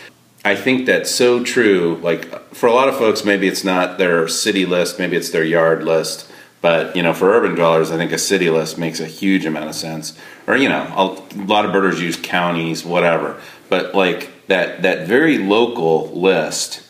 I 0.45 0.55
think 0.55 0.87
that's 0.87 1.11
so 1.11 1.43
true. 1.43 1.99
Like 2.03 2.55
for 2.55 2.69
a 2.69 2.73
lot 2.73 2.89
of 2.89 2.97
folks, 2.97 3.25
maybe 3.25 3.49
it's 3.49 3.65
not 3.65 3.99
their 3.99 4.29
city 4.29 4.67
list, 4.67 4.99
maybe 4.99 5.17
it's 5.17 5.31
their 5.31 5.45
yard 5.45 5.85
list. 5.85 6.31
But 6.65 6.97
you 6.97 7.03
know, 7.03 7.13
for 7.13 7.31
urban 7.31 7.55
dwellers, 7.55 7.91
I 7.91 7.99
think 7.99 8.11
a 8.11 8.17
city 8.17 8.49
list 8.49 8.79
makes 8.79 8.99
a 8.99 9.05
huge 9.05 9.45
amount 9.45 9.69
of 9.69 9.75
sense. 9.75 10.17
Or 10.47 10.57
you 10.57 10.71
know, 10.71 10.83
a 10.97 11.43
lot 11.43 11.67
of 11.67 11.73
birders 11.73 12.01
use 12.01 12.17
counties, 12.17 12.87
whatever. 12.87 13.39
But 13.69 13.95
like 13.95 14.31
that 14.47 14.81
that 14.81 15.07
very 15.07 15.37
local 15.37 16.09
list, 16.19 16.83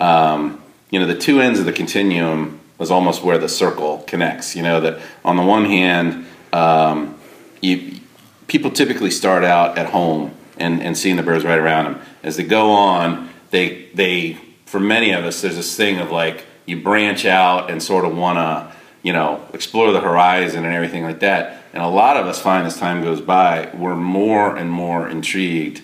um, 0.00 0.62
you 0.90 0.98
know, 0.98 1.04
the 1.04 1.14
two 1.14 1.42
ends 1.42 1.60
of 1.60 1.66
the 1.66 1.74
continuum 1.74 2.58
is 2.80 2.90
almost 2.90 3.22
where 3.22 3.36
the 3.36 3.50
circle 3.50 3.98
connects. 4.06 4.56
You 4.56 4.62
know 4.62 4.80
that 4.80 4.98
on 5.26 5.36
the 5.36 5.42
one 5.42 5.66
hand, 5.66 6.24
um, 6.54 7.14
you 7.60 8.00
people 8.46 8.70
typically 8.70 9.10
start 9.10 9.44
out 9.44 9.76
at 9.76 9.90
home 9.90 10.34
and, 10.56 10.82
and 10.82 10.96
seeing 10.96 11.16
the 11.16 11.22
birds 11.22 11.44
right 11.44 11.58
around 11.58 11.84
them. 11.84 12.02
As 12.22 12.38
they 12.38 12.44
go 12.44 12.70
on, 12.70 13.28
they 13.50 13.90
they 13.92 14.38
for 14.64 14.80
many 14.80 15.10
of 15.10 15.26
us, 15.26 15.42
there's 15.42 15.56
this 15.56 15.76
thing 15.76 15.98
of 15.98 16.10
like 16.10 16.46
you 16.64 16.80
branch 16.80 17.26
out 17.26 17.70
and 17.70 17.82
sort 17.82 18.06
of 18.06 18.16
want 18.16 18.38
to 18.38 18.77
you 19.02 19.12
know 19.12 19.46
explore 19.52 19.92
the 19.92 20.00
horizon 20.00 20.64
and 20.64 20.74
everything 20.74 21.04
like 21.04 21.20
that. 21.20 21.62
And 21.72 21.82
a 21.82 21.88
lot 21.88 22.16
of 22.16 22.26
us 22.26 22.40
find 22.40 22.66
as 22.66 22.76
time 22.78 23.02
goes 23.02 23.20
by, 23.20 23.70
we're 23.74 23.94
more 23.94 24.56
and 24.56 24.70
more 24.70 25.08
intrigued 25.08 25.82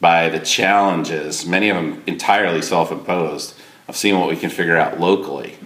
by 0.00 0.28
the 0.28 0.40
challenges, 0.40 1.46
many 1.46 1.68
of 1.68 1.76
them 1.76 2.02
entirely 2.06 2.62
self-imposed, 2.62 3.54
of 3.88 3.96
seeing 3.96 4.18
what 4.18 4.28
we 4.28 4.36
can 4.36 4.50
figure 4.50 4.76
out 4.76 5.00
locally. 5.00 5.56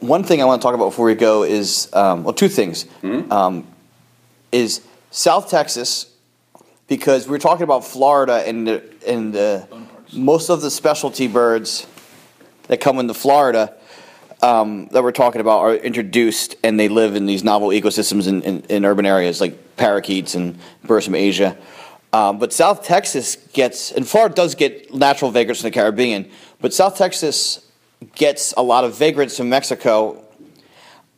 One 0.00 0.22
thing 0.22 0.42
I 0.42 0.44
want 0.44 0.60
to 0.60 0.66
talk 0.66 0.74
about 0.74 0.86
before 0.86 1.06
we 1.06 1.14
go 1.14 1.44
is 1.44 1.88
um, 1.92 2.24
well, 2.24 2.34
two 2.34 2.48
things. 2.48 2.86
Um, 3.30 3.66
is 4.52 4.82
South 5.10 5.50
Texas 5.50 6.12
because 6.86 7.26
we 7.26 7.34
are 7.36 7.40
talking 7.40 7.64
about 7.64 7.84
Florida 7.84 8.44
and 8.46 8.66
the, 8.66 8.84
and 9.06 9.32
the, 9.32 9.66
most 10.12 10.50
of 10.50 10.60
the 10.60 10.70
specialty 10.70 11.26
birds 11.26 11.86
that 12.68 12.80
come 12.80 12.98
into 12.98 13.14
Florida 13.14 13.74
um, 14.44 14.88
that 14.92 15.02
we're 15.02 15.12
talking 15.12 15.40
about 15.40 15.60
are 15.60 15.74
introduced 15.74 16.56
and 16.62 16.78
they 16.78 16.88
live 16.88 17.16
in 17.16 17.24
these 17.24 17.42
novel 17.42 17.68
ecosystems 17.68 18.28
in, 18.28 18.42
in, 18.42 18.60
in 18.68 18.84
urban 18.84 19.06
areas 19.06 19.40
like 19.40 19.76
parakeets 19.76 20.34
and 20.34 20.58
birds 20.84 21.06
from 21.06 21.14
Asia. 21.14 21.56
Um, 22.12 22.38
but 22.38 22.52
South 22.52 22.84
Texas 22.84 23.36
gets, 23.54 23.90
and 23.90 24.06
Florida 24.06 24.34
does 24.34 24.54
get 24.54 24.94
natural 24.94 25.30
vagrants 25.30 25.62
from 25.62 25.70
the 25.70 25.74
Caribbean, 25.74 26.30
but 26.60 26.74
South 26.74 26.96
Texas 26.98 27.66
gets 28.14 28.52
a 28.56 28.62
lot 28.62 28.84
of 28.84 28.96
vagrants 28.96 29.36
from 29.38 29.48
Mexico. 29.48 30.22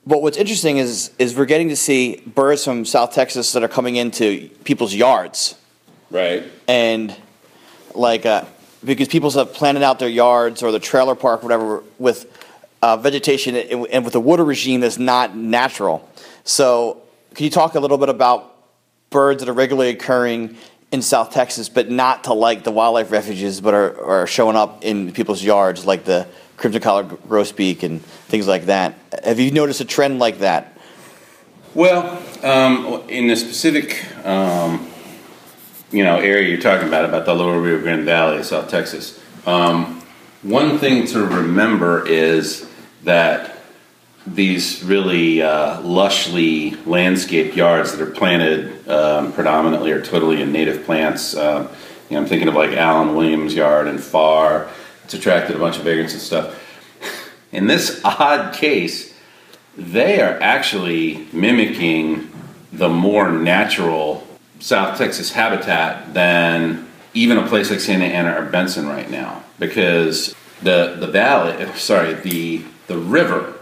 But 0.06 0.22
what's 0.22 0.36
interesting 0.36 0.78
is, 0.78 1.10
is 1.18 1.36
we're 1.36 1.46
getting 1.46 1.68
to 1.70 1.76
see 1.76 2.22
birds 2.24 2.64
from 2.64 2.84
South 2.84 3.12
Texas 3.12 3.52
that 3.52 3.64
are 3.64 3.68
coming 3.68 3.96
into 3.96 4.48
people's 4.62 4.94
yards 4.94 5.56
Right. 6.10 6.44
and 6.68 7.14
like 7.92 8.24
uh, 8.24 8.44
because 8.84 9.08
people 9.08 9.30
have 9.32 9.52
planted 9.52 9.82
out 9.82 9.98
their 9.98 10.08
yards 10.08 10.62
or 10.62 10.70
the 10.70 10.78
trailer 10.78 11.16
park, 11.16 11.42
whatever, 11.42 11.82
with 11.98 12.32
uh, 12.82 12.96
vegetation 12.96 13.56
and 13.56 14.04
with 14.04 14.14
a 14.14 14.20
water 14.20 14.44
regime 14.44 14.80
that's 14.80 14.98
not 14.98 15.36
natural. 15.36 16.08
So, 16.44 17.02
can 17.34 17.44
you 17.44 17.50
talk 17.50 17.74
a 17.74 17.80
little 17.80 17.98
bit 17.98 18.08
about 18.08 18.54
birds 19.10 19.42
that 19.42 19.48
are 19.48 19.54
regularly 19.54 19.90
occurring 19.90 20.56
in 20.92 21.02
South 21.02 21.32
Texas, 21.32 21.68
but 21.68 21.90
not 21.90 22.24
to 22.24 22.32
like 22.32 22.64
the 22.64 22.70
wildlife 22.70 23.10
refuges, 23.10 23.60
but 23.60 23.74
are, 23.74 24.22
are 24.22 24.26
showing 24.26 24.56
up 24.56 24.84
in 24.84 25.12
people's 25.12 25.42
yards, 25.42 25.84
like 25.84 26.04
the 26.04 26.26
crimson 26.56 26.80
collared 26.80 27.08
grosbeak 27.28 27.82
and 27.82 28.02
things 28.02 28.46
like 28.46 28.66
that? 28.66 28.94
Have 29.24 29.40
you 29.40 29.50
noticed 29.50 29.80
a 29.80 29.84
trend 29.84 30.18
like 30.18 30.38
that? 30.38 30.78
Well, 31.74 32.22
um, 32.42 33.02
in 33.08 33.26
the 33.26 33.36
specific, 33.36 34.06
um, 34.24 34.88
you 35.90 36.04
know, 36.04 36.16
area 36.16 36.48
you're 36.48 36.60
talking 36.60 36.88
about, 36.88 37.04
about 37.04 37.26
the 37.26 37.34
Lower 37.34 37.60
Rio 37.60 37.80
Grande 37.80 38.04
Valley 38.04 38.38
of 38.38 38.46
South 38.46 38.70
Texas, 38.70 39.20
um, 39.46 40.02
one 40.46 40.78
thing 40.78 41.06
to 41.08 41.26
remember 41.26 42.06
is 42.06 42.70
that 43.02 43.56
these 44.26 44.82
really 44.84 45.42
uh, 45.42 45.80
lushly 45.82 46.84
landscaped 46.86 47.56
yards 47.56 47.92
that 47.92 48.00
are 48.00 48.10
planted 48.12 48.88
um, 48.88 49.32
predominantly 49.32 49.90
or 49.90 50.00
totally 50.00 50.40
in 50.40 50.52
native 50.52 50.84
plants. 50.84 51.36
Um, 51.36 51.68
you 52.08 52.14
know, 52.14 52.22
I'm 52.22 52.28
thinking 52.28 52.46
of 52.46 52.54
like 52.54 52.72
Alan 52.72 53.16
Williams' 53.16 53.54
yard 53.54 53.88
and 53.88 53.98
Pharr. 53.98 54.68
It's 55.04 55.14
attracted 55.14 55.56
a 55.56 55.58
bunch 55.58 55.78
of 55.78 55.82
vagrants 55.82 56.12
and 56.12 56.22
stuff. 56.22 56.62
In 57.50 57.66
this 57.66 58.00
odd 58.04 58.54
case, 58.54 59.14
they 59.76 60.20
are 60.20 60.38
actually 60.40 61.26
mimicking 61.32 62.30
the 62.72 62.88
more 62.88 63.30
natural 63.30 64.26
South 64.60 64.96
Texas 64.96 65.32
habitat 65.32 66.14
than 66.14 66.85
even 67.16 67.38
a 67.38 67.48
place 67.48 67.70
like 67.70 67.80
Santa 67.80 68.04
Ana 68.04 68.38
or 68.38 68.46
Bentsen 68.50 68.86
right 68.86 69.10
now, 69.10 69.42
because 69.58 70.34
the 70.62 70.96
the 71.00 71.06
valley, 71.06 71.66
sorry, 71.74 72.12
the 72.12 72.62
the 72.86 72.98
river, 72.98 73.54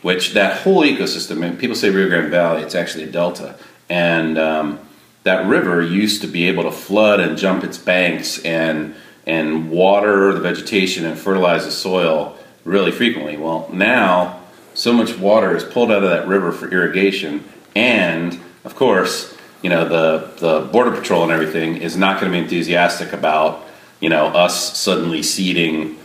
which 0.00 0.32
that 0.32 0.62
whole 0.62 0.82
ecosystem, 0.82 1.44
and 1.44 1.58
people 1.58 1.76
say 1.76 1.90
Rio 1.90 2.08
Grande 2.08 2.30
Valley, 2.30 2.62
it's 2.62 2.74
actually 2.74 3.04
a 3.04 3.10
delta, 3.10 3.56
and 3.88 4.38
um, 4.38 4.80
that 5.24 5.46
river 5.46 5.82
used 5.82 6.22
to 6.22 6.26
be 6.26 6.48
able 6.48 6.64
to 6.64 6.72
flood 6.72 7.20
and 7.20 7.36
jump 7.36 7.62
its 7.62 7.78
banks 7.78 8.42
and 8.44 8.94
and 9.26 9.70
water 9.70 10.32
the 10.32 10.40
vegetation 10.40 11.04
and 11.04 11.16
fertilize 11.18 11.64
the 11.64 11.70
soil 11.70 12.36
really 12.64 12.90
frequently. 12.90 13.36
Well, 13.36 13.68
now 13.72 14.40
so 14.74 14.92
much 14.92 15.18
water 15.18 15.54
is 15.54 15.64
pulled 15.64 15.90
out 15.92 16.02
of 16.02 16.10
that 16.10 16.26
river 16.26 16.50
for 16.50 16.72
irrigation, 16.72 17.44
and 17.76 18.40
of 18.64 18.74
course, 18.74 19.36
you 19.62 19.70
know 19.70 19.88
the 19.88 20.30
the 20.38 20.60
border 20.72 20.90
patrol 20.90 21.22
and 21.22 21.32
everything 21.32 21.76
is 21.76 21.96
not 21.96 22.20
going 22.20 22.30
to 22.32 22.36
be 22.38 22.42
enthusiastic 22.42 23.12
about 23.12 23.62
you 24.00 24.08
know 24.08 24.26
us 24.26 24.76
suddenly 24.76 25.22
ceding 25.22 25.96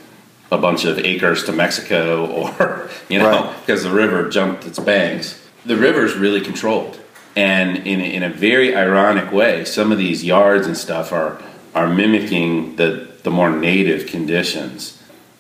a 0.52 0.58
bunch 0.58 0.86
of 0.86 0.98
acres 1.00 1.44
to 1.46 1.52
Mexico 1.52 2.26
or 2.60 2.90
you 3.10 3.20
know 3.20 3.30
Right. 3.30 3.60
because 3.66 3.84
the 3.84 3.92
river 3.92 4.30
jumped 4.30 4.66
its 4.66 4.80
banks. 4.80 5.44
The 5.66 5.76
river 5.76 6.06
is 6.06 6.16
really 6.16 6.40
controlled, 6.42 7.00
and 7.36 7.78
in 7.86 8.00
in 8.00 8.24
a 8.24 8.30
very 8.30 8.76
ironic 8.76 9.32
way, 9.34 9.66
some 9.66 9.92
of 9.92 9.98
these 9.98 10.24
yards 10.24 10.66
and 10.68 10.78
stuff 10.78 11.12
are 11.12 11.42
are 11.76 11.88
mimicking 11.88 12.76
the 12.78 13.08
the 13.24 13.32
more 13.32 13.50
native 13.50 14.08
conditions. 14.08 14.94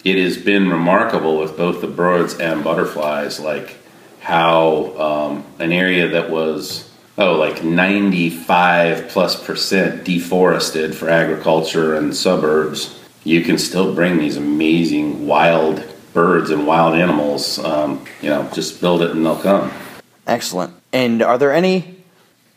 It 0.04 0.18
has 0.24 0.38
been 0.38 0.70
remarkable 0.70 1.38
with 1.40 1.56
both 1.58 1.82
the 1.82 1.88
birds 1.88 2.38
and 2.40 2.64
butterflies, 2.64 3.40
like 3.40 3.78
how 4.22 4.98
um, 5.00 5.44
an 5.60 5.72
area 5.72 6.08
that 6.10 6.30
was 6.30 6.87
oh 7.18 7.34
like 7.36 7.64
95 7.64 9.10
plus 9.10 9.44
percent 9.44 10.04
deforested 10.04 10.96
for 10.96 11.10
agriculture 11.10 11.96
and 11.96 12.16
suburbs 12.16 13.00
you 13.24 13.42
can 13.42 13.58
still 13.58 13.94
bring 13.94 14.18
these 14.18 14.38
amazing 14.38 15.28
wild 15.28 15.84
birds 16.14 16.50
and 16.50 16.66
wild 16.66 16.96
animals 16.96 17.60
um, 17.60 18.06
you 18.22 18.30
know 18.30 18.50
just 18.54 18.82
build 18.82 19.02
it 19.02 19.12
and 19.12 19.26
they'll 19.26 19.42
come 19.42 19.72
Excellent. 20.28 20.74
And 20.92 21.22
are 21.22 21.38
there 21.38 21.54
any? 21.54 21.96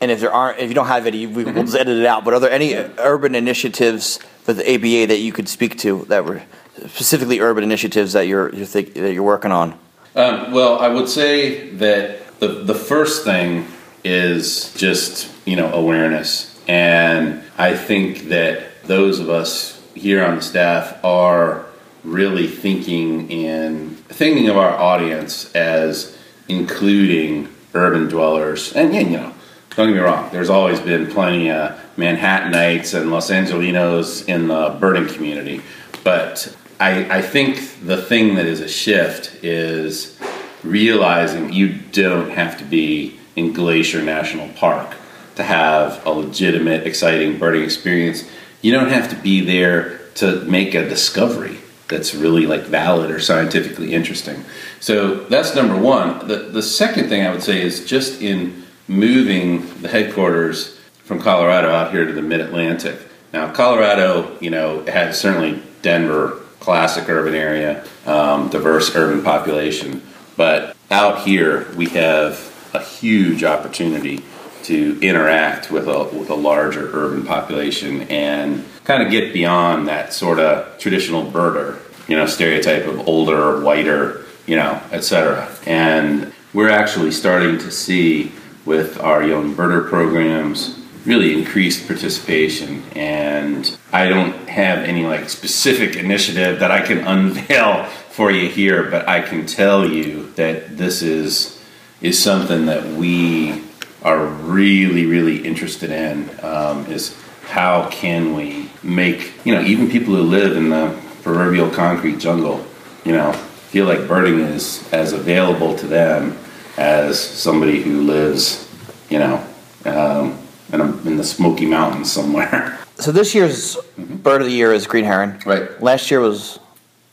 And 0.01 0.11
if 0.11 0.21
there 0.21 0.33
aren't, 0.33 0.59
if 0.59 0.69
you 0.69 0.75
don't 0.75 0.89
have 0.89 1.07
any, 1.07 1.27
we, 1.27 1.45
we'll 1.45 1.63
just 1.65 1.77
edit 1.77 1.97
it 1.97 2.07
out. 2.07 2.25
But 2.25 2.35
are 2.35 2.41
there 2.41 2.51
any 2.51 2.75
urban 2.75 3.35
initiatives 3.35 4.17
for 4.43 4.53
the 4.53 4.63
ABA 4.63 5.07
that 5.07 5.19
you 5.19 5.33
could 5.33 5.49
speak 5.49 5.79
to 5.79 6.05
that 6.07 6.25
were 6.25 6.43
specifically 6.79 7.39
urban 7.39 7.63
initiatives 7.63 8.13
that 8.15 8.27
you're 8.27 8.53
you're 8.55 8.67
think, 8.67 8.95
that 8.95 9.13
you're 9.13 9.23
working 9.23 9.53
on? 9.53 9.79
Um, 10.17 10.53
well, 10.53 10.79
I 10.81 10.89
would 10.89 11.09
say 11.09 11.71
that 11.77 12.41
the 12.41 12.49
the 12.49 12.75
first 12.75 13.25
thing 13.25 13.67
is 14.05 14.73
just 14.75 15.31
you 15.47 15.57
know 15.57 15.73
awareness, 15.73 16.61
and 16.69 17.43
I 17.59 17.77
think 17.77 18.29
that 18.29 18.83
those 18.85 19.21
of 19.21 19.29
us 19.29 19.81
here 19.95 20.25
on 20.25 20.37
the 20.37 20.43
staff 20.43 21.03
are 21.05 21.67
really 22.05 22.47
thinking 22.47 23.31
in 23.31 23.97
thinking 24.09 24.49
of 24.49 24.57
our 24.57 24.73
audience 24.73 25.55
as 25.55 26.17
including 26.49 27.49
urban 27.75 28.09
dwellers, 28.09 28.73
and 28.75 28.95
yeah, 28.95 29.01
you 29.01 29.17
know. 29.17 29.35
Don't 29.77 29.87
get 29.87 29.95
me 29.95 30.01
wrong. 30.01 30.29
There's 30.33 30.51
always 30.51 30.81
been 30.81 31.07
plenty 31.07 31.49
of 31.49 31.81
Manhattanites 31.97 32.93
and 32.93 33.13
Los 33.13 33.31
Angelinos 33.31 34.29
in 34.29 34.49
the 34.49 34.77
birding 34.81 35.07
community, 35.07 35.63
but 36.03 36.55
I, 36.81 37.19
I 37.19 37.23
think 37.23 37.85
the 37.85 38.01
thing 38.01 38.37
that 38.37 38.47
is 38.47 38.61
a 38.61 38.69
shift 38.69 39.45
is 39.45 40.19
realizing 40.65 41.53
you 41.53 41.75
don't 41.93 42.31
have 42.31 42.59
to 42.59 42.65
be 42.65 43.20
in 43.37 43.53
Glacier 43.53 44.03
National 44.03 44.49
Park 44.49 44.97
to 45.37 45.43
have 45.43 46.05
a 46.07 46.11
legitimate, 46.11 46.87
exciting 46.87 47.39
birding 47.39 47.63
experience. 47.63 48.29
You 48.63 48.73
don't 48.73 48.91
have 48.91 49.09
to 49.11 49.17
be 49.17 49.41
there 49.41 49.99
to 50.17 50.45
make 50.45 50.75
a 50.75 50.89
discovery 50.89 51.59
that's 51.89 52.15
really 52.15 52.47
like 52.47 52.63
valid 52.63 53.11
or 53.11 53.21
scientifically 53.21 53.95
interesting. 53.95 54.45
So 54.79 55.25
that's 55.25 55.55
number 55.55 55.77
one. 55.77 56.27
The 56.29 56.37
the 56.37 56.63
second 56.63 57.09
thing 57.09 57.27
I 57.27 57.31
would 57.31 57.43
say 57.43 57.61
is 57.61 57.85
just 57.85 58.21
in 58.21 58.65
moving 58.87 59.81
the 59.83 59.89
headquarters 59.89 60.79
from 61.05 61.21
Colorado 61.21 61.71
out 61.71 61.93
here 61.93 62.05
to 62.05 62.13
the 62.13 62.23
Mid 62.23 62.41
Atlantic. 62.41 62.99
Now, 63.33 63.53
Colorado, 63.53 64.37
you 64.41 64.51
know, 64.51 64.85
has 64.87 65.21
certainly 65.21 65.63
Denver, 65.83 66.41
classic 66.59 67.09
urban 67.09 67.35
area, 67.35 67.85
um, 68.07 68.49
diverse 68.49 68.95
urban 68.95 69.23
population, 69.23 70.03
but 70.37 70.77
out 70.91 71.23
here 71.23 71.71
we 71.77 71.87
have 71.87 72.50
a 72.75 72.83
huge 72.83 73.45
opportunity 73.45 74.23
to 74.65 74.99
interact 75.01 75.71
with 75.71 75.89
a 75.89 76.05
with 76.05 76.31
a 76.31 76.35
larger 76.35 76.91
urban 76.93 77.25
population 77.25 78.03
and 78.03 78.65
kind 78.85 79.03
of 79.03 79.11
get 79.11 79.33
beyond 79.33 79.89
that 79.89 80.13
sort 80.13 80.39
of 80.39 80.79
traditional 80.79 81.25
birder, 81.25 81.79
you 82.09 82.17
know, 82.17 82.27
stereotype 82.27 82.87
of 82.87 83.09
older, 83.09 83.61
whiter, 83.61 84.25
you 84.47 84.57
know, 84.57 84.81
etc. 84.93 85.49
And 85.67 86.33
we're 86.53 86.71
actually 86.71 87.13
starting 87.13 87.59
to 87.59 87.71
see 87.71 88.33
with 88.65 89.01
our 89.01 89.23
young 89.23 89.55
birder 89.55 89.89
programs 89.89 90.77
really 91.07 91.39
increased 91.39 91.87
participation 91.87 92.83
and 92.95 93.79
I 93.91 94.09
don't 94.09 94.35
have 94.49 94.81
any 94.81 95.07
like 95.07 95.31
specific 95.31 95.97
initiative 95.97 96.61
that 96.61 96.71
I 96.71 96.83
can 96.83 96.99
unveil 97.07 97.87
for 98.11 98.31
you 98.31 98.49
here 98.51 98.91
but 98.91 99.09
I 99.09 99.23
can 99.23 99.47
tell 99.47 99.89
you 99.89 100.31
that 100.33 100.77
this 100.77 101.01
is 101.01 101.60
is 102.01 102.23
something 102.23 102.67
that 102.67 102.85
we 102.87 103.63
are 104.03 104.27
really 104.27 105.05
really 105.07 105.45
interested 105.45 105.91
in 105.91 106.29
um, 106.43 106.87
is 106.87 107.17
how 107.49 107.89
can 107.91 108.35
we 108.35 108.71
make 108.83 109.33
you 109.45 109.55
know 109.55 109.61
even 109.63 109.91
people 109.91 110.15
who 110.15 110.23
live 110.23 110.57
in 110.57 110.71
the 110.71 110.99
proverbial 111.23 111.69
concrete 111.71 112.19
jungle 112.19 112.65
you 113.05 113.13
know 113.13 113.33
feel 113.33 113.87
like 113.87 114.09
birding 114.09 114.41
is 114.41 114.91
as 114.93 115.13
available 115.13 115.77
to 115.77 115.87
them 115.87 116.37
as 116.77 117.21
somebody 117.21 117.83
who 117.83 118.03
lives 118.03 118.69
you 119.11 119.19
know 119.19 119.45
um, 119.85 120.39
in, 120.73 120.81
a, 120.81 120.85
in 121.03 121.17
the 121.17 121.25
Smoky 121.25 121.67
Mountains 121.67 122.11
somewhere. 122.11 122.77
So 123.01 123.13
this 123.13 123.35
year's 123.35 123.79
bird 123.97 124.43
of 124.43 124.47
the 124.47 124.53
year 124.53 124.75
is 124.75 124.87
green 124.87 125.07
heron. 125.07 125.41
Right. 125.47 125.83
Last 125.83 126.11
year 126.11 126.21
was 126.21 126.59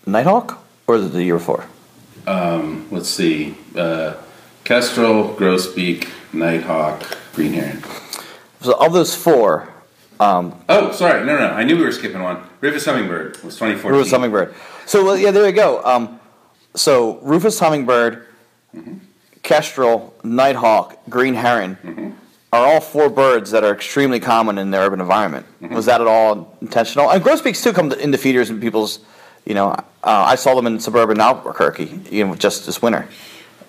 nighthawk, 0.05 0.61
or 0.85 0.97
the 0.99 1.23
year 1.23 1.35
before? 1.35 1.65
Um, 2.25 2.89
let's 2.91 3.07
see, 3.07 3.55
uh, 3.73 4.15
kestrel, 4.67 5.33
grosbeak, 5.35 6.09
nighthawk, 6.33 7.17
green 7.33 7.53
heron. 7.53 7.81
So 8.59 8.73
of 8.73 8.91
those 8.91 9.15
four, 9.15 9.69
um, 10.19 10.61
Oh, 10.67 10.91
sorry, 10.91 11.25
no, 11.25 11.37
no, 11.39 11.47
I 11.51 11.63
knew 11.63 11.77
we 11.77 11.85
were 11.85 11.91
skipping 11.93 12.21
one. 12.21 12.43
Rufous 12.59 12.83
hummingbird 12.83 13.41
was 13.43 13.55
2014. 13.55 13.91
Rufous 13.91 14.11
hummingbird. 14.11 14.53
So 14.85 15.05
well, 15.05 15.17
yeah, 15.17 15.31
there 15.31 15.45
you 15.45 15.53
go. 15.53 15.81
Um, 15.85 16.19
so 16.75 17.17
Rufous 17.21 17.57
hummingbird, 17.57 18.27
kestrel, 19.41 20.13
nighthawk, 20.25 20.97
green 21.09 21.33
heron 21.33 22.17
are 22.51 22.65
all 22.67 22.81
four 22.81 23.09
birds 23.09 23.51
that 23.51 23.63
are 23.63 23.71
extremely 23.73 24.19
common 24.19 24.57
in 24.57 24.71
the 24.71 24.79
urban 24.79 24.99
environment. 24.99 25.45
Was 25.61 25.85
that 25.85 26.01
at 26.01 26.07
all 26.07 26.57
intentional? 26.61 27.09
And 27.09 27.23
grosbeaks 27.23 27.63
too 27.63 27.71
come 27.71 27.93
into 27.93 28.17
feeders 28.17 28.49
in 28.49 28.59
people's. 28.59 28.99
You 29.45 29.53
know, 29.53 29.69
uh, 29.69 29.83
I 30.03 30.35
saw 30.35 30.55
them 30.55 30.67
in 30.67 30.77
suburban 30.81 31.21
Albuquerque, 31.21 32.01
you 32.11 32.27
know, 32.27 32.35
just 32.35 32.65
this 32.65 32.81
winter. 32.81 33.07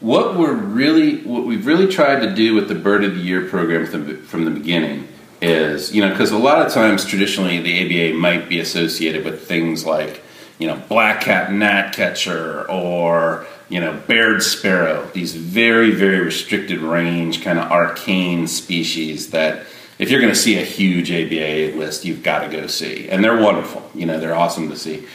What 0.01 0.37
we're 0.37 0.55
really, 0.55 1.23
what 1.23 1.45
we've 1.45 1.67
really 1.67 1.89
tried 1.89 2.21
to 2.21 2.35
do 2.35 2.55
with 2.55 2.69
the 2.69 2.75
Bird 2.75 3.05
of 3.05 3.17
the 3.17 3.21
Year 3.21 3.49
program 3.49 3.87
from 3.87 4.07
the, 4.07 4.15
from 4.15 4.45
the 4.45 4.51
beginning 4.51 5.09
is, 5.41 5.95
you 5.95 6.03
know, 6.03 6.11
because 6.11 6.31
a 6.31 6.39
lot 6.39 6.65
of 6.65 6.73
times 6.73 7.05
traditionally 7.05 7.61
the 7.61 8.11
ABA 8.11 8.17
might 8.17 8.49
be 8.49 8.61
associated 8.61 9.25
with 9.25 9.47
things 9.47 9.85
like, 9.85 10.23
you 10.59 10.67
know, 10.67 10.77
black-cap 10.89 11.51
gnatcatcher 11.51 12.69
or 12.69 13.47
you 13.69 13.81
know, 13.81 14.01
Baird 14.07 14.43
sparrow, 14.43 15.07
these 15.13 15.35
very, 15.35 15.91
very 15.91 16.21
restricted 16.21 16.81
range, 16.81 17.43
kind 17.43 17.59
of 17.59 17.71
arcane 17.71 18.47
species 18.47 19.31
that 19.31 19.67
if 19.99 20.11
you're 20.11 20.21
going 20.21 20.33
to 20.33 20.39
see 20.39 20.59
a 20.59 20.65
huge 20.65 21.11
ABA 21.11 21.77
list, 21.77 22.05
you've 22.05 22.23
got 22.23 22.41
to 22.41 22.49
go 22.49 22.67
see. 22.67 23.09
And 23.09 23.23
they're 23.23 23.37
wonderful. 23.37 23.91
You 23.95 24.07
know, 24.07 24.19
they're 24.19 24.35
awesome 24.35 24.71
to 24.71 24.77
see. 24.77 25.07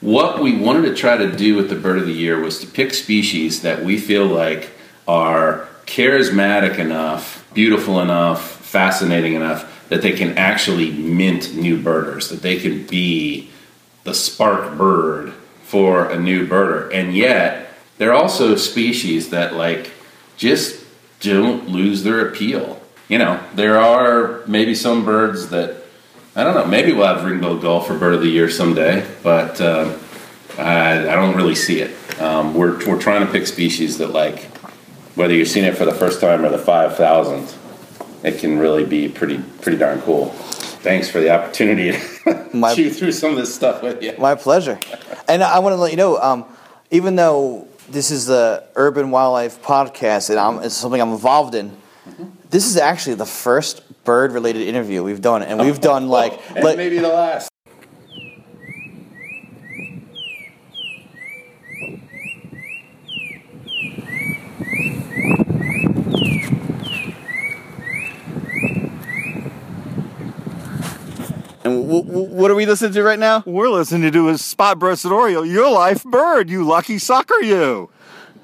What 0.00 0.40
we 0.40 0.56
wanted 0.56 0.88
to 0.88 0.94
try 0.94 1.18
to 1.18 1.30
do 1.30 1.56
with 1.56 1.68
the 1.68 1.76
Bird 1.76 1.98
of 1.98 2.06
the 2.06 2.12
Year 2.12 2.40
was 2.40 2.58
to 2.60 2.66
pick 2.66 2.94
species 2.94 3.60
that 3.62 3.84
we 3.84 3.98
feel 3.98 4.24
like 4.24 4.70
are 5.06 5.68
charismatic 5.84 6.78
enough, 6.78 7.46
beautiful 7.52 8.00
enough, 8.00 8.42
fascinating 8.64 9.34
enough 9.34 9.88
that 9.90 10.00
they 10.00 10.12
can 10.12 10.38
actually 10.38 10.90
mint 10.90 11.54
new 11.54 11.82
birders, 11.82 12.30
that 12.30 12.40
they 12.40 12.58
can 12.58 12.86
be 12.86 13.50
the 14.04 14.14
spark 14.14 14.78
bird 14.78 15.34
for 15.64 16.08
a 16.08 16.18
new 16.18 16.46
birder. 16.46 16.90
And 16.94 17.14
yet, 17.14 17.70
they're 17.98 18.14
also 18.14 18.56
species 18.56 19.28
that 19.30 19.54
like 19.54 19.90
just 20.38 20.82
don't 21.20 21.68
lose 21.68 22.04
their 22.04 22.26
appeal. 22.26 22.80
You 23.08 23.18
know, 23.18 23.44
there 23.54 23.76
are 23.76 24.42
maybe 24.46 24.74
some 24.74 25.04
birds 25.04 25.50
that 25.50 25.79
I 26.40 26.44
don't 26.44 26.54
know. 26.54 26.64
Maybe 26.64 26.94
we'll 26.94 27.06
have 27.06 27.22
ring-billed 27.22 27.60
gull 27.60 27.82
for 27.82 27.98
bird 27.98 28.14
of 28.14 28.22
the 28.22 28.28
year 28.28 28.48
someday, 28.48 29.06
but 29.22 29.60
um, 29.60 30.00
I, 30.56 30.92
I 31.00 31.14
don't 31.14 31.36
really 31.36 31.54
see 31.54 31.82
it. 31.82 31.94
Um, 32.18 32.54
we're 32.54 32.78
we're 32.86 32.98
trying 32.98 33.26
to 33.26 33.30
pick 33.30 33.46
species 33.46 33.98
that 33.98 34.12
like 34.12 34.44
whether 35.16 35.34
you're 35.34 35.44
seeing 35.44 35.66
it 35.66 35.76
for 35.76 35.84
the 35.84 35.92
first 35.94 36.18
time 36.18 36.42
or 36.42 36.48
the 36.48 36.56
five 36.56 36.96
thousandth, 36.96 37.58
it 38.24 38.38
can 38.38 38.58
really 38.58 38.86
be 38.86 39.06
pretty 39.06 39.42
pretty 39.60 39.76
darn 39.76 40.00
cool. 40.00 40.30
Thanks 40.80 41.10
for 41.10 41.20
the 41.20 41.28
opportunity 41.28 41.92
to 41.92 42.48
My- 42.54 42.74
chew 42.74 42.88
through 42.88 43.12
some 43.12 43.32
of 43.32 43.36
this 43.36 43.54
stuff 43.54 43.82
with 43.82 44.02
you. 44.02 44.14
My 44.18 44.34
pleasure. 44.34 44.80
And 45.28 45.42
I 45.42 45.58
want 45.58 45.74
to 45.74 45.76
let 45.76 45.90
you 45.90 45.98
know, 45.98 46.16
um, 46.16 46.46
even 46.90 47.16
though 47.16 47.68
this 47.90 48.10
is 48.10 48.24
the 48.24 48.64
Urban 48.76 49.10
Wildlife 49.10 49.62
Podcast 49.62 50.30
and 50.30 50.38
I'm, 50.38 50.62
it's 50.62 50.74
something 50.74 51.02
I'm 51.02 51.12
involved 51.12 51.54
in, 51.54 51.76
this 52.48 52.64
is 52.66 52.78
actually 52.78 53.16
the 53.16 53.26
first 53.26 53.82
bird 54.04 54.32
related 54.32 54.62
interview 54.62 55.02
we've 55.02 55.20
done. 55.20 55.42
And 55.42 55.60
we've 55.60 55.80
done 55.80 56.08
like. 56.18 56.38
and 56.54 56.64
like 56.64 56.76
maybe 56.76 56.98
the 56.98 57.08
last. 57.08 57.50
and 71.64 71.82
w- 71.86 72.02
w- 72.04 72.28
what 72.34 72.50
are 72.50 72.54
we 72.54 72.66
listening 72.66 72.92
to 72.92 73.02
right 73.02 73.18
now? 73.18 73.42
We're 73.46 73.68
listening 73.68 74.10
to 74.12 74.28
is 74.28 74.44
Spot 74.44 74.78
Breasted 74.78 75.12
Oriole, 75.12 75.44
your 75.44 75.70
life 75.70 76.02
bird, 76.04 76.48
you 76.50 76.64
lucky 76.64 76.98
sucker, 76.98 77.38
you. 77.42 77.90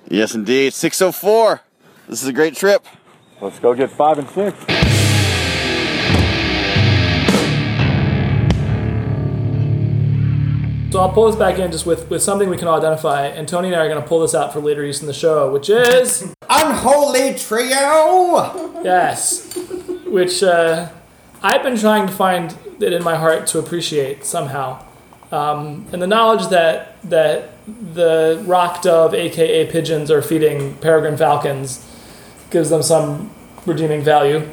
Yes, 0.09 0.35
indeed. 0.35 0.73
604. 0.73 1.63
This 2.09 2.23
is 2.23 2.29
a 2.29 2.33
great 2.33 2.55
trip. 2.55 2.85
Let's 3.41 3.59
go 3.59 3.75
get 3.75 3.91
five 3.91 4.19
and 4.19 4.29
six. 4.31 4.76
So 10.97 11.03
I'll 11.03 11.13
pull 11.13 11.27
this 11.27 11.37
back 11.37 11.59
in 11.59 11.71
just 11.71 11.85
with, 11.85 12.09
with 12.09 12.23
something 12.23 12.49
we 12.49 12.57
can 12.57 12.69
all 12.69 12.79
identify, 12.79 13.27
and 13.27 13.47
Tony 13.47 13.69
and 13.69 13.77
I 13.77 13.81
are 13.81 13.89
going 13.91 14.01
to 14.01 14.09
pull 14.09 14.21
this 14.21 14.35
out 14.35 14.55
for 14.55 14.61
later 14.61 14.83
use 14.83 15.03
in 15.03 15.07
the 15.07 15.13
show, 15.13 15.53
which 15.53 15.69
is 15.69 16.35
Unholy 16.49 17.35
trio! 17.35 18.83
yes, 18.83 19.55
which 20.07 20.43
uh, 20.43 20.89
I've 21.43 21.63
been 21.63 21.77
trying 21.77 22.07
to 22.07 22.13
find 22.15 22.57
it 22.81 22.95
in 22.95 23.05
my 23.05 23.15
heart 23.15 23.47
to 23.49 23.59
appreciate 23.59 24.25
somehow, 24.25 24.83
um, 25.33 25.87
and 25.93 26.01
the 26.01 26.07
knowledge 26.07 26.49
that 26.49 26.97
that 27.11 27.51
the 27.67 28.43
rock 28.47 28.81
dove, 28.81 29.13
aka 29.13 29.71
pigeons, 29.71 30.11
are 30.11 30.23
feeding 30.23 30.77
peregrine 30.77 31.19
falcons 31.19 31.87
gives 32.49 32.71
them 32.71 32.83
some 32.83 33.31
redeeming 33.67 34.01
value, 34.01 34.49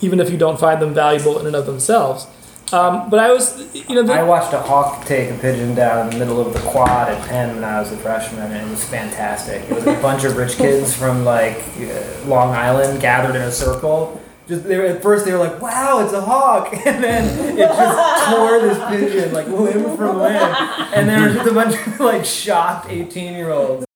even 0.00 0.20
if 0.20 0.30
you 0.30 0.36
don't 0.36 0.60
find 0.60 0.80
them 0.80 0.94
valuable 0.94 1.40
in 1.40 1.46
and 1.46 1.56
of 1.56 1.66
themselves. 1.66 2.28
Um, 2.72 3.10
but 3.10 3.18
I 3.18 3.32
was, 3.32 3.74
you 3.74 3.96
know, 3.96 4.02
the, 4.04 4.12
I 4.12 4.22
watched 4.22 4.52
a 4.52 4.60
hawk 4.60 5.04
take 5.04 5.30
a 5.30 5.38
pigeon 5.38 5.74
down 5.74 6.06
in 6.06 6.12
the 6.12 6.18
middle 6.18 6.40
of 6.40 6.52
the 6.52 6.60
quad 6.60 7.08
at 7.08 7.28
Penn 7.28 7.56
when 7.56 7.64
I 7.64 7.80
was 7.80 7.90
a 7.90 7.96
freshman, 7.96 8.52
and 8.52 8.68
it 8.68 8.70
was 8.70 8.84
fantastic. 8.84 9.62
It 9.68 9.74
was 9.74 9.86
a 9.86 10.00
bunch 10.00 10.22
of 10.22 10.36
rich 10.36 10.56
kids 10.56 10.94
from 10.94 11.24
like 11.24 11.64
uh, 11.78 12.26
Long 12.26 12.54
Island 12.54 13.00
gathered 13.00 13.34
in 13.34 13.42
a 13.42 13.50
circle. 13.50 14.20
Just 14.46 14.64
they 14.64 14.78
were, 14.78 14.84
at 14.84 15.02
first 15.02 15.24
they 15.24 15.32
were 15.32 15.38
like, 15.38 15.60
"Wow, 15.60 16.04
it's 16.04 16.12
a 16.12 16.20
hawk," 16.20 16.72
and 16.86 17.02
then 17.02 17.56
it 17.56 17.58
just 17.58 18.30
tore 18.30 18.60
this 18.60 18.78
pigeon 18.88 19.32
like 19.32 19.48
limb 19.48 19.96
from 19.96 20.18
limb, 20.18 20.54
and 20.94 21.08
there 21.08 21.26
was 21.26 21.34
just 21.34 21.50
a 21.50 21.54
bunch 21.54 21.74
of 21.74 22.00
like 22.00 22.24
shocked 22.24 22.88
eighteen-year-olds. 22.88 23.86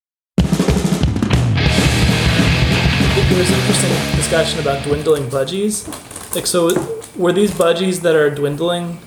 there 3.34 3.38
was 3.38 3.50
an 3.50 3.58
interesting 3.58 4.16
discussion 4.16 4.60
about 4.60 4.84
dwindling 4.84 5.28
budgies. 5.28 5.88
Like, 6.34 6.46
so 6.46 6.68
were 7.16 7.32
these 7.32 7.52
budgies 7.52 8.02
that 8.02 8.14
are 8.14 8.30
dwindling 8.30 8.98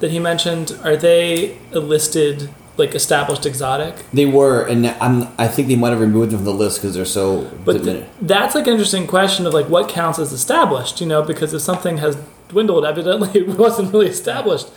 that 0.00 0.10
he 0.10 0.18
mentioned? 0.18 0.78
Are 0.84 0.96
they 0.96 1.58
a 1.72 1.80
listed 1.80 2.50
like 2.76 2.94
established 2.94 3.46
exotic? 3.46 3.94
They 4.12 4.26
were, 4.26 4.66
and 4.66 4.86
I'm, 4.86 5.28
I 5.38 5.48
think 5.48 5.68
they 5.68 5.76
might 5.76 5.90
have 5.90 6.00
removed 6.00 6.32
them 6.32 6.38
from 6.38 6.44
the 6.46 6.54
list 6.54 6.78
because 6.80 6.94
they're 6.94 7.04
so. 7.04 7.50
But 7.64 7.84
th- 7.84 8.06
that's 8.20 8.54
like 8.54 8.66
an 8.66 8.72
interesting 8.72 9.06
question 9.06 9.46
of 9.46 9.54
like 9.54 9.68
what 9.68 9.88
counts 9.88 10.18
as 10.18 10.32
established, 10.32 11.00
you 11.00 11.06
know, 11.06 11.22
because 11.22 11.52
if 11.52 11.62
something 11.62 11.98
has 11.98 12.16
dwindled, 12.48 12.84
evidently 12.84 13.30
it 13.40 13.48
wasn't 13.58 13.92
really 13.92 14.08
established. 14.08 14.68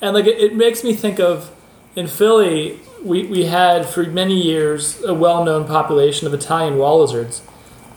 And 0.00 0.14
like 0.14 0.26
it, 0.26 0.38
it 0.38 0.54
makes 0.54 0.84
me 0.84 0.94
think 0.94 1.20
of 1.20 1.50
in 1.96 2.08
Philly, 2.08 2.80
we, 3.02 3.26
we 3.26 3.44
had 3.44 3.86
for 3.86 4.02
many 4.04 4.40
years 4.40 5.02
a 5.04 5.14
well 5.14 5.44
known 5.44 5.66
population 5.66 6.26
of 6.26 6.34
Italian 6.34 6.76
wall 6.76 7.00
lizards 7.00 7.42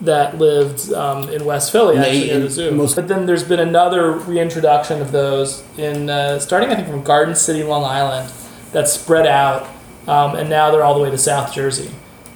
that 0.01 0.37
lived 0.37 0.93
um, 0.93 1.27
in 1.29 1.43
West 1.45 1.71
Philly, 1.71 1.95
And 1.95 2.05
actually 2.05 2.23
eat 2.25 2.31
near 2.31 2.39
the 2.41 2.49
zoo. 2.49 2.71
most- 2.71 2.95
but 2.95 3.07
then 3.07 3.25
there's 3.25 3.43
been 3.43 3.59
another 3.59 4.11
reintroduction 4.11 5.01
of 5.01 5.11
those 5.11 5.63
in 5.77 6.09
uh, 6.09 6.39
starting 6.39 6.69
I 6.69 6.75
think 6.75 6.87
from 6.87 7.03
Garden 7.03 7.35
City, 7.35 7.63
Long 7.63 7.83
Island, 7.83 8.31
that's 8.71 8.93
spread 8.93 9.25
out, 9.25 9.67
um, 10.07 10.35
and 10.35 10.49
now 10.49 10.69
they're 10.71 10.83
all 10.83 10.93
the 10.93 11.01
way 11.01 11.09
to 11.09 11.17
South 11.17 11.53
Jersey 11.53 11.89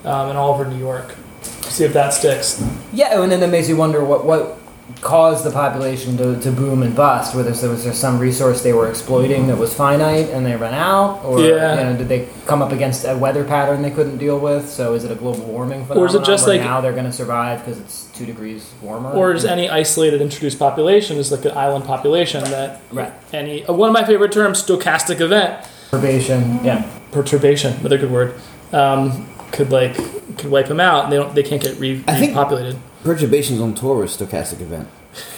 um, 0.05 0.29
and 0.29 0.37
all 0.37 0.53
over 0.53 0.65
New 0.65 0.79
York. 0.79 1.15
See 1.63 1.83
if 1.83 1.93
that 1.93 2.13
sticks. 2.13 2.63
Yeah, 2.93 3.21
and 3.21 3.31
then 3.31 3.39
that 3.41 3.49
makes 3.49 3.69
you 3.69 3.77
wonder 3.77 4.03
what 4.03 4.25
what 4.25 4.57
caused 5.01 5.43
the 5.45 5.51
population 5.51 6.17
to, 6.17 6.39
to 6.41 6.51
boom 6.51 6.83
and 6.83 6.95
bust. 6.95 7.33
Whether 7.35 7.51
there 7.51 7.69
was 7.69 7.83
there 7.83 7.93
some 7.93 8.19
resource 8.19 8.61
they 8.63 8.73
were 8.73 8.89
exploiting 8.89 9.47
that 9.47 9.57
was 9.57 9.73
finite 9.73 10.29
and 10.29 10.45
they 10.45 10.55
ran 10.55 10.73
out, 10.73 11.23
or 11.23 11.39
Yeah. 11.39 11.77
you 11.79 11.83
know, 11.85 11.97
did 11.97 12.09
they 12.09 12.27
come 12.45 12.61
up 12.61 12.71
against 12.71 13.05
a 13.05 13.15
weather 13.17 13.43
pattern 13.43 13.81
they 13.81 13.91
couldn't 13.91 14.17
deal 14.17 14.37
with? 14.39 14.69
So 14.69 14.93
is 14.93 15.03
it 15.03 15.11
a 15.11 15.15
global 15.15 15.45
warming 15.45 15.83
phenomenon? 15.85 16.03
Or 16.03 16.05
is 16.07 16.15
it 16.15 16.23
just 16.25 16.45
where 16.47 16.57
like- 16.57 16.65
now 16.65 16.81
they're 16.81 16.91
going 16.93 17.05
to 17.05 17.13
survive 17.13 17.59
because 17.65 17.79
it's 17.79 18.05
two 18.15 18.25
degrees 18.25 18.69
warmer? 18.81 19.11
Or 19.11 19.31
is 19.33 19.45
any 19.45 19.69
isolated 19.69 20.21
introduced 20.21 20.59
population 20.59 21.17
is 21.17 21.31
like 21.31 21.45
an 21.45 21.57
island 21.57 21.85
population 21.85 22.43
that 22.45 22.81
Right. 22.91 23.13
any 23.33 23.65
uh, 23.65 23.73
one 23.73 23.89
of 23.89 23.93
my 23.93 24.03
favorite 24.03 24.31
terms, 24.31 24.61
stochastic 24.63 25.19
event, 25.21 25.63
perturbation? 25.89 26.59
Yeah. 26.63 26.85
perturbation, 27.11 27.73
another 27.81 27.97
good 27.97 28.11
word, 28.11 28.33
um, 28.73 29.27
could 29.51 29.69
like 29.71 29.95
could 30.37 30.49
wipe 30.49 30.67
them 30.67 30.79
out, 30.79 31.03
and 31.05 31.13
they 31.13 31.17
don't 31.17 31.35
they 31.35 31.43
can't 31.43 31.61
get 31.61 31.77
re- 31.77 32.03
I 32.07 32.15
think- 32.19 32.33
repopulated. 32.35 32.77
Perturbations 33.03 33.59
on 33.59 33.73
tour 33.73 33.97
was 33.97 34.15
stochastic 34.15 34.61
event. 34.61 34.87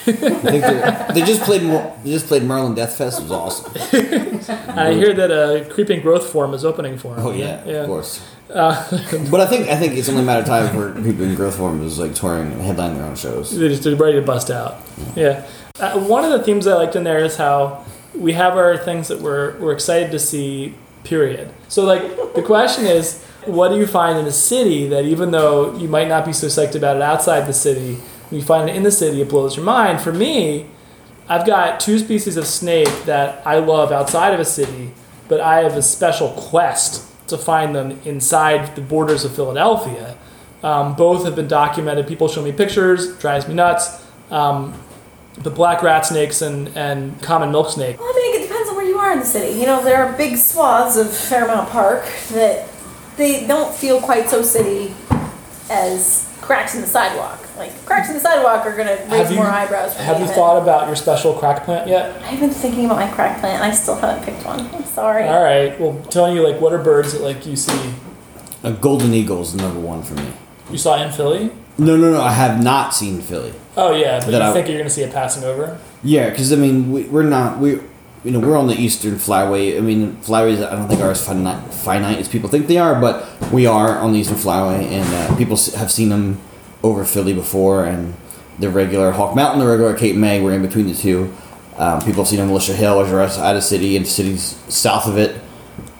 I 0.06 0.12
think 0.12 1.16
they, 1.16 1.22
just 1.22 1.42
played. 1.42 1.62
They 2.04 2.12
just 2.12 2.28
played 2.28 2.44
Merlin 2.44 2.76
Death 2.76 2.96
Fest. 2.96 3.20
It 3.20 3.24
was 3.24 3.32
awesome. 3.32 3.72
I 4.78 4.94
hear 4.94 5.14
that 5.14 5.32
a 5.32 5.66
creeping 5.70 6.02
growth 6.02 6.30
form 6.30 6.54
is 6.54 6.64
opening 6.64 6.98
for 6.98 7.16
them. 7.16 7.26
Oh 7.26 7.32
yeah, 7.32 7.64
yeah. 7.66 7.74
of 7.78 7.88
course. 7.88 8.24
Uh, 8.54 8.76
But 9.32 9.42
I 9.42 9.48
think 9.48 9.70
I 9.70 9.78
think 9.78 9.98
it's 9.98 10.10
only 10.10 10.22
a 10.22 10.26
matter 10.26 10.42
of 10.42 10.46
time 10.46 10.76
for 10.76 10.94
people 11.02 11.24
in 11.24 11.34
growth 11.34 11.56
form 11.58 11.82
is 11.82 11.98
like 11.98 12.14
touring, 12.14 12.52
headlining 12.52 12.98
their 12.98 13.06
own 13.06 13.16
shows. 13.16 13.58
They're 13.58 13.70
just 13.70 13.84
ready 14.00 14.20
to 14.20 14.22
bust 14.22 14.52
out. 14.52 14.80
Yeah. 15.16 15.48
Uh, 15.80 16.00
one 16.06 16.24
of 16.24 16.32
the 16.32 16.44
themes 16.44 16.68
I 16.68 16.76
liked 16.76 16.96
in 16.96 17.04
there 17.04 17.24
is 17.26 17.36
how 17.36 17.84
we 18.16 18.34
have 18.34 18.58
our 18.58 18.78
things 18.78 19.08
that 19.08 19.22
we're, 19.22 19.58
we're 19.58 19.74
excited 19.74 20.12
to 20.12 20.20
see, 20.20 20.76
period. 21.04 21.52
So, 21.68 21.84
like, 21.84 22.36
the 22.36 22.44
question 22.44 22.86
is, 22.86 23.26
what 23.48 23.70
do 23.70 23.78
you 23.78 23.88
find 23.88 24.18
in 24.20 24.26
a 24.26 24.32
city 24.32 24.88
that 24.88 25.06
even 25.06 25.32
though 25.32 25.76
you 25.78 25.88
might 25.88 26.08
not 26.08 26.26
be 26.26 26.34
so 26.34 26.48
psyched 26.48 26.76
about 26.76 26.96
it 26.96 27.02
outside 27.02 27.42
the 27.42 27.54
city, 27.54 27.96
when 28.30 28.40
you 28.40 28.46
find 28.46 28.70
it 28.70 28.76
in 28.76 28.84
the 28.84 28.92
city, 28.92 29.22
it 29.22 29.30
blows 29.30 29.56
your 29.56 29.66
mind? 29.66 30.02
For 30.02 30.12
me, 30.12 30.68
I've 31.28 31.46
got 31.46 31.80
two 31.80 32.00
species 32.00 32.38
of 32.38 32.46
snake 32.46 33.06
that 33.06 33.46
I 33.46 33.60
love 33.60 33.92
outside 33.92 34.34
of 34.34 34.40
a 34.40 34.46
city, 34.46 34.92
but 35.28 35.40
I 35.40 35.64
have 35.64 35.76
a 35.76 35.82
special 35.82 36.30
quest 36.32 37.10
to 37.28 37.38
find 37.38 37.76
them 37.76 38.00
inside 38.04 38.76
the 38.76 38.82
borders 38.82 39.24
of 39.24 39.36
Philadelphia. 39.36 40.18
Um, 40.62 40.96
both 40.96 41.26
have 41.26 41.36
been 41.36 41.48
documented. 41.48 42.08
People 42.08 42.28
show 42.28 42.42
me 42.42 42.52
pictures, 42.52 43.18
drives 43.18 43.48
me 43.48 43.54
nuts. 43.54 44.06
Um, 44.32 44.74
the 45.36 45.50
black 45.50 45.82
rat 45.82 46.06
snakes 46.06 46.42
and, 46.42 46.70
and 46.78 47.22
common 47.22 47.52
milk 47.52 47.70
snake. 47.72 48.00
Well, 48.00 48.10
I 48.10 48.16
mean, 48.16 48.42
it 48.42 48.48
depends 48.48 48.70
on 48.70 48.76
where 48.76 48.86
you 48.86 48.98
are 48.98 49.12
in 49.12 49.20
the 49.20 49.26
city. 49.26 49.60
You 49.60 49.66
know, 49.66 49.84
there 49.84 50.04
are 50.04 50.16
big 50.18 50.38
swaths 50.38 50.96
of 50.98 51.12
Fairmount 51.12 51.70
Park 51.70 52.06
that 52.32 52.70
they 53.18 53.46
don't 53.48 53.74
feel 53.74 54.00
quite 54.02 54.30
so 54.30 54.42
city 54.42 54.94
as 55.70 56.28
cracks 56.42 56.76
in 56.76 56.82
the 56.82 56.88
sidewalk. 56.88 57.40
Like 57.58 57.86
cracks 57.86 58.10
in 58.10 58.16
the 58.16 58.20
sidewalk 58.20 58.66
are 58.66 58.76
gonna 58.76 58.98
raise 59.10 59.30
you- 59.30 59.38
more 59.38 59.48
eyebrows. 59.48 59.94
For 59.94 60.02
Have 60.04 60.18
me 60.18 60.22
you 60.24 60.28
than- 60.28 60.36
thought 60.36 60.62
about 60.62 60.88
your 60.88 60.96
special 60.96 61.34
crack 61.34 61.64
plant 61.64 61.88
yet? 61.88 62.12
I've 62.30 62.40
been 62.40 62.50
thinking 62.50 62.86
about 62.86 62.98
my 62.98 63.08
crack 63.08 63.40
plant. 63.40 63.62
and 63.62 63.72
I 63.72 63.76
still 63.76 63.96
haven't 63.96 64.24
picked 64.26 64.46
one. 64.46 64.70
I'm 64.74 64.86
sorry. 64.86 65.28
All 65.28 65.42
right. 65.44 65.80
Well, 65.80 65.96
telling 66.10 66.36
you 66.36 66.46
like 66.46 66.60
what 66.60 66.74
are 66.74 66.80
birds 66.80 67.14
that 67.14 67.22
like 67.22 67.46
you 67.46 67.56
see 67.56 67.80
A 68.66 68.72
golden 68.72 69.14
eagle 69.14 69.42
is 69.42 69.54
number 69.56 69.80
one 69.80 70.04
for 70.04 70.16
me. 70.16 70.28
you 70.72 70.78
saw 70.78 70.96
in 71.02 71.12
Philly? 71.12 71.52
No, 71.78 71.96
no, 71.98 72.12
no. 72.12 72.22
I 72.22 72.32
have 72.32 72.64
not 72.64 72.94
seen 72.94 73.22
Philly. 73.22 73.54
Oh 73.76 73.94
yeah, 73.96 74.20
but 74.20 74.32
That 74.32 74.42
you 74.42 74.50
I- 74.50 74.54
think 74.54 74.68
you're 74.68 74.78
gonna 74.78 74.90
see 74.90 75.02
it 75.04 75.14
passing 75.14 75.44
over? 75.44 75.78
Yeah, 76.04 76.30
because 76.30 76.52
I 76.54 76.56
mean, 76.58 76.92
we, 76.92 77.04
we're 77.04 77.24
not 77.24 77.60
we, 77.60 77.80
you 78.24 78.32
know, 78.32 78.40
we're 78.40 78.58
on 78.58 78.68
the 78.68 78.76
eastern 78.76 79.16
flyway. 79.16 79.78
I 79.78 79.82
mean, 79.82 80.16
flyways 80.18 80.66
I 80.66 80.76
don't 80.76 80.88
think 80.88 81.02
are 81.02 81.12
as 81.12 81.26
finite, 81.26 81.74
finite 81.74 82.20
as 82.20 82.30
people 82.30 82.50
think 82.50 82.68
they 82.68 82.78
are, 82.78 83.00
but 83.00 83.28
we 83.52 83.66
are 83.66 83.98
on 83.98 84.14
the 84.14 84.20
eastern 84.20 84.38
flyway, 84.38 84.84
and 84.84 85.14
uh, 85.14 85.36
people 85.38 85.58
have 85.78 85.92
seen 85.92 86.10
them 86.10 86.40
over 86.84 87.04
Philly 87.04 87.34
before, 87.34 87.86
and 87.86 88.14
the 88.60 88.70
regular 88.70 89.12
Hawk 89.12 89.36
Mountain, 89.36 89.60
the 89.60 89.68
regular 89.68 89.96
Cape 89.96 90.16
May, 90.16 90.42
we're 90.42 90.54
in 90.54 90.62
between 90.62 90.88
the 90.88 90.94
two. 90.94 91.34
Um, 91.78 92.00
people 92.00 92.24
have 92.24 92.28
seen 92.28 92.38
them 92.38 92.48
in 92.48 92.54
Militia 92.54 92.74
Hill, 92.74 93.00
of 93.00 93.64
city, 93.64 93.98
and 93.98 94.08
cities 94.08 94.58
south 94.70 95.08
of 95.08 95.18
it, 95.18 95.42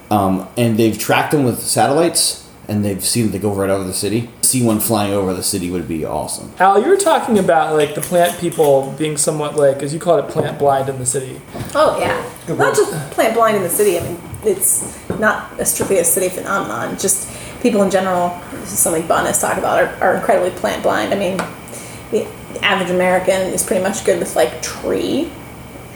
um, 0.10 0.48
and 0.56 0.78
they've 0.78 0.98
tracked 0.98 1.32
them 1.32 1.44
with 1.44 1.60
satellites, 1.60 2.43
and 2.68 2.84
they've 2.86 3.04
seen 3.04 3.26
that 3.26 3.32
they 3.34 3.40
go 3.40 3.54
right 3.54 3.70
over 3.70 3.84
the 3.84 3.94
city. 3.94 4.30
See 4.42 4.64
one 4.64 4.80
flying 4.80 5.14
over 5.14 5.34
the 5.34 5.44
city 5.44 5.70
would 5.72 5.88
be 5.88 6.06
awesome. 6.06 6.52
Al, 6.60 6.82
you 6.82 6.88
were 6.88 6.98
talking 6.98 7.38
about 7.40 7.76
like 7.76 7.96
the 7.96 8.02
plant 8.02 8.40
people 8.40 8.94
being 8.98 9.18
somewhat 9.18 9.56
like, 9.56 9.84
as 9.84 9.94
you 9.94 10.00
call 10.00 10.18
it, 10.20 10.30
plant 10.30 10.60
blind 10.60 10.90
in 10.90 10.98
the 11.00 11.06
city. 11.06 11.42
Oh 11.76 11.98
yeah, 12.00 12.24
not 12.56 12.76
just 12.76 12.92
plant 13.12 13.34
blind 13.34 13.58
in 13.58 13.64
the 13.64 13.70
city. 13.70 13.98
I 14.00 14.04
mean, 14.04 14.20
it's 14.44 14.98
not 15.20 15.60
a 15.60 15.66
strictly 15.66 15.98
a 16.00 16.04
city 16.04 16.30
phenomenon. 16.30 16.98
Just 16.98 17.30
people 17.62 17.82
in 17.84 17.90
general. 17.92 18.40
This 18.52 18.74
is 18.74 18.80
something 18.80 19.06
Bun 19.08 19.26
has 19.26 19.42
talked 19.42 19.58
about. 19.58 19.84
Are, 19.84 20.04
are 20.04 20.16
incredibly 20.16 20.52
plant 20.52 20.84
blind. 20.84 21.14
I 21.14 21.18
mean, 21.18 21.38
the 22.12 22.28
average 22.64 22.90
American 22.92 23.42
is 23.54 23.64
pretty 23.64 23.82
much 23.84 24.06
good 24.06 24.20
with 24.20 24.36
like 24.36 24.62
tree, 24.62 25.32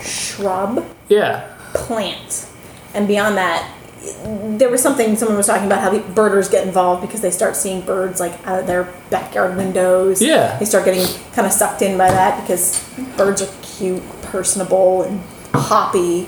shrub, 0.01 0.85
Yeah. 1.09 1.47
plant, 1.73 2.47
and 2.93 3.07
beyond 3.07 3.37
that. 3.37 3.71
There 4.57 4.69
was 4.69 4.81
something 4.81 5.15
someone 5.15 5.37
was 5.37 5.47
talking 5.47 5.65
about 5.65 5.81
how 5.81 5.89
the 5.89 5.99
birders 5.99 6.49
get 6.49 6.65
involved 6.65 7.01
because 7.01 7.21
they 7.21 7.31
start 7.31 7.55
seeing 7.55 7.81
birds 7.81 8.19
like 8.19 8.45
out 8.47 8.59
of 8.59 8.67
their 8.67 8.93
backyard 9.09 9.57
windows. 9.57 10.21
Yeah. 10.21 10.57
They 10.59 10.65
start 10.65 10.85
getting 10.85 11.05
kind 11.33 11.45
of 11.45 11.51
sucked 11.51 11.81
in 11.81 11.97
by 11.97 12.09
that 12.09 12.41
because 12.41 12.83
birds 13.17 13.41
are 13.41 13.51
cute, 13.61 14.03
personable, 14.23 15.03
and 15.03 15.21
hoppy. 15.53 16.27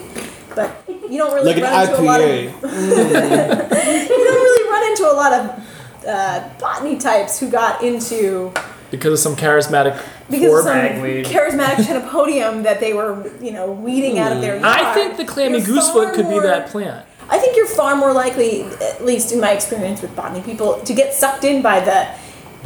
But 0.56 0.84
you 0.88 1.18
don't 1.18 1.34
really 1.34 1.54
Like 1.54 1.64
run 1.64 1.90
into 1.90 2.02
a 2.02 2.04
lot 2.04 2.22
of 2.22 2.30
you 2.30 4.24
don't 4.26 4.42
really 4.44 4.70
run 4.70 4.92
into 4.92 5.04
a 5.12 5.14
lot 5.14 5.34
of 5.34 6.06
uh, 6.08 6.50
botany 6.60 6.98
types 6.98 7.40
who 7.40 7.50
got 7.50 7.84
into 7.84 8.52
Because 8.92 9.14
of 9.14 9.20
some 9.20 9.36
charismatic 9.36 10.02
because 10.30 10.60
of 10.60 10.64
some 10.66 10.76
charismatic 10.76 11.86
chenopodium 11.86 12.64
that 12.64 12.80
they 12.80 12.94
were 12.94 13.32
you 13.42 13.52
know 13.52 13.72
weeding 13.72 14.20
out 14.20 14.32
of 14.32 14.42
their 14.42 14.56
yard. 14.60 14.66
I 14.66 14.94
think 14.94 15.18
the 15.18 15.26
clammy 15.26 15.60
goosefoot 15.62 16.14
could 16.14 16.30
be 16.30 16.40
that 16.40 16.70
plant. 16.70 17.06
I 17.30 17.38
think 17.38 17.56
you're 17.56 17.68
far 17.68 17.96
more 17.96 18.12
likely, 18.12 18.64
at 18.64 19.06
least 19.06 19.32
in 19.32 19.40
my 19.40 19.52
experience 19.52 20.02
with 20.02 20.16
botany 20.16 20.42
people, 20.42 20.80
to 20.82 20.94
get 20.94 21.14
sucked 21.14 21.44
in 21.44 21.62
by 21.62 21.80
the 21.80 22.10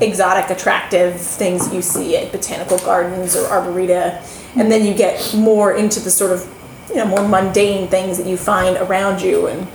exotic, 0.03 0.49
attractive 0.49 1.19
things 1.19 1.71
you 1.73 1.81
see 1.81 2.17
at 2.17 2.31
botanical 2.31 2.77
gardens 2.79 3.35
or 3.35 3.43
arboreta, 3.47 4.23
and 4.55 4.71
then 4.71 4.85
you 4.85 4.93
get 4.93 5.33
more 5.35 5.73
into 5.73 5.99
the 5.99 6.09
sort 6.09 6.31
of, 6.31 6.47
you 6.89 6.95
know, 6.95 7.05
more 7.05 7.27
mundane 7.27 7.87
things 7.87 8.17
that 8.17 8.25
you 8.25 8.37
find 8.37 8.77
around 8.77 9.21
you. 9.21 9.47
And 9.47 9.67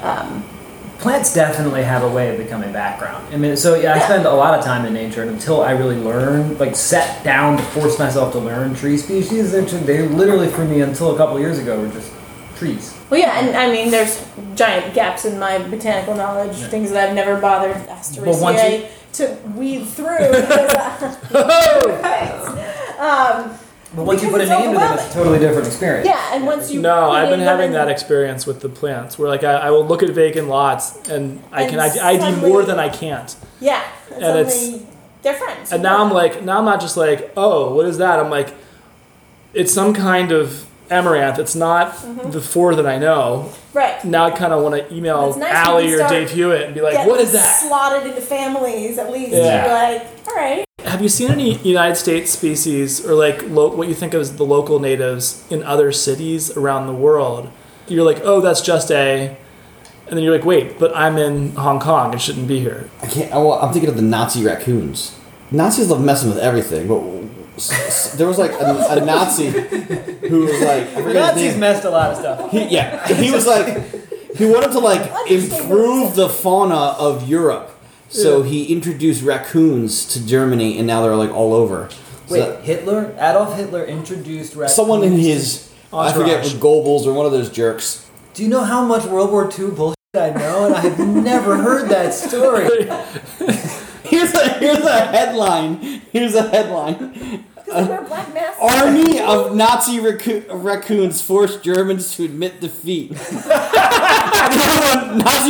um, 0.00 0.44
Plants 0.98 1.34
definitely 1.34 1.82
have 1.82 2.02
a 2.02 2.08
way 2.08 2.30
of 2.30 2.38
becoming 2.38 2.72
background. 2.72 3.26
I 3.34 3.36
mean, 3.36 3.56
so 3.58 3.74
yeah, 3.74 3.94
I 3.94 3.98
spend 3.98 4.24
a 4.24 4.32
lot 4.32 4.58
of 4.58 4.64
time 4.64 4.86
in 4.86 4.94
nature, 4.94 5.20
and 5.20 5.30
until 5.32 5.60
I 5.60 5.72
really 5.72 5.96
learn, 5.96 6.56
like, 6.56 6.74
sat 6.74 7.22
down 7.22 7.58
to 7.58 7.62
force 7.62 7.98
myself 7.98 8.32
to 8.32 8.38
learn 8.38 8.74
tree 8.74 8.96
species, 8.96 9.52
they're, 9.52 9.62
they 9.62 10.08
literally 10.08 10.48
for 10.48 10.64
me 10.64 10.80
until 10.80 11.14
a 11.14 11.16
couple 11.18 11.38
years 11.38 11.58
ago 11.58 11.78
were 11.78 11.88
just 11.88 12.10
trees. 12.56 12.93
Well, 13.10 13.20
yeah, 13.20 13.38
and 13.40 13.56
I 13.56 13.70
mean, 13.70 13.90
there's 13.90 14.24
giant 14.54 14.94
gaps 14.94 15.24
in 15.24 15.38
my 15.38 15.58
botanical 15.58 16.14
knowledge, 16.14 16.56
things 16.56 16.90
that 16.90 17.08
I've 17.08 17.14
never 17.14 17.40
bothered 17.40 17.74
But 17.86 17.88
once 18.40 18.60
Asteraceae 18.60 18.88
to 19.14 19.36
weed 19.54 19.84
through. 19.84 20.06
right. 21.38 22.94
um, 22.98 23.58
But 23.94 24.04
once 24.06 24.22
you 24.22 24.30
put 24.30 24.40
a 24.40 24.46
name 24.46 24.72
to 24.72 24.78
them, 24.78 24.94
it's 24.98 25.10
a 25.10 25.12
totally 25.14 25.38
different 25.38 25.66
experience. 25.66 26.06
yeah, 26.06 26.34
and 26.34 26.46
once 26.46 26.70
you 26.72 26.80
No, 26.80 27.10
I've 27.10 27.28
been 27.28 27.40
having 27.40 27.72
that 27.72 27.88
experience 27.88 28.46
with 28.46 28.60
the 28.60 28.68
plants 28.68 29.18
where 29.18 29.28
like 29.28 29.44
I, 29.44 29.52
I 29.54 29.70
will 29.70 29.86
look 29.86 30.02
at 30.02 30.10
vacant 30.10 30.48
lots 30.48 31.08
and 31.08 31.42
I 31.52 31.62
And 31.62 31.70
can 31.70 31.80
ID, 31.80 31.98
ID 32.00 32.20
suddenly- 32.20 32.48
more 32.50 32.62
than 32.64 32.78
I 32.78 32.88
can't. 32.88 33.36
Yeah, 33.60 33.82
it's 34.10 34.16
And 34.20 34.38
it's- 34.38 34.82
different. 35.22 35.72
And 35.72 35.82
now 35.82 36.04
I'm 36.04 36.12
like, 36.12 36.42
now 36.42 36.58
I'm 36.58 36.64
not 36.66 36.80
just 36.80 36.96
like, 36.96 37.32
oh, 37.36 37.74
what 37.74 37.86
is 37.86 37.98
that? 37.98 38.18
I'm 38.20 38.30
like, 38.30 38.52
it's 39.54 39.72
some 39.72 39.94
kind 39.94 40.32
of 40.32 40.66
amaranth. 40.90 41.38
It's 41.38 41.54
not 41.54 41.92
Mm-hmm. 41.94 42.30
the 42.30 42.40
four 42.40 42.74
that 42.74 42.86
I 42.86 42.98
know. 42.98 43.50
right. 43.72 44.02
Now 44.04 44.24
I 44.26 44.30
kind 44.30 44.52
of 44.52 44.62
want 44.62 44.74
to 44.76 44.94
email 44.94 45.28
It's 45.28 45.36
nice 45.38 45.52
Allie 45.52 45.92
or 45.92 46.06
Dave 46.08 46.30
Hewitt 46.30 46.62
and 46.62 46.74
be 46.74 46.80
like, 46.80 47.06
what 47.06 47.20
is 47.20 47.32
that? 47.32 47.60
Slotted 47.62 48.06
into 48.08 48.20
families, 48.20 48.98
at 48.98 49.10
least. 49.10 49.32
Yeah. 49.32 49.64
You're 49.64 49.74
like, 49.98 50.08
all 50.28 50.34
right. 50.34 50.64
Have 50.84 51.00
you 51.02 51.08
seen 51.08 51.30
any 51.30 51.56
United 51.58 51.96
States 51.96 52.30
species 52.30 53.04
or 53.04 53.14
like 53.14 53.42
lo- 53.48 53.74
what 53.74 53.88
you 53.88 53.94
think 53.94 54.14
of 54.14 54.20
as 54.20 54.36
the 54.36 54.44
local 54.44 54.78
natives 54.78 55.44
in 55.50 55.62
other 55.62 55.90
cities 55.92 56.56
around 56.56 56.86
the 56.86 56.92
world? 56.94 57.50
You're 57.88 58.04
like, 58.04 58.20
oh, 58.22 58.40
that's 58.40 58.60
just 58.60 58.90
a. 58.90 59.36
And 60.06 60.16
then 60.18 60.22
you're 60.22 60.34
like, 60.36 60.44
wait, 60.44 60.78
but 60.78 60.94
I'm 60.94 61.16
in 61.16 61.54
Hong 61.56 61.80
Kong. 61.80 62.12
It 62.12 62.20
shouldn't 62.20 62.46
be 62.46 62.60
here. 62.60 62.90
I 63.02 63.06
can't. 63.06 63.32
I, 63.32 63.38
well, 63.38 63.54
I'm 63.54 63.72
thinking 63.72 63.88
of 63.88 63.96
the 63.96 64.02
Nazi 64.02 64.44
raccoons. 64.44 65.18
Nazis 65.50 65.88
love 65.88 66.04
messing 66.04 66.28
with 66.28 66.38
everything, 66.38 66.86
but 66.88 66.98
s- 66.98 67.04
s- 67.04 67.13
there 68.16 68.26
was 68.26 68.38
like 68.38 68.52
a, 68.52 68.86
a 68.90 69.04
Nazi 69.04 69.48
who 69.50 70.40
was 70.40 70.60
like, 70.60 70.88
I 70.96 71.02
The 71.02 71.14
Nazis 71.14 71.50
name. 71.52 71.60
messed 71.60 71.84
a 71.84 71.90
lot 71.90 72.10
of 72.10 72.16
stuff. 72.18 72.50
He, 72.50 72.64
yeah, 72.64 73.06
he 73.08 73.30
was 73.30 73.46
like, 73.46 73.66
he 74.36 74.44
wanted 74.46 74.72
to 74.72 74.80
like 74.80 75.30
improve 75.30 76.16
the 76.16 76.28
fauna 76.28 76.96
of 76.98 77.28
Europe, 77.28 77.70
so 78.08 78.42
he 78.42 78.72
introduced 78.72 79.22
raccoons 79.22 80.04
to 80.14 80.26
Germany, 80.26 80.78
and 80.78 80.86
now 80.86 81.02
they're 81.02 81.14
like 81.16 81.30
all 81.30 81.52
over. 81.54 81.88
So 82.26 82.54
Wait, 82.56 82.64
Hitler? 82.64 83.12
Adolf 83.18 83.56
Hitler 83.56 83.84
introduced 83.84 84.54
raccoons. 84.56 84.74
someone 84.74 85.02
in 85.04 85.12
his, 85.12 85.70
I 85.92 86.10
forget, 86.12 86.38
Entourage. 86.38 86.44
was 86.44 86.54
Goebbels 86.54 87.06
or 87.06 87.12
one 87.12 87.26
of 87.26 87.32
those 87.32 87.50
jerks. 87.50 88.08
Do 88.32 88.42
you 88.42 88.48
know 88.48 88.64
how 88.64 88.84
much 88.84 89.04
World 89.04 89.30
War 89.30 89.44
II 89.56 89.70
bullshit 89.70 89.94
I 90.16 90.30
know? 90.30 90.66
And 90.66 90.74
I 90.74 90.80
have 90.80 90.98
never 90.98 91.56
heard 91.56 91.88
that 91.90 92.12
story. 92.14 92.68
Here's 94.34 94.46
a 94.46 94.58
here's 94.58 94.84
a 94.84 95.06
headline. 95.06 95.76
Here's 96.12 96.34
a 96.34 96.48
headline. 96.48 97.44
Because 97.54 97.86
they 97.86 97.94
wear 97.94 98.02
black 98.02 98.34
masks. 98.34 98.60
Army 98.60 99.20
of 99.20 99.54
Nazi 99.54 100.00
raccoon, 100.00 100.44
raccoons 100.50 101.22
forced 101.22 101.62
Germans 101.62 102.16
to 102.16 102.24
admit 102.24 102.60
defeat. 102.60 103.12
Nazi 103.46 103.52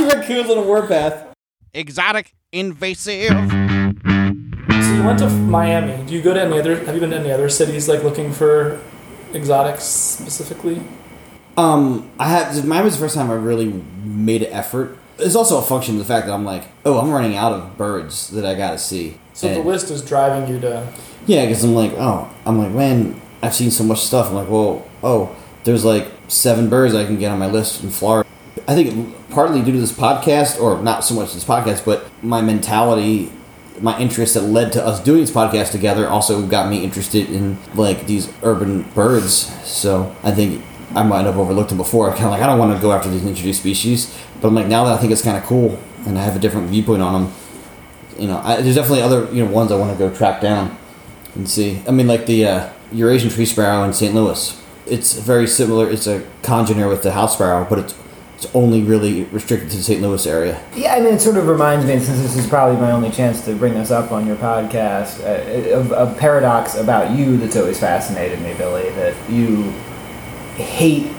raccoons 0.04 0.50
on 0.50 0.58
a 0.58 0.62
warpath. 0.62 1.34
Exotic, 1.72 2.34
invasive. 2.52 3.30
So 3.30 4.94
you 4.94 5.04
went 5.04 5.18
to 5.20 5.28
Miami. 5.28 6.04
Do 6.06 6.14
you 6.14 6.22
go 6.22 6.34
to 6.34 6.40
any 6.40 6.58
other? 6.58 6.84
Have 6.84 6.94
you 6.94 7.00
been 7.00 7.10
to 7.10 7.18
any 7.18 7.32
other 7.32 7.48
cities 7.48 7.88
like 7.88 8.04
looking 8.04 8.32
for 8.32 8.80
exotics 9.34 9.84
specifically? 9.84 10.82
Um, 11.56 12.10
I 12.18 12.28
have. 12.28 12.64
Miami's 12.64 12.94
the 12.94 13.00
first 13.00 13.14
time 13.14 13.30
I 13.30 13.34
really 13.34 13.82
made 14.04 14.42
an 14.42 14.52
effort. 14.52 14.98
It's 15.18 15.36
also 15.36 15.58
a 15.58 15.62
function 15.62 15.94
of 15.94 16.00
the 16.00 16.04
fact 16.04 16.26
that 16.26 16.32
I'm 16.32 16.44
like, 16.44 16.64
oh, 16.84 16.98
I'm 16.98 17.10
running 17.10 17.36
out 17.36 17.52
of 17.52 17.76
birds 17.76 18.28
that 18.30 18.44
I 18.44 18.54
gotta 18.54 18.78
see. 18.78 19.18
So 19.32 19.52
the 19.52 19.60
list 19.60 19.90
is 19.90 20.02
driving 20.02 20.52
you 20.52 20.60
to. 20.60 20.92
Yeah, 21.26 21.46
because 21.46 21.64
I'm 21.64 21.74
like, 21.74 21.92
oh, 21.92 22.30
I'm 22.44 22.58
like, 22.58 22.72
man, 22.72 23.20
I've 23.42 23.54
seen 23.54 23.70
so 23.70 23.84
much 23.84 24.00
stuff. 24.00 24.28
I'm 24.28 24.34
like, 24.34 24.48
well, 24.48 24.86
oh, 25.02 25.36
there's 25.64 25.84
like 25.84 26.08
seven 26.28 26.68
birds 26.68 26.94
I 26.94 27.04
can 27.04 27.18
get 27.18 27.30
on 27.30 27.38
my 27.38 27.46
list 27.46 27.82
in 27.82 27.90
Florida. 27.90 28.28
I 28.66 28.74
think 28.74 29.14
partly 29.30 29.62
due 29.62 29.72
to 29.72 29.80
this 29.80 29.92
podcast, 29.92 30.60
or 30.60 30.82
not 30.82 31.04
so 31.04 31.14
much 31.14 31.34
this 31.34 31.44
podcast, 31.44 31.84
but 31.84 32.06
my 32.22 32.40
mentality, 32.40 33.32
my 33.80 33.98
interest 33.98 34.34
that 34.34 34.42
led 34.42 34.72
to 34.72 34.84
us 34.84 35.02
doing 35.02 35.20
this 35.20 35.30
podcast 35.30 35.72
together 35.72 36.08
also 36.08 36.46
got 36.46 36.70
me 36.70 36.84
interested 36.84 37.28
in 37.28 37.58
like 37.74 38.06
these 38.06 38.32
urban 38.42 38.82
birds. 38.94 39.52
So 39.68 40.14
I 40.22 40.30
think 40.30 40.64
I 40.94 41.02
might 41.02 41.24
have 41.24 41.38
overlooked 41.38 41.70
them 41.70 41.78
before. 41.78 42.10
Kind 42.10 42.24
of 42.24 42.30
like, 42.32 42.42
I 42.42 42.46
don't 42.46 42.58
want 42.58 42.74
to 42.76 42.82
go 42.82 42.92
after 42.92 43.08
these 43.08 43.24
introduced 43.24 43.60
species, 43.60 44.16
but 44.40 44.48
I'm 44.48 44.54
like, 44.54 44.66
now 44.66 44.84
that 44.84 44.94
I 44.94 44.96
think 44.98 45.12
it's 45.12 45.22
kind 45.22 45.36
of 45.36 45.44
cool 45.44 45.78
and 46.06 46.18
I 46.18 46.22
have 46.22 46.36
a 46.36 46.38
different 46.38 46.68
viewpoint 46.68 47.02
on 47.02 47.24
them, 47.24 47.32
you 48.18 48.28
know, 48.28 48.38
I, 48.38 48.60
there's 48.60 48.76
definitely 48.76 49.02
other 49.02 49.28
you 49.32 49.44
know 49.44 49.50
ones 49.50 49.72
I 49.72 49.76
want 49.76 49.92
to 49.92 49.98
go 49.98 50.14
track 50.14 50.40
down 50.40 50.76
and 51.34 51.48
see. 51.48 51.82
I 51.88 51.90
mean, 51.90 52.06
like 52.06 52.26
the 52.26 52.46
uh, 52.46 52.72
Eurasian 52.92 53.30
tree 53.30 53.46
sparrow 53.46 53.84
in 53.84 53.92
St. 53.92 54.14
Louis. 54.14 54.60
It's 54.86 55.14
very 55.14 55.46
similar. 55.46 55.90
It's 55.90 56.06
a 56.06 56.20
congener 56.42 56.88
with 56.88 57.02
the 57.02 57.12
house 57.12 57.34
sparrow, 57.34 57.66
but 57.68 57.78
it's 57.78 57.94
it's 58.36 58.54
only 58.54 58.82
really 58.82 59.24
restricted 59.24 59.70
to 59.70 59.76
the 59.76 59.82
St. 59.82 60.02
Louis 60.02 60.26
area. 60.26 60.60
Yeah, 60.74 60.94
I 60.94 61.00
mean, 61.00 61.14
it 61.14 61.20
sort 61.20 61.36
of 61.36 61.46
reminds 61.46 61.86
me, 61.86 61.98
since 61.98 62.20
this 62.20 62.36
is 62.36 62.46
probably 62.46 62.80
my 62.80 62.90
only 62.90 63.10
chance 63.10 63.44
to 63.44 63.54
bring 63.54 63.74
this 63.74 63.90
up 63.90 64.12
on 64.12 64.26
your 64.26 64.36
podcast, 64.36 65.20
uh, 65.20 65.78
of 65.78 65.92
a 65.92 66.14
paradox 66.18 66.74
about 66.74 67.16
you 67.16 67.36
that's 67.36 67.56
always 67.56 67.78
fascinated 67.78 68.40
me, 68.40 68.54
Billy. 68.54 68.90
That 68.90 69.14
you 69.30 69.72
hate 70.62 71.10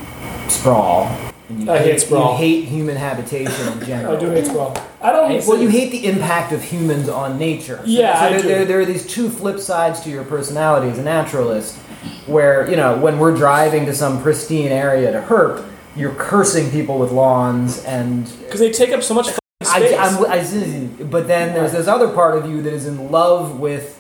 sprawl. 0.50 1.06
and 1.50 1.64
You 1.64 1.72
I 1.72 1.78
hate 1.80 2.02
sprawl. 2.02 2.34
You 2.34 2.38
hate 2.38 2.66
human 2.66 2.96
habitation 2.96 3.74
in 3.74 3.86
general. 3.86 4.18
I 4.18 4.20
do 4.20 4.30
hate 4.30 4.46
sprawl. 4.46 4.76
I 5.02 5.12
don't 5.12 5.30
hate. 5.30 5.46
Well, 5.48 5.62
you 5.62 5.70
hate 5.70 5.92
the 5.92 6.06
impact 6.06 6.52
of 6.52 6.64
humans 6.64 7.10
on 7.10 7.38
nature. 7.38 7.82
Yeah, 7.86 8.20
so 8.20 8.26
I 8.26 8.30
there, 8.30 8.42
do. 8.42 8.48
There, 8.48 8.66
there 8.66 8.80
are 8.80 8.86
these 8.86 9.06
two 9.06 9.30
flip 9.30 9.60
sides 9.60 10.00
to 10.02 10.10
your 10.10 10.24
personality 10.24 10.90
as 10.90 10.98
a 10.98 11.04
naturalist, 11.04 11.76
where 12.26 12.70
you 12.70 12.76
know 12.76 12.98
when 12.98 13.20
we're 13.20 13.36
driving 13.36 13.86
to 13.86 13.94
some 13.94 14.22
pristine 14.22 14.72
area 14.72 15.12
to 15.12 15.22
herp, 15.22 15.68
you're 15.96 16.16
cursing 16.16 16.72
people 16.72 16.98
with 16.98 17.12
lawns 17.12 17.84
and 17.86 18.32
because 18.40 18.60
they 18.60 18.72
take 18.72 18.92
up 18.92 19.04
so 19.04 19.14
much 19.14 19.28
I, 19.62 19.64
space. 19.64 19.98
I'm, 19.98 20.26
I, 20.26 21.04
but 21.06 21.28
then 21.28 21.54
there's 21.54 21.72
this 21.72 21.88
other 21.88 22.10
part 22.10 22.38
of 22.38 22.50
you 22.50 22.62
that 22.64 22.74
is 22.74 22.86
in 22.86 23.12
love 23.12 23.60
with 23.60 23.95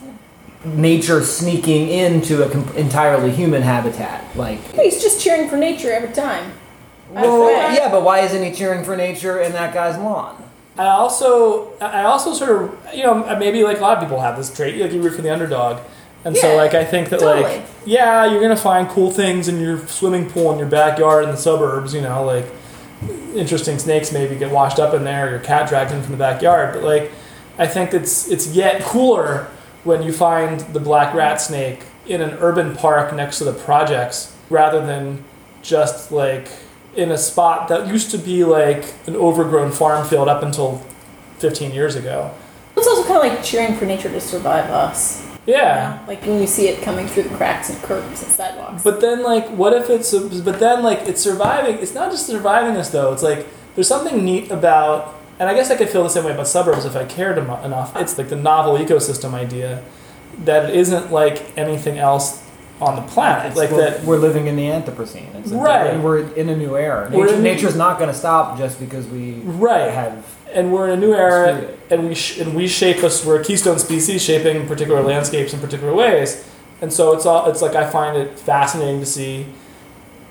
nature 0.66 1.24
sneaking 1.24 1.89
into 1.89 2.43
a 2.43 2.49
com- 2.49 2.68
entirely 2.76 3.32
human 3.32 3.61
habitat. 3.61 4.36
Like, 4.36 4.59
He's 4.74 5.01
just 5.01 5.22
cheering 5.22 5.47
for 5.49 5.57
nature 5.57 5.91
every 5.91 6.13
time. 6.13 6.51
well, 7.11 7.47
bet. 7.47 7.76
yeah, 7.78 7.89
but 7.91 8.03
why 8.03 8.20
isn't 8.22 8.43
he 8.43 8.51
cheering 8.51 8.84
for 8.84 8.95
nature 8.97 9.39
in 9.41 9.51
that 9.53 9.74
guy's 9.74 9.97
lawn? 9.97 10.41
I 10.78 10.88
also, 10.88 11.72
I 11.80 12.03
also 12.03 12.34
sort 12.34 12.63
of, 12.63 12.93
you 12.93 13.03
know, 13.03 13.38
maybe 13.38 13.63
like 13.63 13.78
a 13.78 13.82
lot 13.82 13.97
of 13.97 14.03
people 14.03 14.20
have 14.22 14.36
this 14.38 14.53
trait. 14.53 14.76
Like 14.82 14.91
you 14.91 15.01
root 15.01 15.16
for 15.16 15.22
the 15.22 15.32
underdog, 15.32 15.82
and 16.26 16.36
so 16.36 16.51
Yeah, 16.51 16.57
like 16.57 16.74
I 16.74 16.84
think 16.84 17.09
that 17.09 17.22
totally. 17.22 17.43
like, 17.43 17.63
yeah, 17.86 18.26
you're 18.26 18.41
gonna 18.41 18.57
find 18.57 18.89
cool 18.89 19.09
things 19.09 19.47
in 19.47 19.61
your 19.61 19.88
swimming 19.88 20.30
pool 20.30 20.51
in 20.51 20.59
your 20.59 20.68
backyard 20.68 21.24
in 21.24 21.30
the 21.32 21.38
suburbs. 21.38 21.93
You 21.93 22.01
know, 22.01 22.26
like 22.26 22.47
interesting 23.34 23.80
snakes 23.80 24.11
maybe 24.11 24.36
get 24.36 24.51
washed 24.51 24.78
up 24.80 24.93
in 24.93 25.05
there, 25.05 25.28
or 25.28 25.30
your 25.30 25.39
cat 25.39 25.70
dragged 25.70 25.91
in 25.93 26.01
from 26.01 26.11
the 26.11 26.18
backyard. 26.18 26.74
But 26.74 26.84
like, 26.84 27.11
I 27.57 27.68
think 27.68 27.93
it's 27.93 28.28
it's 28.30 28.47
yet 28.47 28.82
cooler 28.82 29.47
when 29.86 30.03
you 30.03 30.11
find 30.11 30.59
the 30.73 30.79
black 30.79 31.13
rat 31.13 31.39
snake 31.39 31.83
in 32.05 32.21
an 32.21 32.31
urban 32.39 32.75
park 32.75 33.13
next 33.15 33.38
to 33.38 33.43
the 33.43 33.53
projects 33.53 34.36
rather 34.49 34.86
than 34.86 35.23
just 35.61 36.11
like 36.11 36.49
in 36.95 37.11
a 37.11 37.17
spot 37.17 37.67
that 37.67 37.88
used 37.88 38.11
to 38.11 38.17
be 38.17 38.43
like 38.43 38.93
an 39.07 39.15
overgrown 39.15 39.71
farm 39.71 40.05
field 40.07 40.27
up 40.27 40.43
until 40.43 40.77
15 41.39 41.71
years 41.71 41.95
ago. 41.95 42.33
It's 42.75 42.88
also 42.88 43.03
kind 43.03 43.25
of 43.25 43.31
like 43.33 43.43
cheering 43.43 43.75
for 43.75 43.86
nature 43.86 44.09
to 44.09 44.19
survive 44.19 44.69
us. 44.69 45.25
Yeah. 45.45 46.03
Like 46.07 46.21
when 46.23 46.41
you 46.41 46.47
see 46.47 46.67
it 46.67 46.81
coming 46.81 47.07
through 47.07 47.23
the 47.23 47.36
cracks 47.36 47.69
and 47.69 47.81
curbs 47.83 48.23
and 48.23 48.31
sidewalks. 48.31 48.83
But 48.83 49.01
then, 49.01 49.23
like, 49.23 49.47
what 49.49 49.73
if 49.73 49.89
it's, 49.89 50.11
but 50.39 50.59
then, 50.59 50.83
like, 50.83 51.07
it's 51.07 51.21
surviving. 51.21 51.77
It's 51.77 51.93
not 51.93 52.11
just 52.11 52.25
surviving 52.25 52.77
us, 52.77 52.89
though. 52.89 53.13
It's 53.13 53.23
like, 53.23 53.45
there's 53.75 53.88
something 53.88 54.25
neat 54.25 54.49
about, 54.51 55.14
and 55.39 55.49
I 55.49 55.53
guess 55.53 55.69
I 55.71 55.75
could 55.75 55.89
feel 55.89 56.03
the 56.03 56.09
same 56.09 56.23
way 56.23 56.31
about 56.31 56.47
suburbs 56.47 56.86
if 56.86 56.95
I 56.95 57.05
cared 57.05 57.38
enough. 57.38 57.95
It's 57.97 58.17
like 58.17 58.29
the 58.29 58.36
novel 58.36 58.77
ecosystem 58.77 59.33
idea 59.33 59.83
that 60.43 60.69
it 60.69 60.75
isn't 60.75 61.11
like 61.11 61.57
anything 61.57 61.97
else 61.97 62.41
on 62.81 62.95
the 62.97 63.01
planet. 63.03 63.45
It's 63.47 63.57
Like, 63.57 63.71
Well, 63.71 63.79
that, 63.79 64.03
we're 64.03 64.17
living 64.17 64.47
in 64.47 64.55
the 64.57 64.63
Anthropocene. 64.63 65.33
It's 65.36 65.49
Right. 65.51 65.88
and 65.88 66.03
we're 66.03 66.19
in 66.33 66.49
a 66.49 66.55
new 66.57 66.75
era. 66.75 67.09
Nature, 67.09 67.39
nature's 67.39 67.75
not 67.75 67.97
going 67.99 68.09
to 68.11 68.17
stop 68.17 68.57
just 68.57 68.79
because 68.79 69.07
we 69.07 69.41
Right. 69.45 69.91
have. 69.91 70.13
and 70.53 70.71
we're 70.71 70.88
in 70.88 70.97
a 70.97 71.01
new 71.01 71.13
era, 71.13 71.65
and 71.89 72.07
we 72.07 72.15
sh- 72.15 72.39
and 72.39 72.55
we 72.55 72.65
shape 72.67 73.03
us. 73.03 73.25
We're 73.25 73.41
a 73.41 73.43
keystone 73.43 73.77
species, 73.77 74.21
shaping 74.21 74.65
particular 74.67 75.01
landscapes 75.01 75.53
in 75.53 75.59
particular 75.59 75.93
ways. 75.93 76.45
And 76.81 76.93
so 76.93 77.11
it's 77.13 77.25
all. 77.25 77.49
It's 77.49 77.61
like 77.61 77.75
I 77.75 77.86
find 77.89 78.15
it 78.15 78.39
fascinating 78.39 79.01
to 79.01 79.05
see 79.05 79.47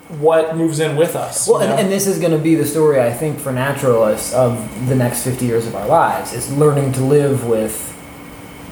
what 0.09 0.57
moves 0.57 0.81
in 0.81 0.97
with 0.97 1.17
us. 1.17 1.49
Well, 1.49 1.61
you 1.61 1.67
and, 1.67 1.71
know? 1.77 1.83
and 1.83 1.91
this 1.93 2.07
is 2.07 2.19
going 2.19 2.33
to 2.33 2.39
be 2.39 2.55
the 2.55 2.67
story 2.67 3.01
I 3.01 3.13
think 3.13 3.39
for 3.39 3.53
naturalists 3.53 4.33
of 4.35 4.89
the 4.89 4.95
next 4.95 5.23
50 5.25 5.47
years 5.47 5.67
of 5.67 5.75
our 5.75 5.87
lives 5.87 6.33
is 6.33 6.53
learning 6.57 6.93
to 6.93 7.01
live 7.03 7.47
with 7.47 7.91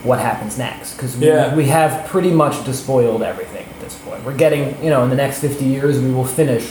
what 0.05 0.19
happens 0.19 0.59
next 0.59 0.95
because 0.95 1.17
we, 1.17 1.29
Yeah. 1.29 1.55
we 1.55 1.67
have 1.67 2.07
pretty 2.09 2.31
much 2.33 2.65
despoiled 2.65 3.23
everything 3.23 3.65
at 3.67 3.81
this 3.81 3.95
point. 3.99 4.25
We're 4.25 4.37
getting, 4.37 4.83
you 4.83 4.91
know, 4.91 5.03
in 5.05 5.11
the 5.11 5.17
next 5.17 5.39
50 5.41 5.65
years 5.65 6.01
we 6.01 6.11
will 6.13 6.25
finish 6.25 6.71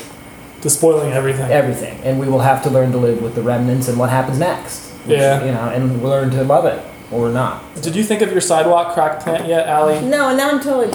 despoiling 0.61 1.11
everything. 1.13 1.49
everything 1.49 1.99
and 2.03 2.19
we 2.19 2.27
will 2.27 2.39
have 2.41 2.61
to 2.63 2.69
learn 2.69 2.91
to 2.91 2.97
live 2.97 3.21
with 3.21 3.33
the 3.35 3.41
remnants 3.41 3.87
and 3.87 3.97
what 3.97 4.09
happens 4.09 4.37
next. 4.37 4.89
which, 5.07 5.17
Yeah. 5.17 5.43
You 5.43 5.51
know, 5.53 5.69
and 5.73 6.03
learn 6.03 6.29
to 6.31 6.43
love 6.43 6.65
it 6.65 6.79
or 7.11 7.29
not. 7.29 7.63
Did 7.81 7.95
you 7.95 8.03
think 8.03 8.21
of 8.21 8.31
your 8.31 8.41
sidewalk 8.41 8.93
crack 8.93 9.21
plant 9.21 9.47
yet, 9.47 9.67
Allie? 9.67 9.99
no, 10.01 10.29
and 10.29 10.37
now 10.37 10.49
I'm 10.51 10.59
totally 10.59 10.91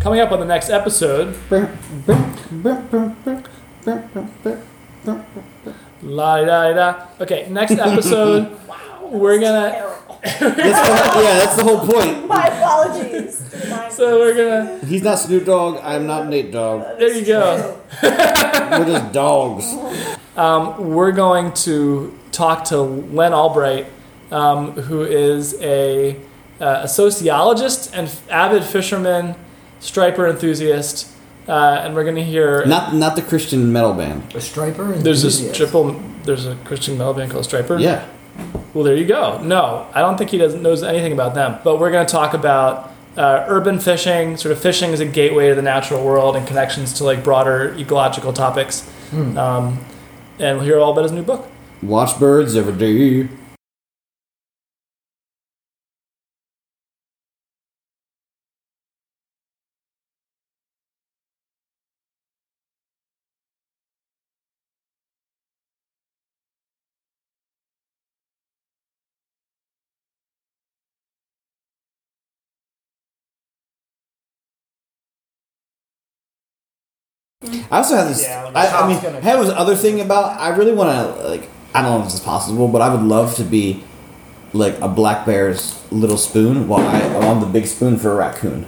Coming 0.00 0.20
up 0.20 0.30
on 0.32 0.38
the 0.40 0.46
next 0.46 0.70
episode, 0.70 1.36
la 6.02 6.44
da 6.44 6.72
da. 6.72 7.06
Okay, 7.20 7.48
next 7.50 7.72
episode, 7.78 8.56
wow, 8.68 9.08
we're 9.10 9.40
gonna. 9.40 9.94
That's 10.24 10.38
the, 10.40 10.54
yeah, 11.22 11.38
that's 11.38 11.56
the 11.56 11.62
whole 11.62 11.78
point. 11.78 12.26
My 12.28 12.46
apologies. 12.48 13.38
So 13.94 14.18
we're 14.18 14.34
gonna. 14.34 14.84
He's 14.84 15.02
not 15.02 15.18
Snoop 15.20 15.44
Dogg. 15.44 15.78
I'm 15.82 16.06
not 16.08 16.26
Nate 16.28 16.50
Dogg. 16.50 16.98
There 16.98 17.12
you 17.12 17.24
go. 17.24 17.80
We're 18.02 18.84
just 18.84 19.12
dogs. 19.12 19.64
Um, 20.36 20.92
we're 20.94 21.12
going 21.12 21.52
to 21.64 22.18
talk 22.32 22.64
to 22.66 22.80
Len 22.80 23.32
Albright, 23.32 23.86
um, 24.32 24.72
who 24.72 25.02
is 25.02 25.54
a, 25.60 26.16
uh, 26.60 26.80
a 26.82 26.88
sociologist 26.88 27.94
and 27.94 28.10
avid 28.28 28.64
fisherman, 28.64 29.36
striper 29.80 30.26
enthusiast, 30.26 31.10
uh, 31.48 31.80
and 31.82 31.94
we're 31.94 32.04
going 32.04 32.16
to 32.16 32.24
hear. 32.24 32.64
Not 32.66 32.94
not 32.94 33.16
the 33.16 33.22
Christian 33.22 33.72
metal 33.72 33.94
band. 33.94 34.34
A 34.34 34.40
striper? 34.40 34.92
Enthusiast? 34.94 35.04
There's 35.04 35.22
this 35.22 35.40
enthusiast. 35.40 35.72
triple. 35.72 36.02
There's 36.24 36.46
a 36.46 36.56
Christian 36.64 36.98
metal 36.98 37.14
band 37.14 37.30
called 37.30 37.46
Stryper. 37.46 37.80
Yeah. 37.80 38.06
Well, 38.74 38.84
there 38.84 38.94
you 38.96 39.06
go. 39.06 39.40
No, 39.42 39.86
I 39.94 40.00
don't 40.00 40.16
think 40.18 40.30
he 40.30 40.38
doesn't 40.38 40.62
knows 40.62 40.82
anything 40.82 41.12
about 41.12 41.34
them. 41.34 41.58
But 41.64 41.80
we're 41.80 41.90
going 41.90 42.06
to 42.06 42.10
talk 42.12 42.34
about 42.34 42.92
uh, 43.16 43.44
urban 43.48 43.80
fishing, 43.80 44.36
sort 44.36 44.52
of 44.52 44.60
fishing 44.60 44.92
as 44.92 45.00
a 45.00 45.06
gateway 45.06 45.48
to 45.48 45.54
the 45.54 45.62
natural 45.62 46.04
world 46.04 46.36
and 46.36 46.46
connections 46.46 46.92
to 46.94 47.04
like 47.04 47.24
broader 47.24 47.74
ecological 47.78 48.32
topics. 48.32 48.88
Um, 49.12 49.84
and 50.38 50.58
we'll 50.58 50.66
hear 50.66 50.78
all 50.78 50.92
about 50.92 51.02
his 51.04 51.12
new 51.12 51.22
book. 51.22 51.48
Watch 51.82 52.18
birds 52.20 52.54
every 52.56 52.74
day. 52.74 53.28
I 77.70 77.78
also 77.78 77.96
have 77.96 78.08
this. 78.08 78.22
Yeah, 78.22 78.50
I, 78.54 78.66
I 78.66 78.88
mean, 78.88 79.00
gonna- 79.02 79.18
I 79.18 79.22
have 79.22 79.40
this 79.44 79.50
other 79.54 79.76
thing 79.76 80.00
about. 80.00 80.40
I 80.40 80.48
really 80.56 80.72
want 80.72 80.90
to 80.90 81.28
like. 81.28 81.48
I 81.74 81.82
don't 81.82 81.90
know 81.92 81.98
if 81.98 82.04
this 82.04 82.14
is 82.14 82.20
possible, 82.20 82.68
but 82.68 82.80
I 82.80 82.88
would 82.94 83.02
love 83.02 83.34
to 83.36 83.44
be 83.44 83.84
like 84.54 84.78
a 84.80 84.88
black 84.88 85.26
bear's 85.26 85.80
little 85.92 86.16
spoon 86.16 86.66
while 86.66 86.86
I, 86.86 87.00
I'm 87.28 87.40
the 87.40 87.46
big 87.46 87.66
spoon 87.66 87.98
for 87.98 88.12
a 88.12 88.16
raccoon. 88.16 88.66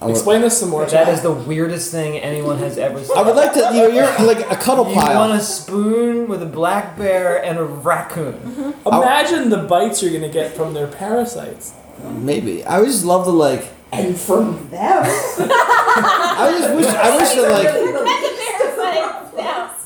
I 0.00 0.04
would, 0.04 0.10
Explain 0.12 0.42
this 0.42 0.56
some 0.60 0.68
more. 0.68 0.82
That 0.84 1.06
Chad. 1.06 1.08
is 1.14 1.22
the 1.22 1.32
weirdest 1.32 1.90
thing 1.90 2.18
anyone 2.18 2.58
has 2.58 2.76
ever 2.78 3.02
said. 3.02 3.16
I 3.16 3.22
would 3.22 3.34
like 3.34 3.52
to. 3.54 3.60
You 3.74 3.82
know, 3.82 3.86
you're 3.88 4.26
like 4.26 4.48
a 4.50 4.54
cuddle 4.56 4.86
You 4.88 4.94
pile. 4.94 5.10
You 5.12 5.16
want 5.30 5.32
a 5.40 5.44
spoon 5.44 6.28
with 6.28 6.42
a 6.42 6.46
black 6.46 6.96
bear 6.98 7.42
and 7.42 7.58
a 7.58 7.64
raccoon. 7.64 8.74
Imagine 8.86 9.48
the 9.48 9.56
bites 9.58 10.02
you're 10.02 10.12
going 10.12 10.22
to 10.22 10.28
get 10.28 10.54
from 10.54 10.74
their 10.74 10.86
parasites. 10.86 11.72
Maybe 12.04 12.64
I 12.64 12.78
would 12.78 12.86
just 12.88 13.04
love 13.04 13.24
to 13.24 13.30
like. 13.32 13.72
And 13.90 14.16
from 14.18 14.68
them. 14.70 15.02
I 15.06 16.54
just 16.58 16.74
wish. 16.74 16.86
I 16.86 17.16
wish 17.16 17.30
that 17.34 17.50
like. 17.50 17.74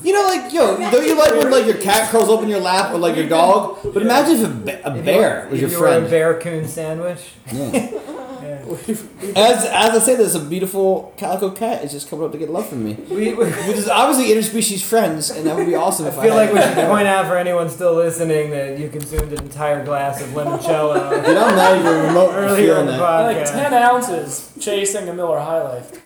You 0.03 0.11
know, 0.11 0.23
like 0.23 0.51
yo, 0.51 0.75
don't 0.91 1.05
you 1.05 1.15
like 1.17 1.31
when 1.31 1.49
like 1.49 1.65
your 1.65 1.77
cat 1.77 2.09
curls 2.09 2.29
up 2.29 2.43
in 2.43 2.49
your 2.49 2.59
lap 2.59 2.93
or 2.93 2.97
like 2.97 3.15
your 3.15 3.29
dog? 3.29 3.77
But 3.93 4.01
imagine 4.01 4.35
if 4.35 4.45
a, 4.45 4.49
ba- 4.49 4.81
a 4.83 5.01
bear 5.01 5.47
was 5.49 5.61
if 5.61 5.61
your 5.61 5.69
you 5.71 5.79
were 5.79 5.87
a 5.87 5.91
friend. 5.91 6.09
bear-coon 6.09 6.67
sandwich. 6.67 7.31
As 9.35 9.65
as 9.65 9.91
I 9.95 9.99
say, 9.99 10.15
there's 10.15 10.35
a 10.35 10.39
beautiful 10.39 11.13
calico 11.17 11.49
cat 11.51 11.83
is 11.83 11.91
just 11.91 12.09
coming 12.09 12.25
up 12.25 12.31
to 12.31 12.37
get 12.37 12.49
love 12.49 12.67
from 12.67 12.83
me. 12.83 12.93
We, 13.09 13.33
we, 13.33 13.45
Which 13.45 13.77
is 13.77 13.87
obviously 13.89 14.33
interspecies 14.33 14.81
friends, 14.83 15.29
and 15.29 15.45
that 15.47 15.55
would 15.55 15.65
be 15.65 15.75
awesome 15.75 16.05
if 16.05 16.17
I, 16.17 16.21
I 16.21 16.23
feel 16.25 16.35
like 16.35 16.53
we 16.53 16.61
should 16.61 16.75
point 16.87 17.07
out 17.07 17.27
for 17.27 17.37
anyone 17.37 17.69
still 17.69 17.95
listening 17.95 18.51
that 18.51 18.77
you 18.77 18.89
consumed 18.89 19.31
an 19.33 19.43
entire 19.43 19.83
glass 19.83 20.21
of 20.21 20.29
limoncello 20.29 20.93
Dude, 21.25 21.37
I'm 21.37 21.55
not 21.55 21.77
even 21.77 22.07
remote 22.07 22.31
earlier 22.33 22.79
in 22.79 22.85
the 22.85 22.93
that. 22.93 23.21
Like 23.21 23.37
podcast. 23.37 23.51
10 23.51 23.73
ounces 23.73 24.51
chasing 24.59 25.09
a 25.09 25.13
Miller 25.13 25.39
High 25.39 25.61
Life. 25.63 26.01